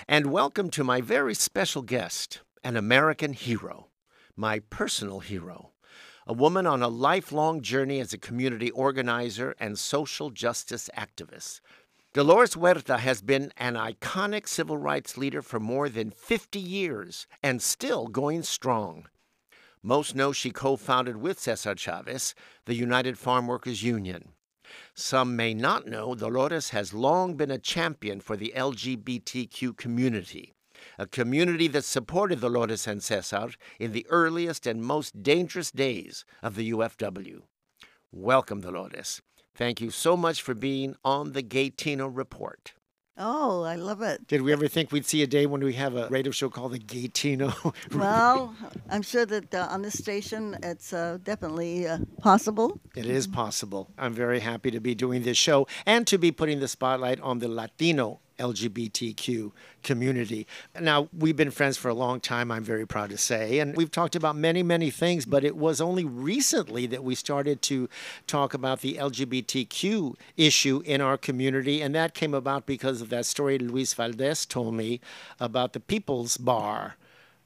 And 0.08 0.32
welcome 0.32 0.72
to 0.72 0.84
my 0.84 1.00
very 1.00 1.36
special 1.36 1.84
guest, 1.84 2.42
an 2.64 2.76
American 2.76 3.34
hero, 3.34 3.90
my 4.36 4.62
personal 4.72 5.20
hero, 5.20 5.74
a 6.26 6.34
woman 6.34 6.66
on 6.66 6.82
a 6.82 6.88
lifelong 6.88 7.62
journey 7.62 8.00
as 8.00 8.14
a 8.14 8.18
community 8.18 8.72
organizer 8.72 9.56
and 9.60 9.78
social 9.78 10.32
justice 10.32 10.90
activist. 10.98 11.62
Dolores 12.16 12.54
Huerta 12.54 13.00
has 13.00 13.22
been 13.22 13.52
an 13.58 13.74
iconic 13.74 14.48
civil 14.48 14.78
rights 14.78 15.18
leader 15.18 15.42
for 15.42 15.60
more 15.60 15.90
than 15.90 16.12
50 16.12 16.58
years 16.58 17.28
and 17.44 17.62
still 17.62 18.08
going 18.08 18.44
strong. 18.44 19.08
Most 19.84 20.16
know 20.16 20.32
she 20.32 20.50
co 20.50 20.78
founded 20.78 21.18
with 21.18 21.42
Cesar 21.42 21.76
Chavez 21.76 22.34
the 22.68 22.74
United 22.74 23.18
Farm 23.18 23.48
Workers 23.48 23.84
Union. 23.84 24.30
Some 24.94 25.36
may 25.36 25.54
not 25.54 25.88
know 25.88 26.16
Dolores 26.16 26.70
has 26.70 26.94
long 26.94 27.36
been 27.36 27.52
a 27.52 27.58
champion 27.58 28.22
for 28.22 28.38
the 28.38 28.54
LGBTQ 28.56 29.76
community, 29.76 30.54
a 30.98 31.08
community 31.08 31.68
that 31.68 31.84
supported 31.84 32.40
Dolores 32.40 32.88
and 32.88 33.04
Cesar 33.04 33.50
in 33.78 33.92
the 33.92 34.08
earliest 34.10 34.66
and 34.66 34.82
most 34.82 35.22
dangerous 35.22 35.70
days 35.70 36.24
of 36.42 36.56
the 36.56 36.72
UFW. 36.72 37.42
Welcome, 38.14 38.62
Dolores. 38.62 39.22
Thank 39.56 39.80
you 39.80 39.90
so 39.90 40.18
much 40.18 40.42
for 40.42 40.54
being 40.54 40.96
on 41.04 41.32
the 41.32 41.42
Gaytino 41.42 42.10
Report. 42.14 42.74
Oh, 43.18 43.64
I 43.64 43.76
love 43.76 44.02
it. 44.02 44.28
Did 44.28 44.42
we 44.42 44.52
ever 44.52 44.68
think 44.68 44.92
we'd 44.92 45.06
see 45.06 45.24
a 45.24 45.28
day 45.28 45.46
when 45.46 45.64
we 45.64 45.72
have 45.74 45.96
a 45.96 46.10
radio 46.10 46.34
show 46.34 46.50
called 46.50 46.74
the 46.74 46.80
Gaytino? 46.80 47.74
Well, 47.96 48.54
I'm 48.90 49.02
sure 49.02 49.26
that 49.26 49.56
uh, 49.56 49.68
on 49.72 49.84
this 49.84 49.98
station 49.98 50.58
it's 50.62 50.92
uh, 50.92 51.20
definitely 51.24 51.88
uh, 51.88 52.00
possible. 52.20 52.82
It 52.94 53.06
is 53.06 53.26
possible. 53.26 53.90
I'm 53.98 54.14
very 54.14 54.42
happy 54.42 54.70
to 54.72 54.82
be 54.82 54.96
doing 54.96 55.24
this 55.24 55.38
show 55.38 55.66
and 55.86 56.06
to 56.08 56.18
be 56.18 56.34
putting 56.34 56.60
the 56.60 56.68
spotlight 56.68 57.22
on 57.22 57.40
the 57.40 57.48
Latino 57.48 58.20
LGBTQ 58.40 59.52
community. 59.84 60.48
Now, 60.80 61.10
we've 61.18 61.36
been 61.36 61.52
friends 61.52 61.78
for 61.78 61.90
a 61.90 61.94
long 61.94 62.20
time, 62.20 62.52
I'm 62.52 62.64
very 62.64 62.86
proud 62.86 63.10
to 63.12 63.18
say, 63.18 63.60
and 63.60 63.76
we've 63.76 63.92
talked 63.92 64.16
about 64.16 64.36
many, 64.36 64.64
many 64.64 64.90
things, 64.90 65.26
but 65.26 65.44
it 65.44 65.56
was 65.56 65.80
only 65.80 66.04
recently 66.04 66.86
that 66.88 67.04
we 67.04 67.16
started 67.16 67.62
to 67.64 67.88
talk 68.28 68.54
about 68.54 68.82
the 68.82 68.96
LGBTQ 68.96 70.16
issue 70.38 70.82
in 70.86 71.02
our 71.02 71.18
community, 71.18 71.82
and 71.82 71.94
that 71.96 72.14
came 72.14 72.34
about 72.34 72.66
because 72.66 73.02
of 73.02 73.10
that 73.10 73.26
story 73.26 73.58
Luis 73.58 73.94
Valdez 73.94 74.46
told 74.46 74.74
me 74.74 75.00
about 75.40 75.74
the 75.74 75.80
People's 75.80 76.38
Bar. 76.38 76.96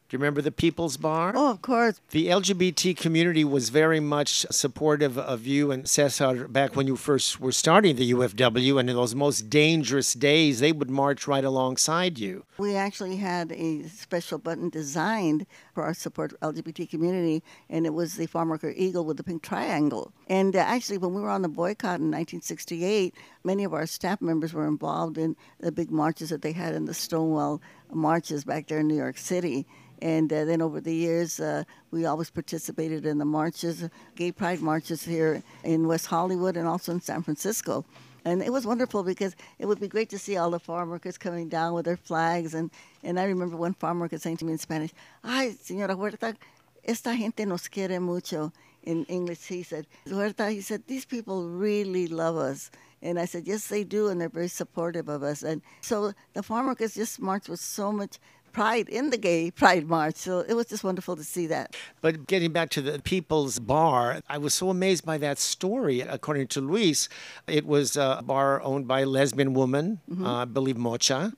Do 0.10 0.16
you 0.16 0.22
remember 0.22 0.42
the 0.42 0.52
People's 0.52 0.98
Bar? 0.98 1.34
Oh, 1.36 1.52
of 1.52 1.62
course. 1.62 2.02
The 2.10 2.30
LGBT 2.30 2.98
community 2.98 3.44
was 3.44 3.70
very 3.70 4.00
much 4.00 4.44
supportive 4.50 5.20
of 5.20 5.46
you 5.46 5.70
and 5.70 5.88
Cesar 5.88 6.48
back 6.48 6.76
when 6.76 6.88
you 6.88 6.96
first 6.96 7.40
were 7.40 7.52
starting 7.52 7.96
the 7.96 8.12
UFW, 8.12 8.80
and 8.80 8.90
in 8.90 8.96
those 8.96 9.14
most 9.14 9.52
dangerous 9.52 10.14
days, 10.14 10.62
they 10.62 10.72
would 10.72 10.90
march 10.90 11.28
right 11.28 11.44
alongside 11.44 12.18
you. 12.18 12.44
We 12.58 12.76
actually 12.76 13.18
had 13.18 13.52
a 13.52 13.84
special 13.84 14.40
button 14.40 14.70
designed 14.70 15.46
for 15.76 15.84
our 15.84 15.94
support 15.94 16.34
LGBT 16.42 16.90
community, 16.90 17.44
and 17.70 17.86
it 17.86 17.94
was 17.94 18.16
the 18.16 18.26
Farm 18.26 18.50
Worker 18.50 18.74
Eagle 18.76 19.06
with 19.06 19.18
the 19.18 19.24
pink 19.24 19.44
triangle. 19.44 20.12
And 20.28 20.56
uh, 20.56 20.60
actually, 20.60 20.98
when 20.98 21.14
we 21.14 21.22
were 21.22 21.30
on 21.30 21.44
the 21.44 21.50
boycott 21.50 22.00
in 22.00 22.10
1968, 22.10 23.14
many 23.44 23.64
of 23.64 23.76
our 23.76 23.86
staff 23.86 24.22
members 24.22 24.54
were 24.54 24.68
involved 24.68 25.20
in 25.20 25.36
the 25.60 25.72
big 25.72 25.92
marches 25.92 26.30
that 26.30 26.42
they 26.42 26.54
had 26.54 26.74
in 26.74 26.86
the 26.86 26.96
Stonewall 26.96 27.62
marches 27.94 28.44
back 28.44 28.68
there 28.68 28.80
in 28.80 28.88
New 28.88 28.98
York 28.98 29.20
City. 29.20 29.68
And 30.02 30.32
uh, 30.32 30.46
then 30.46 30.62
over 30.62 30.80
the 30.80 30.94
years, 30.94 31.40
uh, 31.40 31.64
we 31.92 32.06
always 32.06 32.30
participated 32.30 33.06
in 33.06 33.18
the 33.18 33.26
marches, 33.26 33.90
gay 34.16 34.32
pride 34.32 34.62
marches 34.62 35.04
here 35.04 35.44
in 35.64 35.88
West 35.88 36.08
Hollywood 36.08 36.56
and 36.56 36.68
also 36.68 36.94
in 36.94 37.02
San 37.02 37.22
Francisco. 37.22 37.86
And 38.26 38.42
it 38.42 38.52
was 38.52 38.66
wonderful 38.66 39.04
because 39.04 39.36
it 39.60 39.66
would 39.66 39.80
be 39.80 39.88
great 39.88 40.10
to 40.10 40.20
see 40.20 40.38
all 40.38 40.52
the 40.52 40.60
farm 40.60 40.90
workers 40.90 41.18
coming 41.18 41.50
down 41.50 41.74
with 41.74 41.86
their 41.86 41.98
flags. 41.98 42.54
And, 42.54 42.70
and 43.04 43.20
I 43.20 43.24
remember 43.24 43.58
one 43.58 43.74
farm 43.74 44.00
worker 44.00 44.18
saying 44.18 44.38
to 44.38 44.46
me 44.46 44.54
in 44.54 44.58
Spanish, 44.58 44.92
Ay, 45.24 45.56
señora 45.62 45.96
Huerta, 45.96 46.36
esta 46.84 47.16
gente 47.16 47.46
nos 47.46 47.68
quiere 47.68 48.00
mucho. 48.00 48.52
In 48.84 49.06
English, 49.06 49.46
he 49.46 49.62
said, 49.62 49.88
Huerta, 50.08 50.50
he 50.50 50.62
said, 50.62 50.84
these 50.88 51.06
people 51.06 51.50
really 51.50 52.08
love 52.08 52.38
us. 52.38 52.72
And 53.02 53.20
I 53.20 53.26
said, 53.26 53.46
yes, 53.46 53.68
they 53.68 53.84
do, 53.84 54.08
and 54.08 54.20
they're 54.20 54.30
very 54.30 54.48
supportive 54.48 55.10
of 55.10 55.22
us. 55.22 55.44
And 55.44 55.62
so 55.82 56.14
the 56.34 56.44
farm 56.44 56.68
workers 56.68 56.96
just 56.96 57.22
marched 57.22 57.50
with 57.50 57.60
so 57.60 57.92
much 57.92 58.20
pride 58.52 58.90
in 58.90 59.10
the 59.10 59.18
gay 59.18 59.52
pride 59.52 59.88
march. 59.88 60.16
So 60.16 60.40
it 60.40 60.54
was 60.54 60.68
just 60.68 60.84
wonderful 60.84 61.16
to 61.16 61.24
see 61.24 61.48
that. 61.48 61.76
But 62.02 62.28
getting 62.28 62.52
back 62.52 62.70
to 62.72 62.82
the 62.82 63.00
People's 63.00 63.60
Bar, 63.60 64.22
I 64.30 64.38
was 64.38 64.54
so 64.54 64.70
amazed 64.70 65.06
by 65.06 65.18
that 65.20 65.38
story. 65.40 66.02
According 66.02 66.48
to 66.48 66.62
Luis, 66.62 67.10
it 67.48 67.66
was 67.66 67.96
a 67.98 68.22
bar 68.26 68.62
owned 68.62 68.88
by 68.88 69.02
a 69.02 69.06
lesbian 69.06 69.54
woman, 69.54 70.00
Mm-hmm. 70.10 70.26
uh, 70.26 70.42
I 70.42 70.46
believe 70.46 70.78
Mocha. 70.78 71.32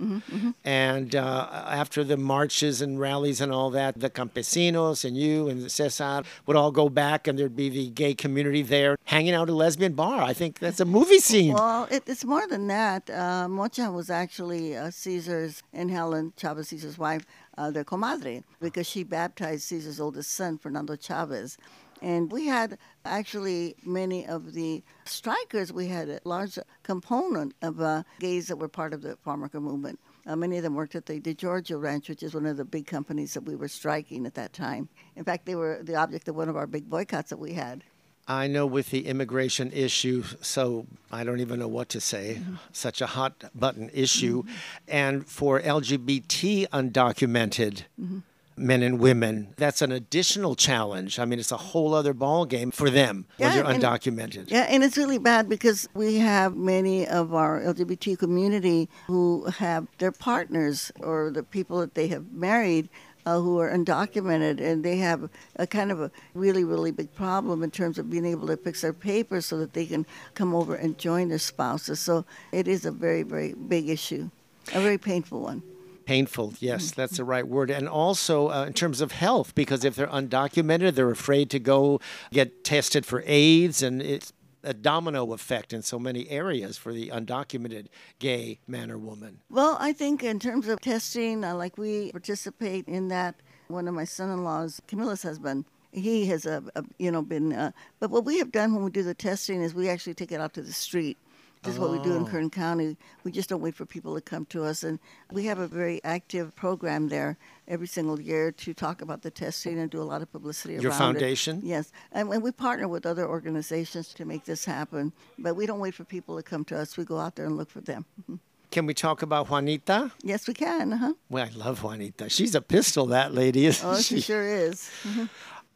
And 0.64 1.16
uh, 1.16 1.48
after 1.68 2.04
the 2.04 2.18
marches 2.18 2.82
and 2.82 3.00
rallies 3.00 3.42
and 3.42 3.52
all 3.52 3.70
that, 3.72 4.00
the 4.00 4.10
campesinos 4.10 5.04
and 5.06 5.18
you 5.18 5.48
and 5.50 5.72
Cesar 5.72 6.24
would 6.46 6.56
all 6.56 6.72
go 6.72 6.90
back, 6.90 7.28
and 7.28 7.38
there'd 7.38 7.56
be 7.56 7.70
the 7.70 7.90
gay 7.90 8.14
community 8.14 8.62
there 8.62 8.98
hanging 9.06 9.34
out 9.34 9.44
at 9.44 9.50
a 9.50 9.56
lesbian 9.56 9.94
bar. 9.94 10.22
I 10.22 10.34
think 10.34 10.60
that's 10.60 10.80
a 10.80 10.86
movie 10.86 11.20
scene. 11.20 11.54
Well, 11.54 11.88
it, 11.92 12.04
it's 12.08 12.24
more 12.26 12.48
than 12.48 12.68
that. 12.68 13.10
Uh, 13.10 13.48
Mocha 13.48 13.92
was 13.92 14.10
actually 14.10 14.76
uh, 14.76 14.90
Cesar's 14.92 15.64
and 15.74 15.90
Helen 15.92 16.34
Chavez, 16.38 16.70
Cesar's 16.70 16.98
wife, 17.02 17.26
uh, 17.58 17.70
their 17.72 17.84
comadre, 17.84 18.44
because 18.62 18.88
she 18.88 19.04
baptized 19.04 19.64
Cesar's 19.64 20.00
oldest 20.00 20.32
son, 20.32 20.58
Fernando 20.58 20.96
Chavez. 20.96 21.58
And 22.02 22.32
we 22.32 22.48
had 22.48 22.78
actually 23.06 23.76
many 23.86 24.26
of 24.26 24.54
the 24.54 24.84
strikers, 25.06 25.72
we 25.72 25.88
had 25.88 26.10
a 26.10 26.20
large 26.24 26.58
component 26.84 27.54
of 27.62 27.80
uh, 27.82 28.04
gays 28.20 28.48
that 28.48 28.56
were 28.56 28.68
part 28.68 28.94
of 28.94 29.02
the 29.02 29.18
farm 29.18 29.42
worker 29.42 29.60
movement. 29.60 30.00
Uh, 30.26 30.36
many 30.36 30.58
of 30.58 30.64
them 30.64 30.76
worked 30.76 30.96
at 30.96 31.06
the 31.06 31.20
De 31.20 31.34
DiGiorgio 31.34 31.82
Ranch, 31.82 32.10
which 32.10 32.24
is 32.24 32.34
one 32.34 32.46
of 32.46 32.58
the 32.58 32.66
big 32.66 32.88
companies 32.88 33.34
that 33.34 33.44
we 33.44 33.56
were 33.56 33.68
striking 33.68 34.26
at 34.26 34.36
that 34.36 34.54
time. 34.54 34.90
In 35.16 35.24
fact, 35.24 35.46
they 35.46 35.56
were 35.56 35.80
the 35.82 35.96
object 35.96 36.28
of 36.28 36.36
one 36.36 36.50
of 36.50 36.56
our 36.56 36.68
big 36.68 36.90
boycotts 36.90 37.30
that 37.30 37.38
we 37.40 37.54
had. 37.54 37.84
I 38.28 38.48
know 38.48 38.66
with 38.66 38.92
the 38.92 39.08
immigration 39.08 39.72
issue, 39.74 40.24
so 40.42 40.86
I 41.12 41.24
don't 41.24 41.40
even 41.40 41.60
know 41.60 41.68
what 41.68 41.90
to 41.90 42.00
say. 42.02 42.38
Mm-hmm. 42.40 42.56
Such 42.72 43.02
a 43.02 43.08
hot 43.08 43.44
button 43.54 43.90
issue. 43.94 44.44
And 44.88 45.26
for 45.28 45.60
LGBT 45.60 46.68
undocumented 46.70 47.84
Mm-hmm. 48.00 48.20
men 48.58 48.84
and 48.84 49.00
women, 49.00 49.54
that's 49.58 49.82
an 49.82 49.92
additional 49.92 50.56
challenge. 50.56 51.18
I 51.20 51.26
mean, 51.26 51.40
it's 51.40 51.52
a 51.52 51.58
whole 51.58 51.94
other 51.94 52.14
ballgame 52.14 52.74
for 52.74 52.90
them 52.90 53.26
when 53.38 53.50
Yeah, 53.50 53.56
you're 53.58 53.66
and- 53.70 53.82
undocumented. 53.84 54.52
Yeah, 54.52 54.68
and 54.70 54.84
it's 54.84 54.98
really 54.98 55.18
bad 55.18 55.50
because 55.50 55.90
we 55.94 56.18
have 56.18 56.56
many 56.56 57.08
of 57.08 57.34
our 57.34 57.60
LGBT 57.62 58.18
community 58.20 58.88
who 59.08 59.46
have 59.58 59.88
their 59.98 60.12
partners 60.12 60.92
or 61.00 61.32
the 61.32 61.44
people 61.44 61.80
that 61.80 61.96
they 61.96 62.08
have 62.10 62.32
married 62.32 62.88
uh, 63.26 63.40
who 63.40 63.60
are 63.60 63.70
undocumented, 63.70 64.60
and 64.62 64.84
they 64.84 64.98
have 64.98 65.30
a 65.56 65.68
kind 65.68 65.92
of 65.92 66.02
a 66.02 66.12
really, 66.34 66.64
really 66.64 66.92
big 66.92 67.14
problem 67.16 67.64
in 67.64 67.72
terms 67.72 67.98
of 67.98 68.10
being 68.10 68.26
able 68.26 68.48
to 68.48 68.58
fix 68.58 68.82
their 68.82 68.94
papers 68.94 69.46
so 69.46 69.58
that 69.58 69.74
they 69.74 69.86
can 69.86 70.06
come 70.34 70.54
over 70.56 70.76
and 70.76 70.98
join 70.98 71.30
their 71.30 71.40
spouses. 71.40 72.00
So 72.00 72.26
it 72.52 72.68
is 72.68 72.86
a 72.86 72.92
very, 72.92 73.24
very 73.24 73.54
big 73.54 73.90
issue, 73.90 74.30
a 74.74 74.82
very 74.82 74.98
painful 74.98 75.42
one. 75.42 75.64
Painful, 76.06 76.56
yes, 76.60 76.88
Mm-hmm. 76.88 77.02
that's 77.02 77.18
the 77.18 77.24
right 77.24 77.48
word. 77.48 77.70
And 77.70 77.88
also 77.88 78.50
uh, 78.50 78.66
in 78.66 78.74
terms 78.74 79.02
of 79.02 79.12
health, 79.12 79.54
because 79.56 79.86
if 79.86 79.96
they're 79.96 80.08
undocumented, 80.08 80.96
they're 80.96 81.12
afraid 81.12 81.50
to 81.52 81.60
go 81.60 82.02
get 82.32 82.64
tested 82.64 83.06
for 83.06 83.24
AIDS, 83.26 83.82
and 83.84 84.02
it's 84.02 84.34
a 84.64 84.74
domino 84.74 85.34
effect 85.34 85.74
in 85.74 85.82
so 85.82 86.00
many 86.00 86.30
areas 86.30 86.78
for 86.78 86.94
the 86.94 87.10
undocumented 87.10 87.88
gay 88.20 88.60
man 88.68 88.92
or 88.92 88.98
woman. 88.98 89.40
Well, 89.50 89.78
I 89.80 89.94
think 89.94 90.24
in 90.24 90.40
terms 90.40 90.68
of 90.68 90.80
testing, 90.80 91.44
uh, 91.44 91.56
like 91.56 91.78
we 91.78 92.12
participate 92.12 92.88
in 92.88 93.08
that. 93.10 93.36
One 93.68 93.88
of 93.88 93.94
my 93.94 94.04
son-in-laws, 94.04 94.82
Camila's 94.88 95.24
husband, 95.24 95.64
he 95.94 96.26
has, 96.26 96.46
uh, 96.46 96.60
uh, 96.76 96.82
you 96.98 97.10
know, 97.10 97.22
been. 97.22 97.54
Uh, 97.54 97.72
but 98.00 98.10
what 98.10 98.26
we 98.26 98.38
have 98.40 98.52
done 98.52 98.74
when 98.74 98.84
we 98.84 98.92
do 98.92 99.02
the 99.02 99.14
testing 99.14 99.62
is 99.62 99.74
we 99.74 99.88
actually 99.88 100.14
take 100.14 100.32
it 100.32 100.42
out 100.42 100.54
to 100.56 100.62
the 100.62 100.74
street. 100.74 101.18
This 101.64 101.76
is 101.76 101.80
what 101.80 101.92
we 101.92 102.00
do 102.00 102.16
in 102.16 102.24
Oh. 102.24 102.26
Kern 102.26 102.50
County. 102.50 102.98
We 103.24 103.32
just 103.32 103.48
don't 103.48 103.62
wait 103.62 103.76
for 103.76 103.86
people 103.86 104.16
to 104.16 104.22
come 104.22 104.46
to 104.48 104.64
us, 104.64 104.84
and 104.84 104.98
we 105.32 105.46
have 105.46 105.60
a 105.60 105.68
very 105.68 106.04
active 106.04 106.56
program 106.56 107.10
there 107.10 107.38
every 107.68 107.86
single 107.86 108.20
year 108.20 108.52
to 108.54 108.74
talk 108.74 109.02
about 109.04 109.22
the 109.22 109.30
testing 109.30 109.78
and 109.78 109.90
do 109.92 110.02
a 110.02 110.04
lot 110.04 110.24
of 110.24 110.32
publicity 110.32 110.74
about 110.74 110.80
it. 110.80 110.84
Your 110.84 110.92
around 110.92 111.00
foundation? 111.14 111.58
it. 111.60 111.66
Yes, 111.66 111.92
and, 112.12 112.30
and 112.34 112.42
we 112.42 112.52
partner 112.52 112.88
with 112.88 113.06
other 113.06 113.28
organizations 113.28 114.12
to 114.16 114.26
make 114.26 114.46
this 114.46 114.66
happen. 114.66 115.14
But 115.38 115.56
we 115.56 115.68
don't 115.68 115.80
wait 115.80 115.94
for 115.94 116.04
people 116.04 116.36
to 116.36 116.42
come 116.44 116.66
to 116.66 116.78
us. 116.80 116.98
We 116.98 117.06
go 117.06 117.20
out 117.20 117.36
there 117.36 117.46
and 117.46 117.56
look 117.58 117.70
for 117.70 117.82
them. 117.82 118.06
Mhm. 118.28 118.40
Can 118.72 118.88
we 118.88 118.96
talk 118.96 119.22
about 119.22 119.48
Juanita? 119.50 120.12
Yes, 120.24 120.48
we 120.48 120.56
can. 120.56 120.94
Uh-huh. 120.94 121.14
Well, 121.30 121.46
I 121.46 121.50
love 121.56 121.84
Juanita. 121.84 122.28
She's 122.30 122.56
a 122.56 122.62
pistol, 122.62 123.06
that 123.08 123.34
lady, 123.36 123.68
isn't 123.68 123.88
Oh, 123.88 123.98
she? 123.98 124.16
she 124.16 124.22
sure 124.22 124.48
is. 124.48 124.90
Mhm. 125.04 125.30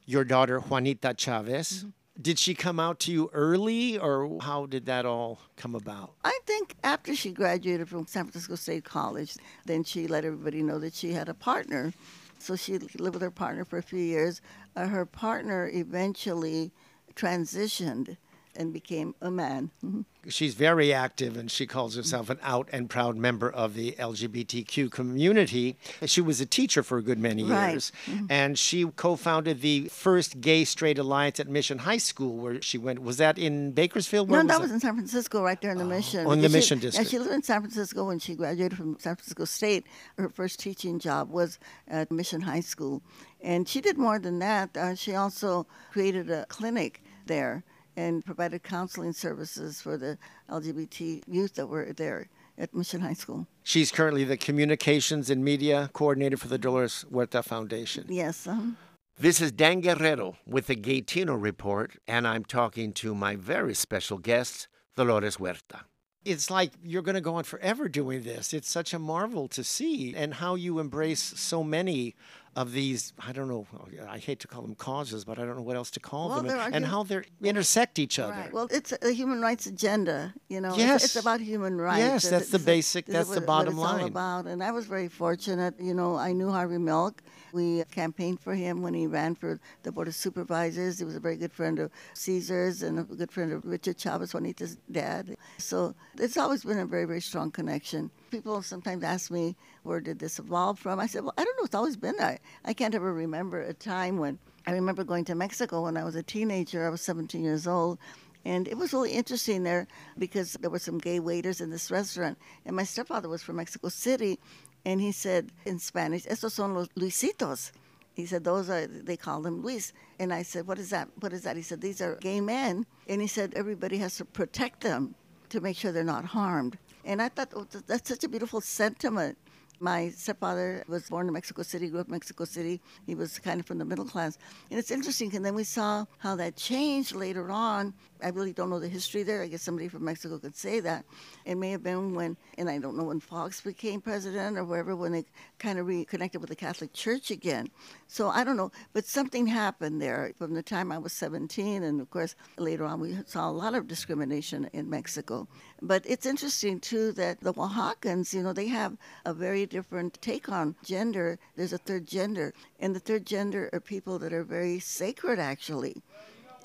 Your 0.08 0.24
daughter, 0.24 0.60
Juanita 0.60 1.14
Chavez. 1.16 1.86
Did 2.22 2.40
she 2.40 2.56
come 2.56 2.80
out 2.80 3.00
to 3.02 3.12
you 3.12 3.30
early, 3.34 4.00
or 4.00 4.40
how 4.42 4.68
did 4.68 4.86
that 4.86 5.06
all 5.06 5.40
come 5.58 5.76
about? 5.76 6.14
I 6.24 6.40
think 6.46 6.76
after 6.82 7.14
she 7.14 7.32
graduated 7.32 7.90
from 7.90 8.08
San 8.08 8.24
Francisco 8.24 8.56
State 8.56 8.86
College, 8.86 9.36
then 9.66 9.84
she 9.84 10.08
let 10.08 10.24
everybody 10.24 10.64
know 10.64 10.80
that 10.80 10.94
she 10.94 11.12
had 11.12 11.28
a 11.28 11.34
partner. 11.34 11.94
So 12.40 12.56
she 12.56 12.78
lived 12.78 13.16
with 13.16 13.22
her 13.22 13.32
partner 13.32 13.66
for 13.66 13.78
a 13.78 13.84
few 13.84 14.00
years. 14.00 14.42
Uh, 14.78 14.88
her 14.88 15.06
partner 15.06 15.70
eventually 15.74 16.72
transitioned 17.16 18.16
and 18.58 18.74
became 18.74 19.16
a 19.22 19.30
man. 19.32 19.72
Mhm. 19.84 20.06
She's 20.28 20.56
very 20.56 20.92
active 20.92 21.38
and 21.38 21.52
she 21.52 21.68
calls 21.68 21.96
herself 21.96 22.32
an 22.32 22.40
out 22.42 22.68
and 22.72 22.90
proud 22.90 23.16
member 23.16 23.48
of 23.50 23.76
the 23.76 23.96
LGBTQ 24.00 24.90
community. 24.90 25.78
She 26.06 26.20
was 26.20 26.42
a 26.42 26.48
teacher 26.48 26.82
for 26.82 26.98
a 26.98 27.04
good 27.04 27.20
many 27.20 27.44
Right. 27.44 27.72
years. 27.72 27.92
Mhm. 28.08 28.26
And 28.30 28.58
she 28.58 28.86
co 28.86 29.16
founded 29.18 29.62
the 29.62 29.88
first 29.90 30.42
gay 30.42 30.66
straight 30.66 30.98
alliance 30.98 31.40
at 31.40 31.48
Mission 31.48 31.80
High 31.80 31.98
School, 32.00 32.38
where 32.38 32.60
she 32.62 32.78
went. 32.80 33.04
Was 33.04 33.18
that 33.18 33.38
in 33.38 33.72
Bakersfield? 33.74 34.30
Where 34.30 34.42
no, 34.44 34.48
that 34.48 34.60
it? 34.60 34.62
was 34.64 34.72
in 34.72 34.80
San 34.80 34.96
Francisco, 34.96 35.44
right 35.44 35.62
there 35.62 35.72
in 35.72 35.78
the 35.78 35.86
Mission. 35.86 36.26
Oh, 36.26 36.32
in 36.32 36.40
the 36.42 36.50
Because 36.50 36.66
she- 36.68 36.76
Mission 36.76 36.92
Yeah, 36.94 37.04
she 37.04 37.20
lived 37.20 37.32
in 37.32 37.44
San 37.44 37.62
Francisco 37.62 38.06
when 38.06 38.18
she 38.18 38.34
graduated 38.34 38.78
from 38.78 38.98
San 39.00 39.16
Francisco 39.16 39.46
State. 39.46 39.86
Her 40.18 40.30
first 40.30 40.60
teaching 40.60 40.98
job 40.98 41.30
was 41.30 41.60
at 41.88 42.12
Mission 42.12 42.42
High 42.42 42.62
School, 42.62 43.04
and 43.42 43.70
she 43.70 43.80
did 43.80 43.98
more 44.00 44.18
than 44.18 44.40
that. 44.40 44.76
Uh, 44.76 44.96
she 44.96 45.14
also 45.14 45.68
created 45.92 46.32
a 46.32 46.46
clinic 46.48 47.04
there 47.28 47.64
and 47.98 48.26
provided 48.26 48.64
counseling 48.64 49.14
services 49.14 49.82
for 49.82 49.98
the 49.98 50.18
LGBT 50.50 51.24
youth 51.28 51.56
that 51.56 51.68
were 51.68 51.94
there 51.94 52.28
at 52.58 52.74
Mission 52.74 53.02
High 53.02 53.14
School. 53.14 53.48
She's 53.64 53.92
currently 53.92 54.24
the 54.24 54.38
communications 54.38 55.30
and 55.30 55.44
media 55.44 55.90
coordinator 55.94 56.38
for 56.38 56.48
the 56.48 56.58
Dolores 56.58 57.06
Huerta 57.12 57.44
Foundation. 57.44 58.06
Yes. 58.10 58.48
Uh-huh. 58.48 58.72
This 59.18 59.40
is 59.40 59.52
Dan 59.52 59.80
Guerrero 59.80 60.36
with 60.46 60.68
the 60.68 60.76
Gaytino 60.76 61.42
Report, 61.42 61.98
and 62.06 62.28
I'm 62.28 62.44
talking 62.44 62.92
to 62.94 63.16
my 63.16 63.38
very 63.38 63.74
special 63.74 64.18
guest, 64.18 64.68
Dolores 64.98 65.38
Huerta. 65.38 65.86
It's 66.26 66.50
like 66.50 66.72
you're 66.84 67.02
going 67.02 67.16
to 67.16 67.22
go 67.22 67.36
on 67.36 67.44
forever 67.44 67.88
doing 67.88 68.24
this. 68.24 68.52
It's 68.52 68.70
such 68.70 68.94
a 68.94 69.00
marvel 69.00 69.48
to 69.50 69.64
see, 69.64 70.14
and 70.16 70.34
how 70.34 70.56
you 70.56 70.80
embrace 70.80 71.22
so 71.22 71.64
many 71.64 72.16
of 72.56 72.72
these. 72.72 73.14
I 73.20 73.32
don't 73.32 73.48
know. 73.48 73.66
I 74.08 74.18
hate 74.18 74.40
to 74.42 74.48
call 74.48 74.62
them 74.62 74.76
causes, 74.76 75.26
but 75.26 75.38
I 75.40 75.46
don't 75.46 75.56
know 75.58 75.62
what 75.62 75.76
else 75.76 75.92
to 75.92 76.00
call 76.00 76.30
Well, 76.30 76.42
them, 76.42 76.58
are 76.58 76.70
and 76.72 76.86
how 76.86 77.04
they 77.04 77.22
intersect 77.44 78.00
each 78.00 78.18
other. 78.20 78.32
Right. 78.34 78.54
Well, 78.54 78.68
it's 78.72 78.94
a 79.02 79.12
human 79.12 79.42
rights 79.42 79.66
agenda. 79.66 80.34
You 80.48 80.62
know, 80.62 80.70
It's- 80.74 80.88
Yes. 80.88 81.04
it's, 81.06 81.16
about 81.18 81.42
human 81.42 81.78
rights. 81.80 82.00
Yes, 82.00 82.30
that's 82.30 82.50
the 82.50 82.60
basic- 82.60 83.06
that's 83.08 83.30
the 83.30 83.36
what- 83.42 83.46
bottom 83.46 83.76
what 83.78 83.84
it's 83.86 83.92
line. 83.94 84.02
all 84.02 84.08
about. 84.08 84.48
And 84.48 84.64
I 84.64 84.72
was 84.72 84.86
very 84.86 85.08
fortunate. 85.10 85.76
You 85.80 85.94
know, 85.94 86.16
I 86.16 86.32
knew 86.34 86.50
Harvey 86.50 86.78
Milk. 86.78 87.22
We 87.52 87.84
campaigned 87.92 88.40
for 88.42 88.54
him 88.54 88.82
when 88.82 88.94
he 88.94 89.08
ran 89.08 89.36
for 89.36 89.60
the 89.84 89.92
board 89.92 90.08
of 90.08 90.16
supervisors. 90.16 91.00
He 91.00 91.06
was 91.06 91.16
a 91.16 91.20
very 91.22 91.38
good 91.38 91.54
friend 91.54 91.80
of 91.80 91.90
Cesar's 92.14 92.84
and 92.84 93.00
a 93.00 93.04
good 93.04 93.32
friend 93.32 93.52
of 93.54 93.66
Richard 93.66 93.98
Chavez, 93.98 94.34
Juanita's 94.34 94.78
dad. 94.92 95.36
So 95.58 95.96
it's 96.18 96.38
always 96.38 96.64
been 96.64 96.80
a 96.80 96.86
very, 96.86 97.06
very 97.06 97.22
strong 97.22 97.52
connection. 97.52 98.12
People 98.32 98.62
sometimes 98.62 99.04
ask 99.04 99.32
me, 99.32 99.56
where 99.84 100.00
did 100.00 100.20
this 100.20 100.40
evolve 100.40 100.80
from? 100.80 101.00
I 101.00 101.08
said, 101.08 101.24
well, 101.24 101.34
I 101.38 101.44
don't 101.44 101.58
know. 101.58 101.66
It's 101.66 101.76
always 101.76 101.98
been 101.98 102.18
there. 102.18 102.40
I 102.64 102.74
can't 102.74 102.96
ever 102.96 103.14
remember 103.14 103.62
a 103.62 103.74
time 103.74 104.18
when 104.18 104.40
I 104.68 104.72
remember 104.72 105.04
going 105.04 105.26
to 105.26 105.36
Mexico 105.36 105.84
when 105.84 105.96
I 105.96 106.04
was 106.04 106.16
a 106.16 106.24
teenager. 106.24 106.86
I 106.86 106.90
was 106.90 107.02
17 107.02 107.44
years 107.44 107.68
old. 107.68 108.00
And 108.44 108.68
it 108.68 108.78
was 108.78 108.94
really 108.94 109.12
interesting 109.12 109.64
there 109.64 109.88
because 110.18 110.54
there 110.62 110.70
were 110.70 110.80
some 110.80 110.98
gay 110.98 111.20
waiters 111.20 111.62
in 111.62 111.70
this 111.72 111.90
restaurant. 111.90 112.38
And 112.66 112.76
my 112.76 112.84
stepfather 112.84 113.30
was 113.30 113.42
from 113.42 113.56
Mexico 113.58 113.90
City. 113.90 114.40
And 114.86 115.02
he 115.02 115.12
said 115.12 115.52
in 115.66 115.80
Spanish, 115.80 116.26
Estos 116.28 116.54
son 116.54 116.76
los 116.76 116.88
Luisitos. 116.90 117.72
He 118.14 118.26
said, 118.26 118.44
those 118.44 118.70
are, 118.70 118.88
they 118.88 119.18
call 119.18 119.42
them 119.42 119.62
Luis. 119.62 119.92
And 120.20 120.34
I 120.34 120.44
said, 120.44 120.68
what 120.68 120.80
is 120.80 120.90
that? 120.92 121.10
What 121.20 121.34
is 121.34 121.42
that? 121.42 121.58
He 121.58 121.62
said, 121.62 121.82
these 121.82 122.02
are 122.02 122.16
gay 122.16 122.40
men. 122.40 122.86
And 123.10 123.20
he 123.20 123.28
said, 123.28 123.54
everybody 123.56 123.98
has 123.98 124.16
to 124.18 124.26
protect 124.26 124.82
them 124.82 125.16
to 125.50 125.60
make 125.60 125.76
sure 125.76 125.92
they're 125.92 126.04
not 126.04 126.24
harmed. 126.24 126.78
And 127.06 127.22
I 127.22 127.30
thought 127.30 127.50
oh, 127.56 127.68
that's 127.88 128.10
such 128.10 128.24
a 128.24 128.28
beautiful 128.28 128.60
sentiment. 128.62 129.38
My 129.80 130.10
stepfather 130.10 130.84
was 130.88 131.10
born 131.10 131.28
in 131.28 131.34
Mexico 131.34 131.62
City, 131.62 131.90
grew 131.90 132.00
up 132.00 132.08
in 132.08 132.14
Mexico 132.14 132.46
City. 132.46 132.82
He 133.06 133.14
was 133.14 133.40
kind 133.40 133.60
of 133.60 133.66
from 133.66 133.78
the 133.78 133.86
middle 133.86 134.06
class. 134.06 134.38
And 134.72 134.80
it's 134.80 134.90
interesting, 134.90 135.36
and 135.36 135.46
then 135.46 135.54
we 135.54 135.66
saw 135.66 136.06
how 136.18 136.36
that 136.38 136.56
changed 136.56 137.14
later 137.14 137.52
on. 137.52 137.94
I 138.24 138.30
really 138.30 138.54
don't 138.54 138.70
know 138.70 138.80
the 138.80 138.88
history 138.88 139.24
there. 139.24 139.42
I 139.42 139.48
guess 139.48 139.62
somebody 139.62 139.88
from 139.88 140.06
Mexico 140.06 140.38
could 140.40 140.56
say 140.56 140.80
that. 140.80 141.06
It 141.46 141.56
may 141.56 141.72
have 141.72 141.84
been 141.84 142.16
when, 142.16 142.38
and 142.58 142.70
I 142.70 142.78
don't 142.78 142.98
know 142.98 143.06
when 143.06 143.20
Fox 143.20 143.62
became 143.62 144.02
president 144.02 144.58
or 144.58 144.64
wherever, 144.64 144.96
when 144.96 145.12
they 145.12 145.26
kind 145.60 145.80
of 145.80 145.88
reconnected 145.88 146.42
with 146.42 146.50
the 146.50 146.56
Catholic 146.56 146.94
Church 146.94 147.32
again. 147.32 147.70
So 148.08 148.30
I 148.30 148.44
don't 148.44 148.58
know, 148.58 148.72
but 148.94 149.06
something 149.06 149.48
happened 149.48 150.02
there 150.02 150.32
from 150.38 150.54
the 150.54 150.64
time 150.64 150.92
I 150.92 150.98
was 150.98 151.14
17, 151.14 151.84
and 151.84 152.02
of 152.02 152.10
course, 152.10 152.36
later 152.58 152.86
on, 152.86 153.00
we 153.00 153.18
saw 153.26 153.50
a 153.50 153.52
lot 153.52 153.76
of 153.76 153.88
discrimination 153.88 154.70
in 154.74 154.90
Mexico. 154.90 155.48
But 155.82 156.04
it's 156.06 156.26
interesting, 156.26 156.80
too, 156.80 157.12
that 157.14 157.42
the 157.42 157.54
Oaxacans, 157.54 158.34
you 158.34 158.42
know, 158.44 158.54
they 158.54 158.68
have 158.68 158.98
a 159.26 159.34
very 159.34 159.66
different 159.66 160.22
take 160.22 160.50
on 160.50 160.76
gender. 160.84 161.38
There's 161.56 161.74
a 161.74 161.78
third 161.78 162.08
gender, 162.08 162.54
and 162.80 162.96
the 162.96 163.00
third 163.00 163.26
gender 163.26 163.70
are 163.74 163.80
people 163.80 164.20
that 164.20 164.34
are 164.34 164.44
very 164.44 164.80
sacred, 164.80 165.40
actually. 165.40 166.02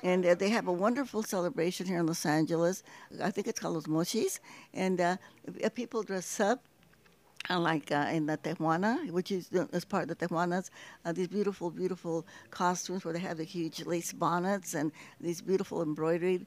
And 0.03 0.25
uh, 0.25 0.35
they 0.35 0.49
have 0.49 0.67
a 0.67 0.73
wonderful 0.73 1.23
celebration 1.23 1.87
here 1.87 1.99
in 1.99 2.07
Los 2.07 2.25
Angeles. 2.25 2.83
I 3.23 3.31
think 3.31 3.47
it's 3.49 3.61
called 3.61 3.75
Los 3.75 3.87
Mochis. 3.87 4.41
And 4.73 5.01
uh, 5.01 5.17
uh, 5.63 5.69
people 5.71 6.03
dress 6.03 6.41
up 6.41 6.63
uh, 7.51 7.59
like 7.59 7.93
uh, 7.93 8.09
in 8.11 8.27
the 8.27 8.39
Tehuana, 8.39 9.11
which 9.11 9.31
is 9.31 9.51
as 9.73 9.85
part 9.85 10.11
of 10.11 10.17
the 10.17 10.27
Tehuanas, 10.27 10.71
uh, 11.05 11.13
these 11.13 11.29
beautiful, 11.29 11.71
beautiful 11.71 12.27
costumes 12.51 13.05
where 13.05 13.13
they 13.13 13.21
have 13.21 13.37
the 13.37 13.45
huge 13.45 13.85
lace 13.85 14.13
bonnets 14.13 14.75
and 14.75 14.91
these 15.21 15.43
beautiful 15.43 15.83
embroidered 15.83 16.47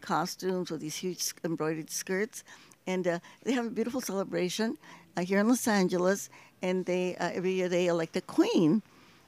costumes 0.00 0.70
with 0.70 0.80
these 0.80 0.96
huge 0.96 1.34
embroidered 1.44 1.90
skirts. 1.90 2.44
And 2.86 3.04
they 3.42 3.52
have 3.52 3.66
a 3.66 3.70
beautiful 3.70 4.00
celebration 4.00 4.78
here 5.18 5.40
in 5.40 5.48
Los 5.48 5.66
Angeles. 5.68 6.30
And 6.62 6.86
they 6.86 7.16
every 7.16 7.52
year 7.52 7.68
they 7.68 7.86
elect 7.86 8.16
a 8.16 8.22
queen 8.22 8.82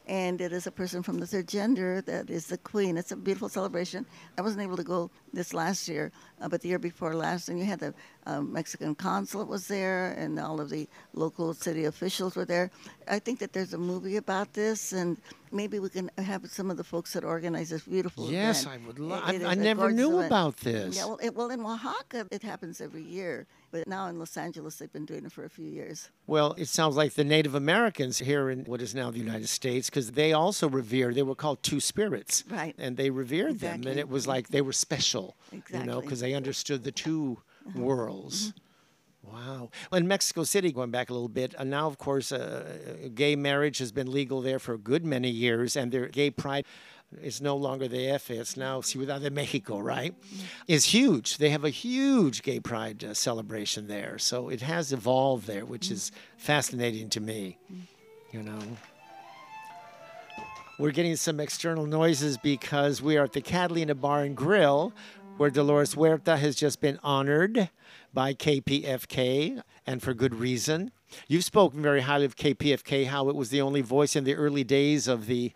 and 0.06 0.40
it 0.40 0.52
is 0.52 0.66
a 0.66 0.70
person 0.70 1.02
from 1.02 1.18
the 1.18 1.26
third 1.26 1.48
gender 1.48 2.00
that 2.02 2.30
is 2.30 2.46
the 2.46 2.58
queen. 2.58 2.96
It's 2.96 3.12
a 3.12 3.16
beautiful 3.16 3.48
celebration. 3.48 4.06
I 4.38 4.42
wasn't 4.42 4.62
able 4.62 4.76
to 4.76 4.84
go 4.84 5.10
this 5.32 5.52
last 5.52 5.88
year, 5.88 6.12
uh, 6.40 6.48
but 6.48 6.60
the 6.60 6.68
year 6.68 6.78
before 6.78 7.14
last, 7.14 7.48
and 7.48 7.58
you 7.58 7.64
had 7.64 7.80
the 7.80 7.94
uh, 8.26 8.40
Mexican 8.40 8.94
consulate 8.94 9.48
was 9.48 9.68
there, 9.68 10.12
and 10.18 10.38
all 10.38 10.60
of 10.60 10.68
the 10.70 10.88
local 11.14 11.54
city 11.54 11.84
officials 11.84 12.36
were 12.36 12.44
there. 12.44 12.70
I 13.08 13.18
think 13.18 13.38
that 13.38 13.52
there's 13.52 13.72
a 13.74 13.78
movie 13.78 14.16
about 14.16 14.52
this, 14.52 14.92
and 14.92 15.16
maybe 15.52 15.78
we 15.78 15.88
can 15.88 16.10
have 16.18 16.48
some 16.50 16.70
of 16.70 16.76
the 16.76 16.84
folks 16.84 17.12
that 17.12 17.24
organize 17.24 17.70
this 17.70 17.82
beautiful 17.82 18.30
Yes, 18.30 18.64
event. 18.64 18.82
I 18.82 18.86
would 18.86 18.98
love. 18.98 19.30
It- 19.30 19.42
I- 19.42 19.52
I 19.52 19.54
never 19.54 19.92
knew 19.92 20.14
event. 20.18 20.26
about 20.26 20.56
this. 20.58 20.96
Yeah, 20.96 21.06
well, 21.06 21.18
it, 21.22 21.34
well, 21.34 21.50
in 21.50 21.60
Oaxaca, 21.64 22.26
it 22.30 22.42
happens 22.42 22.80
every 22.80 23.02
year, 23.02 23.46
but 23.70 23.86
now 23.86 24.08
in 24.08 24.18
Los 24.18 24.36
Angeles, 24.36 24.76
they've 24.76 24.92
been 24.92 25.04
doing 25.06 25.24
it 25.24 25.32
for 25.32 25.44
a 25.44 25.50
few 25.50 25.66
years. 25.68 26.10
Well, 26.26 26.54
it 26.58 26.66
sounds 26.68 26.96
like 26.96 27.14
the 27.14 27.24
Native 27.24 27.54
Americans 27.54 28.18
here 28.18 28.50
in 28.50 28.64
what 28.64 28.82
is 28.82 28.94
now 28.94 29.10
the 29.12 29.18
United 29.18 29.48
States, 29.48 29.88
because 29.88 30.12
they 30.12 30.32
also 30.32 30.68
revered, 30.68 31.14
they 31.14 31.22
were 31.22 31.36
called 31.36 31.62
two 31.62 31.78
spirits. 31.80 32.42
Right. 32.50 32.74
And 32.78 32.96
they 32.96 33.10
revered 33.10 33.60
them. 33.60 33.86
And 33.86 33.98
it 34.00 34.08
was 34.08 34.26
like 34.26 34.48
they 34.48 34.60
were 34.62 34.72
special, 34.72 35.36
exactly. 35.52 35.78
you 35.78 35.86
know, 35.86 36.00
because 36.00 36.22
they 36.26 36.34
understood 36.34 36.82
the 36.82 36.90
2 36.90 37.38
worlds. 37.76 38.52
Wow. 39.22 39.70
Well, 39.90 40.00
in 40.00 40.08
Mexico 40.08 40.42
City, 40.42 40.72
going 40.72 40.90
back 40.90 41.08
a 41.08 41.12
little 41.12 41.28
bit, 41.28 41.54
uh, 41.56 41.62
now, 41.62 41.86
of 41.86 41.98
course, 41.98 42.32
uh, 42.32 43.08
gay 43.14 43.36
marriage 43.36 43.78
has 43.78 43.92
been 43.92 44.10
legal 44.10 44.40
there 44.40 44.58
for 44.58 44.74
a 44.74 44.78
good 44.78 45.04
many 45.04 45.30
years, 45.30 45.76
and 45.76 45.92
their 45.92 46.08
gay 46.08 46.30
pride 46.30 46.64
is 47.22 47.40
no 47.40 47.56
longer 47.56 47.86
the 47.86 48.08
F, 48.08 48.28
it's 48.30 48.56
now 48.56 48.80
Ciudad 48.80 49.22
de 49.22 49.30
Mexico, 49.30 49.78
right? 49.78 50.14
Is 50.66 50.86
huge. 50.86 51.38
They 51.38 51.50
have 51.50 51.64
a 51.64 51.70
huge 51.70 52.42
gay 52.42 52.58
pride 52.58 53.04
uh, 53.04 53.14
celebration 53.14 53.86
there. 53.86 54.18
So 54.18 54.48
it 54.48 54.62
has 54.62 54.92
evolved 54.92 55.46
there, 55.46 55.64
which 55.64 55.92
is 55.92 56.10
fascinating 56.36 57.08
to 57.10 57.20
me, 57.20 57.58
you 58.32 58.42
know. 58.42 58.58
We're 60.78 60.90
getting 60.90 61.16
some 61.16 61.40
external 61.40 61.86
noises 61.86 62.36
because 62.36 63.00
we 63.00 63.16
are 63.16 63.24
at 63.24 63.32
the 63.32 63.40
Catalina 63.40 63.94
Bar 63.94 64.24
and 64.24 64.36
Grill, 64.36 64.92
where 65.36 65.50
Dolores 65.50 65.94
Huerta 65.94 66.38
has 66.38 66.56
just 66.56 66.80
been 66.80 66.98
honored 67.02 67.70
by 68.14 68.32
KPFK, 68.32 69.60
and 69.86 70.02
for 70.02 70.14
good 70.14 70.34
reason. 70.34 70.90
You've 71.28 71.44
spoken 71.44 71.82
very 71.82 72.00
highly 72.00 72.24
of 72.24 72.36
KPFK, 72.36 73.06
how 73.06 73.28
it 73.28 73.36
was 73.36 73.50
the 73.50 73.60
only 73.60 73.82
voice 73.82 74.16
in 74.16 74.24
the 74.24 74.34
early 74.34 74.64
days 74.64 75.06
of 75.06 75.26
the 75.26 75.52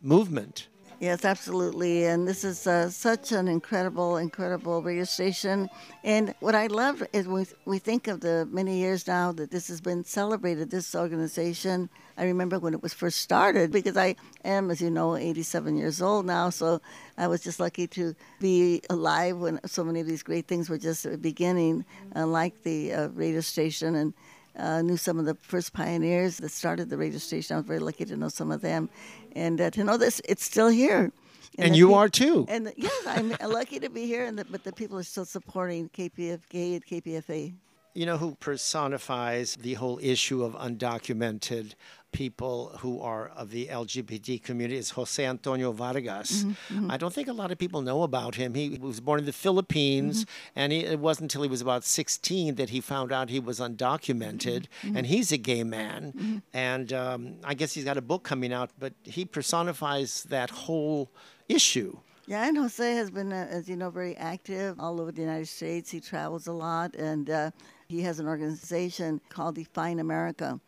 movement. 0.00 0.68
Yes, 1.00 1.24
absolutely. 1.24 2.04
And 2.04 2.28
this 2.28 2.44
is 2.44 2.66
uh, 2.66 2.90
such 2.90 3.32
an 3.32 3.48
incredible, 3.48 4.18
incredible 4.18 4.82
radio 4.82 5.04
station. 5.04 5.70
And 6.04 6.34
what 6.40 6.54
I 6.54 6.66
love 6.66 7.02
is 7.14 7.26
we, 7.26 7.46
we 7.64 7.78
think 7.78 8.06
of 8.06 8.20
the 8.20 8.46
many 8.50 8.76
years 8.80 9.06
now 9.06 9.32
that 9.32 9.50
this 9.50 9.68
has 9.68 9.80
been 9.80 10.04
celebrated, 10.04 10.70
this 10.70 10.94
organization. 10.94 11.88
I 12.18 12.24
remember 12.24 12.58
when 12.58 12.74
it 12.74 12.82
was 12.82 12.92
first 12.92 13.20
started 13.20 13.72
because 13.72 13.96
I 13.96 14.14
am, 14.44 14.70
as 14.70 14.82
you 14.82 14.90
know, 14.90 15.16
87 15.16 15.74
years 15.74 16.02
old 16.02 16.26
now. 16.26 16.50
So 16.50 16.82
I 17.16 17.28
was 17.28 17.42
just 17.42 17.60
lucky 17.60 17.86
to 17.86 18.14
be 18.38 18.82
alive 18.90 19.38
when 19.38 19.58
so 19.64 19.82
many 19.82 20.00
of 20.00 20.06
these 20.06 20.22
great 20.22 20.48
things 20.48 20.68
were 20.68 20.76
just 20.76 21.06
beginning, 21.22 21.86
uh, 22.14 22.26
like 22.26 22.62
the 22.62 22.92
uh, 22.92 23.08
radio 23.08 23.40
station. 23.40 23.94
And 23.94 24.12
uh, 24.56 24.82
knew 24.82 24.96
some 24.96 25.18
of 25.18 25.24
the 25.24 25.34
first 25.34 25.72
pioneers 25.72 26.38
that 26.38 26.50
started 26.50 26.90
the 26.90 26.96
radio 26.96 27.18
station. 27.18 27.54
I 27.54 27.58
was 27.58 27.66
very 27.66 27.78
lucky 27.78 28.04
to 28.04 28.16
know 28.16 28.28
some 28.28 28.50
of 28.50 28.60
them, 28.60 28.90
and 29.34 29.60
uh, 29.60 29.70
to 29.70 29.84
know 29.84 29.96
this 29.96 30.20
it's 30.24 30.44
still 30.44 30.68
here. 30.68 31.12
And 31.58 31.72
that 31.72 31.78
you 31.78 31.94
are 31.94 32.08
too. 32.08 32.46
And 32.48 32.72
yes, 32.76 33.06
I'm 33.06 33.34
lucky 33.50 33.80
to 33.80 33.90
be 33.90 34.06
here, 34.06 34.24
and 34.24 34.38
the, 34.38 34.44
but 34.44 34.64
the 34.64 34.72
people 34.72 34.98
are 34.98 35.02
still 35.02 35.24
supporting 35.24 35.88
KPFK 35.88 36.74
and 36.74 36.86
KPFA. 36.86 37.54
You 37.92 38.06
know 38.06 38.18
who 38.18 38.36
personifies 38.36 39.56
the 39.56 39.74
whole 39.74 39.98
issue 40.00 40.44
of 40.44 40.54
undocumented 40.54 41.74
people 42.12 42.72
who 42.78 43.00
are 43.00 43.28
of 43.36 43.50
the 43.50 43.66
LGBT 43.66 44.40
community 44.42 44.78
is 44.78 44.90
Jose 44.90 45.24
Antonio 45.24 45.72
Vargas. 45.72 46.44
Mhm, 46.44 46.56
mhm. 46.68 46.90
I 46.92 46.96
don't 46.96 47.12
think 47.12 47.26
a 47.28 47.32
lot 47.32 47.50
of 47.50 47.58
people 47.58 47.82
know 47.82 48.02
about 48.04 48.36
him. 48.36 48.54
He 48.54 48.78
was 48.80 49.00
born 49.00 49.18
in 49.20 49.26
the 49.26 49.32
Philippines, 49.32 50.24
and 50.54 50.72
he, 50.72 50.80
it 50.84 51.00
wasn't 51.00 51.24
until 51.32 51.42
he 51.42 51.48
was 51.48 51.60
about 51.60 51.82
16 51.84 52.54
that 52.56 52.70
he 52.70 52.80
found 52.80 53.10
out 53.12 53.28
he 53.28 53.40
was 53.40 53.58
undocumented, 53.58 54.66
Mhm. 54.82 54.96
and 54.96 55.06
he's 55.06 55.32
a 55.32 55.36
gay 55.36 55.64
man. 55.64 56.12
Mhm. 56.16 56.42
And 56.54 56.92
um, 56.92 57.20
I 57.44 57.54
guess 57.54 57.72
he's 57.74 57.84
got 57.84 57.96
a 57.96 58.02
book 58.02 58.22
coming 58.22 58.52
out, 58.52 58.70
but 58.78 58.92
he 59.02 59.24
personifies 59.24 60.24
that 60.30 60.50
whole 60.50 61.10
issue. 61.48 61.98
Yeah, 62.26 62.46
and 62.46 62.56
Jose 62.56 62.94
has 62.94 63.10
been, 63.10 63.32
uh, 63.32 63.48
as 63.50 63.68
you 63.68 63.76
know, 63.76 63.90
very 63.90 64.16
active 64.16 64.78
all 64.78 65.00
over 65.00 65.10
the 65.10 65.22
United 65.22 65.48
States. 65.48 65.90
He 65.90 66.00
travels 66.00 66.46
a 66.46 66.52
lot, 66.52 66.94
and 66.94 67.28
uh, 67.28 67.50
he 67.90 68.02
has 68.02 68.20
an 68.20 68.28
organization 68.28 69.20
called 69.28 69.56
Define 69.56 69.98
America. 69.98 70.60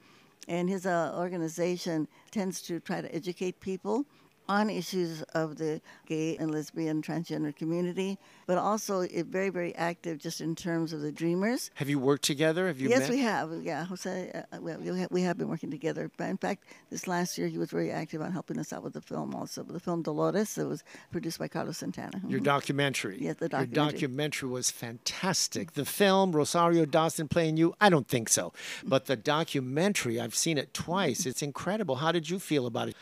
And 0.48 0.68
his 0.68 0.86
uh, 0.86 1.14
organization 1.16 2.08
tends 2.32 2.60
to 2.62 2.80
try 2.80 3.00
to 3.00 3.14
educate 3.14 3.60
people 3.60 4.04
on 4.52 4.68
issues 4.68 5.22
of 5.34 5.56
the 5.56 5.80
gay 6.06 6.36
and 6.36 6.50
lesbian 6.50 7.00
transgender 7.02 7.54
community, 7.56 8.18
but 8.46 8.58
also 8.58 9.06
very, 9.26 9.48
very 9.48 9.74
active 9.76 10.18
just 10.18 10.40
in 10.40 10.54
terms 10.54 10.92
of 10.92 11.00
the 11.00 11.10
dreamers. 11.10 11.70
Have 11.74 11.88
you 11.88 11.98
worked 11.98 12.24
together? 12.24 12.66
Have 12.66 12.78
you 12.80 12.88
yes, 12.90 13.00
met? 13.00 13.10
we 13.10 13.18
have. 13.20 13.50
Yeah, 13.62 13.84
Jose, 13.86 14.30
uh, 14.52 14.60
we, 14.60 14.76
we 14.76 14.98
have- 15.00 15.10
we 15.10 15.22
have 15.22 15.38
been 15.38 15.48
working 15.48 15.70
together. 15.70 16.10
But 16.18 16.28
in 16.28 16.36
fact, 16.36 16.64
this 16.90 17.06
last 17.06 17.38
year 17.38 17.48
he 17.48 17.58
was 17.58 17.70
very 17.70 17.90
active 17.90 18.20
on 18.20 18.30
helping 18.32 18.58
us 18.58 18.72
out 18.72 18.82
with 18.82 18.92
the 18.92 19.00
film 19.00 19.34
also. 19.34 19.62
The 19.62 19.80
film 19.80 20.02
Dolores, 20.02 20.58
it 20.58 20.64
was 20.64 20.84
produced 21.10 21.38
by 21.38 21.48
Carlos 21.48 21.78
Santana. 21.78 22.20
Your 22.28 22.40
Mhm. 22.40 22.44
documentary. 22.44 23.16
Yes, 23.20 23.36
the 23.36 23.44
Your 23.44 23.48
documentary. 23.48 23.92
documentary 23.92 24.48
was 24.50 24.70
fantastic. 24.70 25.72
The 25.72 25.84
film, 25.86 26.32
Rosario 26.32 26.84
Dawson 26.84 27.26
playing 27.28 27.56
you, 27.56 27.74
I 27.80 27.88
don't 27.88 28.08
think 28.08 28.28
so. 28.28 28.52
But 28.84 29.06
the 29.06 29.16
documentary, 29.16 30.20
I've 30.20 30.34
seen 30.34 30.58
it 30.58 30.74
twice. 30.74 31.24
It's 31.26 31.42
incredible. 31.42 31.96
How 31.96 32.12
did 32.12 32.28
you 32.30 32.38
feel 32.38 32.66
about 32.66 32.88
it? 32.88 32.96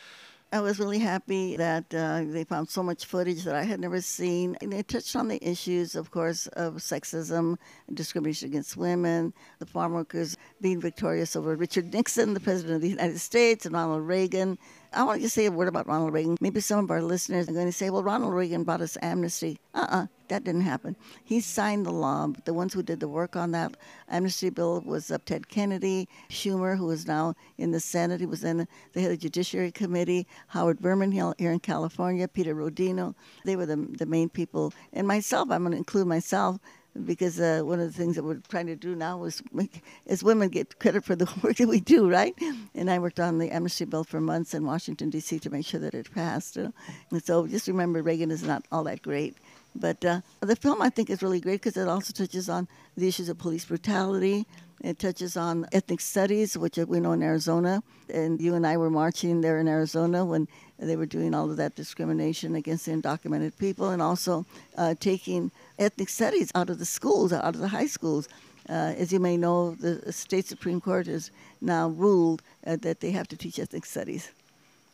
I 0.53 0.61
was 0.61 0.81
really 0.81 0.99
happy 0.99 1.57
that 1.59 1.95
uh, 1.95 2.25
they 2.27 2.43
found 2.43 2.69
so 2.69 2.83
much 2.83 3.05
footage 3.05 3.45
that 3.45 3.55
I 3.55 3.63
had 3.63 3.79
never 3.79 4.01
seen. 4.01 4.57
And 4.61 4.73
they 4.73 4.83
touched 4.83 5.15
on 5.15 5.29
the 5.29 5.39
issues, 5.49 5.95
of 5.95 6.11
course, 6.11 6.49
of 6.49 6.75
sexism, 6.77 7.57
discrimination 7.95 8.49
against 8.49 8.77
women, 8.77 9.33
the 9.61 9.67
farm 9.67 9.93
workers 9.93 10.37
being 10.61 10.81
victorious 10.81 11.37
over 11.37 11.55
Richard 11.55 11.95
Nixon, 11.95 12.35
the 12.35 12.41
President 12.41 12.75
of 12.75 12.83
the 12.83 12.89
United 12.89 13.21
States, 13.21 13.65
and 13.65 13.75
Ronald 13.77 14.09
Reagan. 14.09 14.59
I 14.93 15.05
want 15.05 15.23
to 15.23 15.29
say 15.29 15.47
a 15.47 15.53
word 15.53 15.69
about 15.69 15.87
Ronald 15.87 16.13
Reagan. 16.13 16.37
Maybe 16.41 16.61
some 16.61 16.85
of 16.85 16.91
our 16.91 17.03
listeners 17.03 17.49
are 17.49 17.53
going 17.53 17.67
to 17.67 17.73
say, 17.73 17.91
well, 17.91 18.03
Ronald 18.03 18.35
Reagan 18.35 18.65
brought 18.65 18.81
us 18.81 18.99
amnesty. 19.01 19.59
Uh 19.73 19.87
uh 19.89 20.07
that 20.31 20.45
didn't 20.45 20.61
happen. 20.63 20.97
He 21.25 21.41
signed 21.41 21.85
the 21.85 21.91
law. 21.91 22.29
The 22.45 22.55
ones 22.55 22.73
who 22.73 22.83
did 22.83 23.01
the 23.01 23.09
work 23.09 23.35
on 23.35 23.51
that 23.51 23.77
amnesty 24.09 24.49
bill 24.49 24.81
was 24.81 25.11
uh, 25.11 25.19
Ted 25.25 25.49
Kennedy, 25.49 26.09
Schumer, 26.29 26.79
who 26.79 26.89
is 26.91 27.07
now 27.07 27.35
in 27.59 27.73
the 27.73 27.81
Senate. 27.81 28.21
He 28.21 28.27
was 28.27 28.45
in 28.45 28.69
the 28.93 29.01
head 29.01 29.11
of 29.11 29.19
the 29.19 29.23
Judiciary 29.23 29.73
Committee, 29.73 30.27
Howard 30.49 30.81
Berman 30.81 31.11
here 31.11 31.35
here 31.39 31.51
in 31.53 31.59
California, 31.59 32.29
Peter 32.29 32.55
Rodino. 32.55 33.15
They 33.45 33.57
were 33.57 33.67
the, 33.67 33.77
the 33.77 34.07
main 34.07 34.29
people. 34.29 34.73
And 34.93 35.07
myself, 35.07 35.51
I'm 35.51 35.63
going 35.63 35.73
to 35.73 35.79
include 35.79 36.07
myself. 36.07 36.59
Because 37.05 37.39
uh, 37.39 37.63
one 37.65 37.81
of 37.81 37.87
the 37.87 37.97
things 37.97 38.17
that 38.17 38.25
we're 38.25 38.41
trying 38.49 38.67
to 38.67 38.77
do 38.77 38.95
now 38.95 39.23
is 39.25 39.43
make 39.53 39.83
women 40.23 40.49
get 40.49 40.79
credit 40.79 41.05
for 41.05 41.15
the 41.15 41.31
work 41.43 41.57
that 41.57 41.69
we 41.69 41.81
do, 41.81 42.11
right? 42.11 42.35
And 42.75 42.91
I 42.91 42.99
worked 42.99 43.21
on 43.21 43.39
the 43.39 43.51
amnesty 43.51 43.85
bill 43.85 44.05
for 44.05 44.21
months 44.21 44.55
in 44.55 44.65
Washington 44.65 45.11
D.C. 45.11 45.39
to 45.39 45.51
make 45.51 45.67
sure 45.67 45.81
that 45.81 45.95
it 45.95 46.13
passed. 46.13 46.57
You 46.57 46.65
know? 46.65 46.73
And 47.11 47.25
so 47.25 47.47
just 47.47 47.69
remember, 47.69 48.03
Reagan 48.03 48.31
is 48.31 48.43
not 48.43 48.65
all 48.73 48.85
that 48.85 49.03
great. 49.03 49.37
But 49.75 50.05
uh, 50.05 50.21
the 50.41 50.57
film, 50.57 50.83
I 50.83 50.91
think, 50.91 51.11
is 51.11 51.23
really 51.23 51.41
great 51.41 51.63
because 51.63 51.77
it 51.77 51.87
also 51.87 52.13
touches 52.13 52.49
on 52.49 52.67
the 52.97 53.07
issues 53.07 53.29
of 53.29 53.39
police 53.39 53.65
brutality. 53.65 54.47
It 54.83 54.99
touches 54.99 55.37
on 55.37 55.67
ethnic 55.73 56.01
studies, 56.01 56.57
which 56.57 56.79
we 56.79 57.01
know 57.01 57.13
in 57.13 57.23
Arizona. 57.23 57.83
And 58.13 58.41
you 58.41 58.55
and 58.55 58.67
I 58.67 58.79
were 58.79 58.91
marching 58.91 59.43
there 59.43 59.59
in 59.59 59.69
Arizona 59.69 60.25
when 60.25 60.49
they 60.79 60.97
were 60.97 61.07
doing 61.07 61.35
all 61.35 61.51
of 61.51 61.59
that 61.59 61.75
discrimination 61.75 62.55
against 62.55 62.87
the 62.87 62.93
undocumented 62.93 63.57
people 63.59 63.91
and 63.91 64.01
also 64.01 64.47
uh, 64.77 64.95
taking 64.99 65.53
ethnic 65.81 66.09
studies 66.09 66.53
out 66.55 66.71
of 66.71 66.79
the 66.79 66.85
schools, 66.85 67.33
out 67.33 67.55
of 67.55 67.61
the 67.61 67.69
high 67.69 67.87
schools. 67.87 68.29
Uh, 68.69 68.95
as 68.97 69.13
you 69.13 69.19
may 69.19 69.37
know, 69.37 69.75
the 69.75 70.13
state 70.13 70.47
Supreme 70.47 70.81
Court 70.81 71.07
has 71.07 71.31
now 71.61 71.89
ruled 71.89 72.43
uh, 72.67 72.77
that 72.77 73.01
they 73.01 73.11
have 73.11 73.27
to 73.29 73.37
teach 73.37 73.59
ethnic 73.59 73.85
studies. 73.85 74.31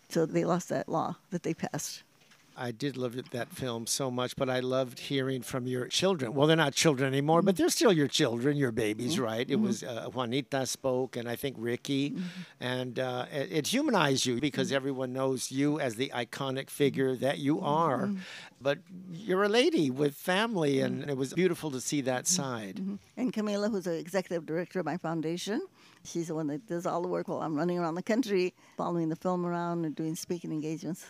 So 0.09 0.25
they 0.25 0.45
lost 0.45 0.69
that 0.69 0.89
law 0.89 1.17
that 1.31 1.43
they 1.43 1.53
passed. 1.53 2.03
I 2.59 2.71
did 2.73 2.97
love 2.97 3.15
that 3.31 3.49
film 3.51 3.87
so 3.87 4.11
much, 4.11 4.35
but 4.37 4.49
I 4.49 4.61
loved 4.61 4.99
hearing 4.99 5.43
from 5.43 5.67
your 5.67 5.89
children. 5.89 6.33
Well, 6.35 6.47
they're 6.47 6.57
not 6.57 6.75
children 6.75 7.07
anymore, 7.13 7.43
but 7.43 7.57
they're 7.57 7.69
still 7.69 7.93
your 7.93 8.09
children, 8.09 8.57
your 8.57 8.73
babies, 8.73 9.19
right? 9.19 9.49
It 9.51 9.59
Mhm. 9.59 9.63
was 9.63 9.83
uh, 9.83 10.09
Juanita 10.13 10.65
spoke, 10.67 11.17
and 11.17 11.29
I 11.29 11.37
think 11.37 11.57
Ricky, 11.59 12.11
Mm-hmm. 12.11 12.23
and 12.61 12.99
uh, 12.99 13.27
it, 13.33 13.53
it 13.53 13.67
humanized 13.67 14.25
you 14.27 14.41
because 14.41 14.73
everyone 14.73 15.13
knows 15.13 15.51
you 15.53 15.79
as 15.81 15.97
the 15.97 16.11
iconic 16.15 16.71
figure 16.71 17.15
that 17.17 17.39
you 17.39 17.61
are. 17.61 18.07
Mhm. 18.07 18.19
But 18.61 18.79
you're 19.13 19.45
a 19.45 19.49
lady 19.51 19.91
with 19.91 20.15
family, 20.15 20.81
and 20.81 21.11
it 21.11 21.17
was 21.17 21.35
beautiful 21.35 21.71
to 21.73 21.81
see 21.81 22.01
that 22.03 22.27
side. 22.27 22.81
And 23.17 23.33
Camila, 23.33 23.71
who's 23.71 23.85
the 23.85 23.99
executive 23.99 24.47
director 24.47 24.81
of 24.81 24.87
my 24.87 24.97
foundation, 24.97 25.61
she's 26.05 26.29
the 26.29 26.35
one 26.35 26.47
that 26.47 26.67
does 26.67 26.87
all 26.87 27.03
the 27.03 27.09
work 27.09 27.29
while 27.29 27.43
I'm 27.43 27.55
running 27.55 27.79
around 27.79 27.97
the 27.97 28.03
country, 28.03 28.55
following 28.79 29.11
the 29.11 29.17
film 29.17 29.45
around 29.45 29.85
and 29.85 29.95
doing 29.95 30.17
speaking 30.17 30.53
engagements. 30.53 31.05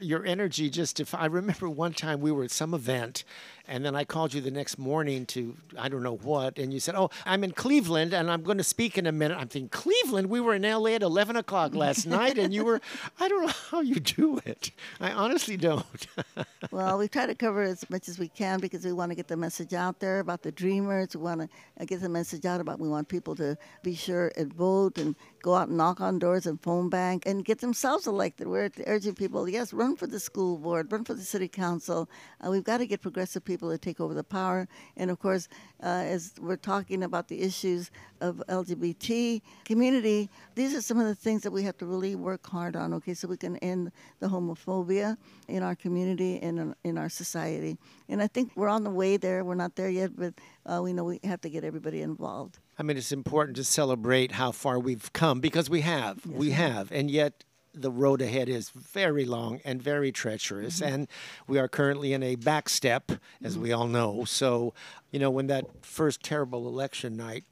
Your 0.00 0.24
energy 0.24 0.70
just 0.70 1.00
if 1.00 1.14
I 1.14 1.26
remember 1.26 1.68
one 1.68 1.92
time 1.92 2.20
we 2.20 2.32
were 2.32 2.44
at 2.44 2.50
some 2.50 2.74
event 2.74 3.24
and 3.68 3.84
then 3.84 3.94
I 3.94 4.04
called 4.04 4.34
you 4.34 4.40
the 4.40 4.50
next 4.50 4.78
morning 4.78 5.26
to 5.26 5.56
I 5.78 5.88
don't 5.88 6.02
know 6.02 6.16
what 6.16 6.58
and 6.58 6.72
you 6.72 6.80
said 6.80 6.94
oh 6.94 7.10
I'm 7.24 7.44
in 7.44 7.52
Cleveland 7.52 8.12
and 8.12 8.30
I'm 8.30 8.42
going 8.42 8.58
to 8.58 8.64
speak 8.64 8.98
in 8.98 9.06
a 9.06 9.12
minute 9.12 9.36
I'm 9.38 9.48
thinking 9.48 9.68
Cleveland 9.68 10.28
we 10.28 10.40
were 10.40 10.54
in 10.54 10.62
LA 10.62 10.90
at 10.90 11.02
11 11.02 11.36
o'clock 11.36 11.74
last 11.74 12.06
night 12.18 12.38
and 12.38 12.52
you 12.52 12.64
were 12.64 12.80
I 13.18 13.28
don't 13.28 13.46
know 13.46 13.52
how 13.70 13.80
you 13.80 13.96
do 13.96 14.40
it 14.44 14.70
I 15.00 15.12
honestly 15.12 15.56
don't 15.56 16.06
well, 16.70 16.98
we 16.98 17.08
try 17.08 17.26
to 17.26 17.34
cover 17.34 17.62
as 17.62 17.88
much 17.90 18.08
as 18.08 18.18
we 18.18 18.28
can 18.28 18.60
because 18.60 18.84
we 18.84 18.92
want 18.92 19.10
to 19.10 19.16
get 19.16 19.28
the 19.28 19.36
message 19.36 19.74
out 19.74 20.00
there 20.00 20.20
about 20.20 20.42
the 20.42 20.52
dreamers. 20.52 21.16
We 21.16 21.22
want 21.22 21.40
to 21.42 21.48
uh, 21.80 21.84
get 21.84 22.00
the 22.00 22.08
message 22.08 22.44
out 22.44 22.60
about 22.60 22.78
we 22.78 22.88
want 22.88 23.08
people 23.08 23.34
to 23.36 23.56
be 23.82 23.94
sure 23.94 24.32
and 24.36 24.52
vote 24.52 24.98
and 24.98 25.14
go 25.42 25.54
out 25.54 25.68
and 25.68 25.76
knock 25.76 26.00
on 26.00 26.18
doors 26.18 26.46
and 26.46 26.60
phone 26.60 26.88
bank 26.88 27.24
and 27.26 27.44
get 27.44 27.60
themselves 27.60 28.06
elected. 28.06 28.46
We're 28.46 28.70
urging 28.86 29.14
people, 29.14 29.48
yes, 29.48 29.72
run 29.72 29.89
for 29.96 30.06
the 30.06 30.20
school 30.20 30.58
board, 30.58 30.90
run 30.92 31.04
for 31.04 31.14
the 31.14 31.22
city 31.22 31.48
council. 31.48 32.08
Uh, 32.44 32.50
we've 32.50 32.64
got 32.64 32.78
to 32.78 32.86
get 32.86 33.00
progressive 33.00 33.44
people 33.44 33.70
to 33.70 33.78
take 33.78 34.00
over 34.00 34.14
the 34.14 34.24
power. 34.24 34.68
And 34.96 35.10
of 35.10 35.18
course, 35.18 35.48
uh, 35.82 36.04
as 36.06 36.34
we're 36.40 36.56
talking 36.56 37.02
about 37.02 37.28
the 37.28 37.40
issues 37.40 37.90
of 38.20 38.42
LGBT 38.48 39.40
community, 39.64 40.28
these 40.54 40.74
are 40.74 40.82
some 40.82 40.98
of 40.98 41.06
the 41.06 41.14
things 41.14 41.42
that 41.42 41.50
we 41.50 41.62
have 41.62 41.76
to 41.78 41.86
really 41.86 42.14
work 42.14 42.46
hard 42.46 42.76
on, 42.76 42.92
okay, 42.94 43.14
so 43.14 43.28
we 43.28 43.36
can 43.36 43.56
end 43.58 43.92
the 44.20 44.28
homophobia 44.28 45.16
in 45.48 45.62
our 45.62 45.74
community 45.74 46.38
and 46.40 46.58
in, 46.58 46.74
in 46.84 46.98
our 46.98 47.08
society. 47.08 47.78
And 48.08 48.22
I 48.22 48.26
think 48.26 48.52
we're 48.56 48.68
on 48.68 48.84
the 48.84 48.90
way 48.90 49.16
there. 49.16 49.44
We're 49.44 49.54
not 49.54 49.76
there 49.76 49.88
yet, 49.88 50.16
but 50.16 50.34
uh, 50.66 50.80
we 50.82 50.92
know 50.92 51.04
we 51.04 51.20
have 51.24 51.40
to 51.42 51.50
get 51.50 51.64
everybody 51.64 52.02
involved. 52.02 52.58
I 52.78 52.82
mean, 52.82 52.96
it's 52.96 53.12
important 53.12 53.56
to 53.56 53.64
celebrate 53.64 54.32
how 54.32 54.52
far 54.52 54.78
we've 54.78 55.12
come 55.12 55.40
because 55.40 55.68
we 55.68 55.82
have. 55.82 56.24
we 56.24 56.50
have. 56.50 56.90
And 56.92 57.10
yet, 57.10 57.44
the 57.74 57.90
road 57.90 58.20
ahead 58.20 58.48
is 58.48 58.70
very 58.70 59.24
long 59.24 59.60
and 59.64 59.82
very 59.82 60.12
treacherous. 60.12 60.80
Mm-hmm. 60.80 60.94
And 60.94 61.08
we 61.46 61.58
are 61.58 61.68
currently 61.68 62.12
in 62.12 62.22
a 62.22 62.34
back 62.34 62.68
step, 62.68 63.12
as 63.42 63.56
we 63.58 63.72
all 63.72 63.86
know. 63.86 64.24
So, 64.24 64.74
you 65.10 65.18
know, 65.18 65.30
when 65.30 65.46
that 65.48 65.66
first 65.82 66.22
terrible 66.22 66.66
election 66.66 67.16
night, 67.16 67.44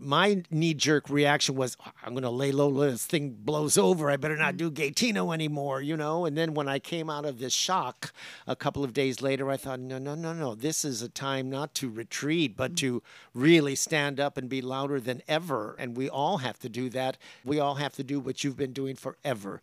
my 0.00 0.42
knee 0.50 0.74
jerk 0.74 1.08
reaction 1.10 1.54
was, 1.54 1.76
I'm 2.02 2.12
going 2.12 2.22
to 2.22 2.30
lay 2.30 2.52
low, 2.52 2.68
let 2.68 2.90
this 2.90 3.06
thing 3.06 3.36
blows 3.38 3.76
over. 3.76 4.10
I 4.10 4.16
better 4.16 4.36
not 4.36 4.54
mm. 4.54 4.58
do 4.58 4.70
Gaytino 4.70 5.32
anymore, 5.32 5.82
you 5.82 5.96
know? 5.96 6.24
And 6.24 6.36
then 6.36 6.54
when 6.54 6.68
I 6.68 6.78
came 6.78 7.10
out 7.10 7.24
of 7.24 7.38
this 7.38 7.52
shock 7.52 8.12
a 8.46 8.56
couple 8.56 8.82
of 8.82 8.92
days 8.92 9.20
later, 9.20 9.50
I 9.50 9.56
thought, 9.56 9.80
no, 9.80 9.98
no, 9.98 10.14
no, 10.14 10.32
no. 10.32 10.54
This 10.54 10.84
is 10.84 11.02
a 11.02 11.08
time 11.08 11.50
not 11.50 11.74
to 11.76 11.90
retreat, 11.90 12.56
but 12.56 12.72
mm. 12.72 12.76
to 12.78 13.02
really 13.34 13.74
stand 13.74 14.18
up 14.18 14.36
and 14.36 14.48
be 14.48 14.62
louder 14.62 15.00
than 15.00 15.22
ever. 15.28 15.76
And 15.78 15.96
we 15.96 16.08
all 16.08 16.38
have 16.38 16.58
to 16.60 16.68
do 16.68 16.88
that. 16.90 17.18
We 17.44 17.60
all 17.60 17.74
have 17.76 17.94
to 17.94 18.02
do 18.02 18.20
what 18.20 18.42
you've 18.42 18.56
been 18.56 18.72
doing 18.72 18.96
forever. 18.96 19.60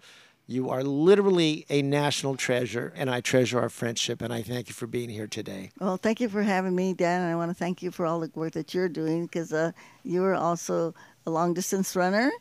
You 0.49 0.69
are 0.69 0.81
literally 0.81 1.65
a 1.69 1.81
national 1.81 2.37
treasure, 2.37 2.93
and 2.95 3.09
I 3.09 3.19
treasure 3.19 3.59
our 3.59 3.67
friendship, 3.67 4.21
and 4.21 4.33
I 4.33 4.41
thank 4.41 4.69
you 4.69 4.73
for 4.73 4.87
being 4.87 5.09
here 5.09 5.27
today. 5.27 5.71
Well, 5.77 5.97
thank 5.97 6.21
you 6.21 6.29
for 6.29 6.41
having 6.41 6.73
me, 6.73 6.93
Dan, 6.93 7.21
and 7.21 7.29
I 7.29 7.35
want 7.35 7.51
to 7.51 7.53
thank 7.53 7.83
you 7.83 7.91
for 7.91 8.05
all 8.05 8.21
the 8.21 8.31
work 8.33 8.53
that 8.53 8.73
you're 8.73 8.87
doing 8.87 9.25
because 9.25 9.51
uh, 9.51 9.73
you 10.03 10.23
are 10.23 10.35
also 10.35 10.93
a 11.25 11.29
long 11.29 11.53
distance 11.53 11.97
runner 11.97 12.31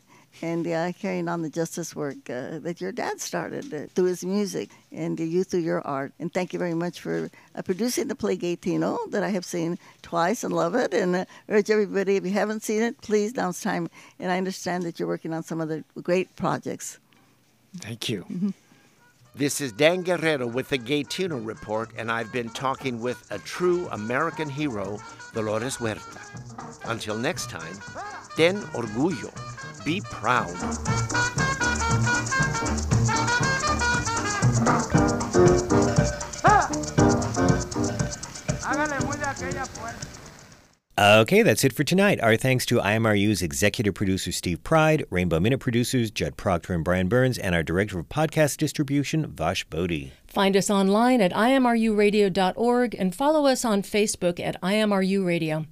and 0.41 0.65
uh, 0.67 0.93
carrying 0.93 1.27
on 1.27 1.41
the 1.41 1.49
justice 1.49 1.95
work 1.95 2.29
uh, 2.29 2.59
that 2.59 2.79
your 2.79 2.93
dad 2.93 3.19
started 3.19 3.73
uh, 3.73 3.87
through 3.93 4.05
his 4.05 4.23
music 4.23 4.69
and 4.91 5.19
you 5.19 5.43
through 5.43 5.61
your 5.61 5.85
art. 5.85 6.13
And 6.17 6.33
thank 6.33 6.53
you 6.53 6.59
very 6.59 6.75
much 6.75 7.01
for 7.01 7.29
uh, 7.55 7.61
producing 7.61 8.07
the 8.07 8.15
play 8.15 8.37
Gaytino 8.37 9.11
that 9.11 9.23
I 9.23 9.29
have 9.29 9.43
seen 9.43 9.77
twice 10.01 10.45
and 10.45 10.53
love 10.53 10.75
it. 10.75 10.93
And 10.93 11.13
uh, 11.13 11.25
urge 11.49 11.69
everybody, 11.69 12.15
if 12.15 12.25
you 12.25 12.31
haven't 12.31 12.63
seen 12.63 12.83
it, 12.83 13.01
please, 13.01 13.35
now 13.35 13.49
it's 13.49 13.61
time. 13.61 13.89
And 14.17 14.31
I 14.31 14.37
understand 14.37 14.83
that 14.83 14.97
you're 14.97 15.09
working 15.09 15.33
on 15.33 15.43
some 15.43 15.59
other 15.59 15.83
great 16.01 16.35
projects. 16.37 16.99
Thank 17.79 18.09
you. 18.09 18.23
Mm-hmm. 18.23 18.49
This 19.35 19.61
is 19.61 19.71
Dan 19.71 20.01
Guerrero 20.01 20.47
with 20.47 20.69
the 20.69 20.79
Gaytino 20.79 21.45
Report, 21.45 21.91
and 21.95 22.11
I've 22.11 22.33
been 22.33 22.49
talking 22.49 22.99
with 22.99 23.23
a 23.29 23.37
true 23.37 23.87
American 23.91 24.49
hero, 24.49 24.97
Dolores 25.33 25.75
Huerta. 25.77 26.19
Until 26.85 27.15
next 27.15 27.49
time, 27.49 27.75
ten 28.35 28.61
orgullo. 28.73 29.31
Be 29.85 30.01
proud. 30.01 30.55
Ah. 36.43 36.67
Hágale 38.63 38.99
muy 39.05 39.17
de 39.17 39.25
aquella 39.25 39.65
fuerza. 39.67 40.26
Okay, 40.99 41.43
that's 41.43 41.63
it 41.63 41.73
for 41.73 41.83
tonight. 41.83 42.19
Our 42.21 42.35
thanks 42.35 42.65
to 42.67 42.79
IMRU's 42.79 43.43
executive 43.43 43.93
producer 43.93 44.31
Steve 44.31 44.63
Pride, 44.63 45.05
Rainbow 45.11 45.39
Minute 45.39 45.59
producers 45.59 46.09
Judd 46.09 46.37
Proctor 46.37 46.73
and 46.73 46.83
Brian 46.83 47.07
Burns, 47.07 47.37
and 47.37 47.53
our 47.53 47.61
director 47.61 47.99
of 47.99 48.09
podcast 48.09 48.57
distribution, 48.57 49.27
Vash 49.27 49.63
Bodhi. 49.65 50.13
Find 50.25 50.57
us 50.57 50.71
online 50.71 51.21
at 51.21 51.33
imruradio.org 51.33 52.95
and 52.97 53.13
follow 53.13 53.45
us 53.45 53.63
on 53.63 53.83
Facebook 53.83 54.39
at 54.39 54.59
IMRU 54.63 55.23
Radio. 55.23 55.67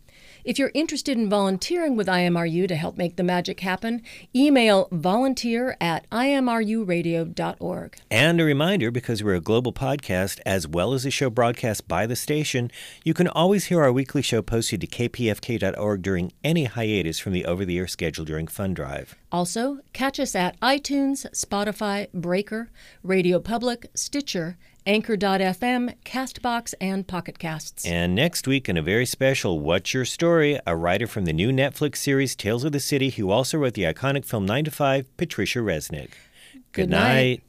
If 0.46 0.60
you're 0.60 0.72
interested 0.76 1.18
in 1.18 1.28
volunteering 1.28 1.96
with 1.96 2.06
IMRU 2.06 2.68
to 2.68 2.76
help 2.76 2.98
make 2.98 3.16
the 3.16 3.24
magic 3.24 3.62
happen, 3.62 4.04
email 4.36 4.88
volunteer 4.92 5.76
at 5.82 6.08
imruradio.org. 6.12 7.98
And 8.12 8.40
a 8.40 8.44
reminder 8.44 8.92
because 8.92 9.24
we're 9.24 9.34
a 9.34 9.42
global 9.42 9.74
podcast 9.74 10.40
as 10.46 10.68
well 10.68 10.94
as 10.94 11.04
a 11.04 11.10
show 11.10 11.32
broadcast 11.32 11.88
by 11.88 12.06
the 12.06 12.16
station, 12.16 12.70
you 13.04 13.16
can 13.16 13.28
always 13.28 13.66
hear 13.66 13.82
our 13.82 13.92
weekly 13.92 14.22
show 14.22 14.44
posted 14.44 14.82
to 14.82 14.88
kpfk.org 14.88 16.04
during 16.04 16.32
any 16.44 16.66
hiatus 16.66 17.18
from 17.18 17.34
the 17.34 17.46
over 17.46 17.66
the 17.66 17.80
air 17.80 17.88
schedule 17.88 18.24
during 18.24 18.46
Fund 18.46 18.76
Drive. 18.76 19.16
Also, 19.32 19.80
catch 19.94 20.20
us 20.20 20.36
at 20.36 20.60
iTunes, 20.60 21.26
Spotify, 21.32 22.08
Breaker, 22.14 22.70
Radio 23.02 23.40
Public, 23.40 23.90
Stitcher, 23.96 24.60
Anchor.fm, 24.86 25.96
Castbox, 26.04 26.74
and 26.80 27.08
Pocket 27.08 27.40
Casts. 27.40 27.86
And 27.86 28.14
next 28.14 28.48
week, 28.48 28.70
in 28.70 28.78
a 28.78 28.82
very 28.82 29.06
special 29.06 29.60
What's 29.60 29.94
Your 29.94 30.06
Story, 30.06 30.60
a 30.68 30.76
writer 30.76 31.08
from 31.08 31.26
the 31.26 31.34
new 31.34 31.52
Netflix 31.52 31.98
series 31.98 32.36
Tales 32.36 32.64
of 32.64 32.72
the 32.72 32.80
City 32.80 33.10
who 33.10 33.32
also 33.32 33.58
wrote 33.58 33.74
the 33.74 33.84
iconic 33.84 34.26
film 34.26 34.46
9 34.46 34.66
to 34.66 34.72
5, 34.72 35.18
Patricia 35.18 35.60
Resnick. 35.60 36.12
Good, 36.54 36.62
Good 36.72 36.90
night. 36.90 37.44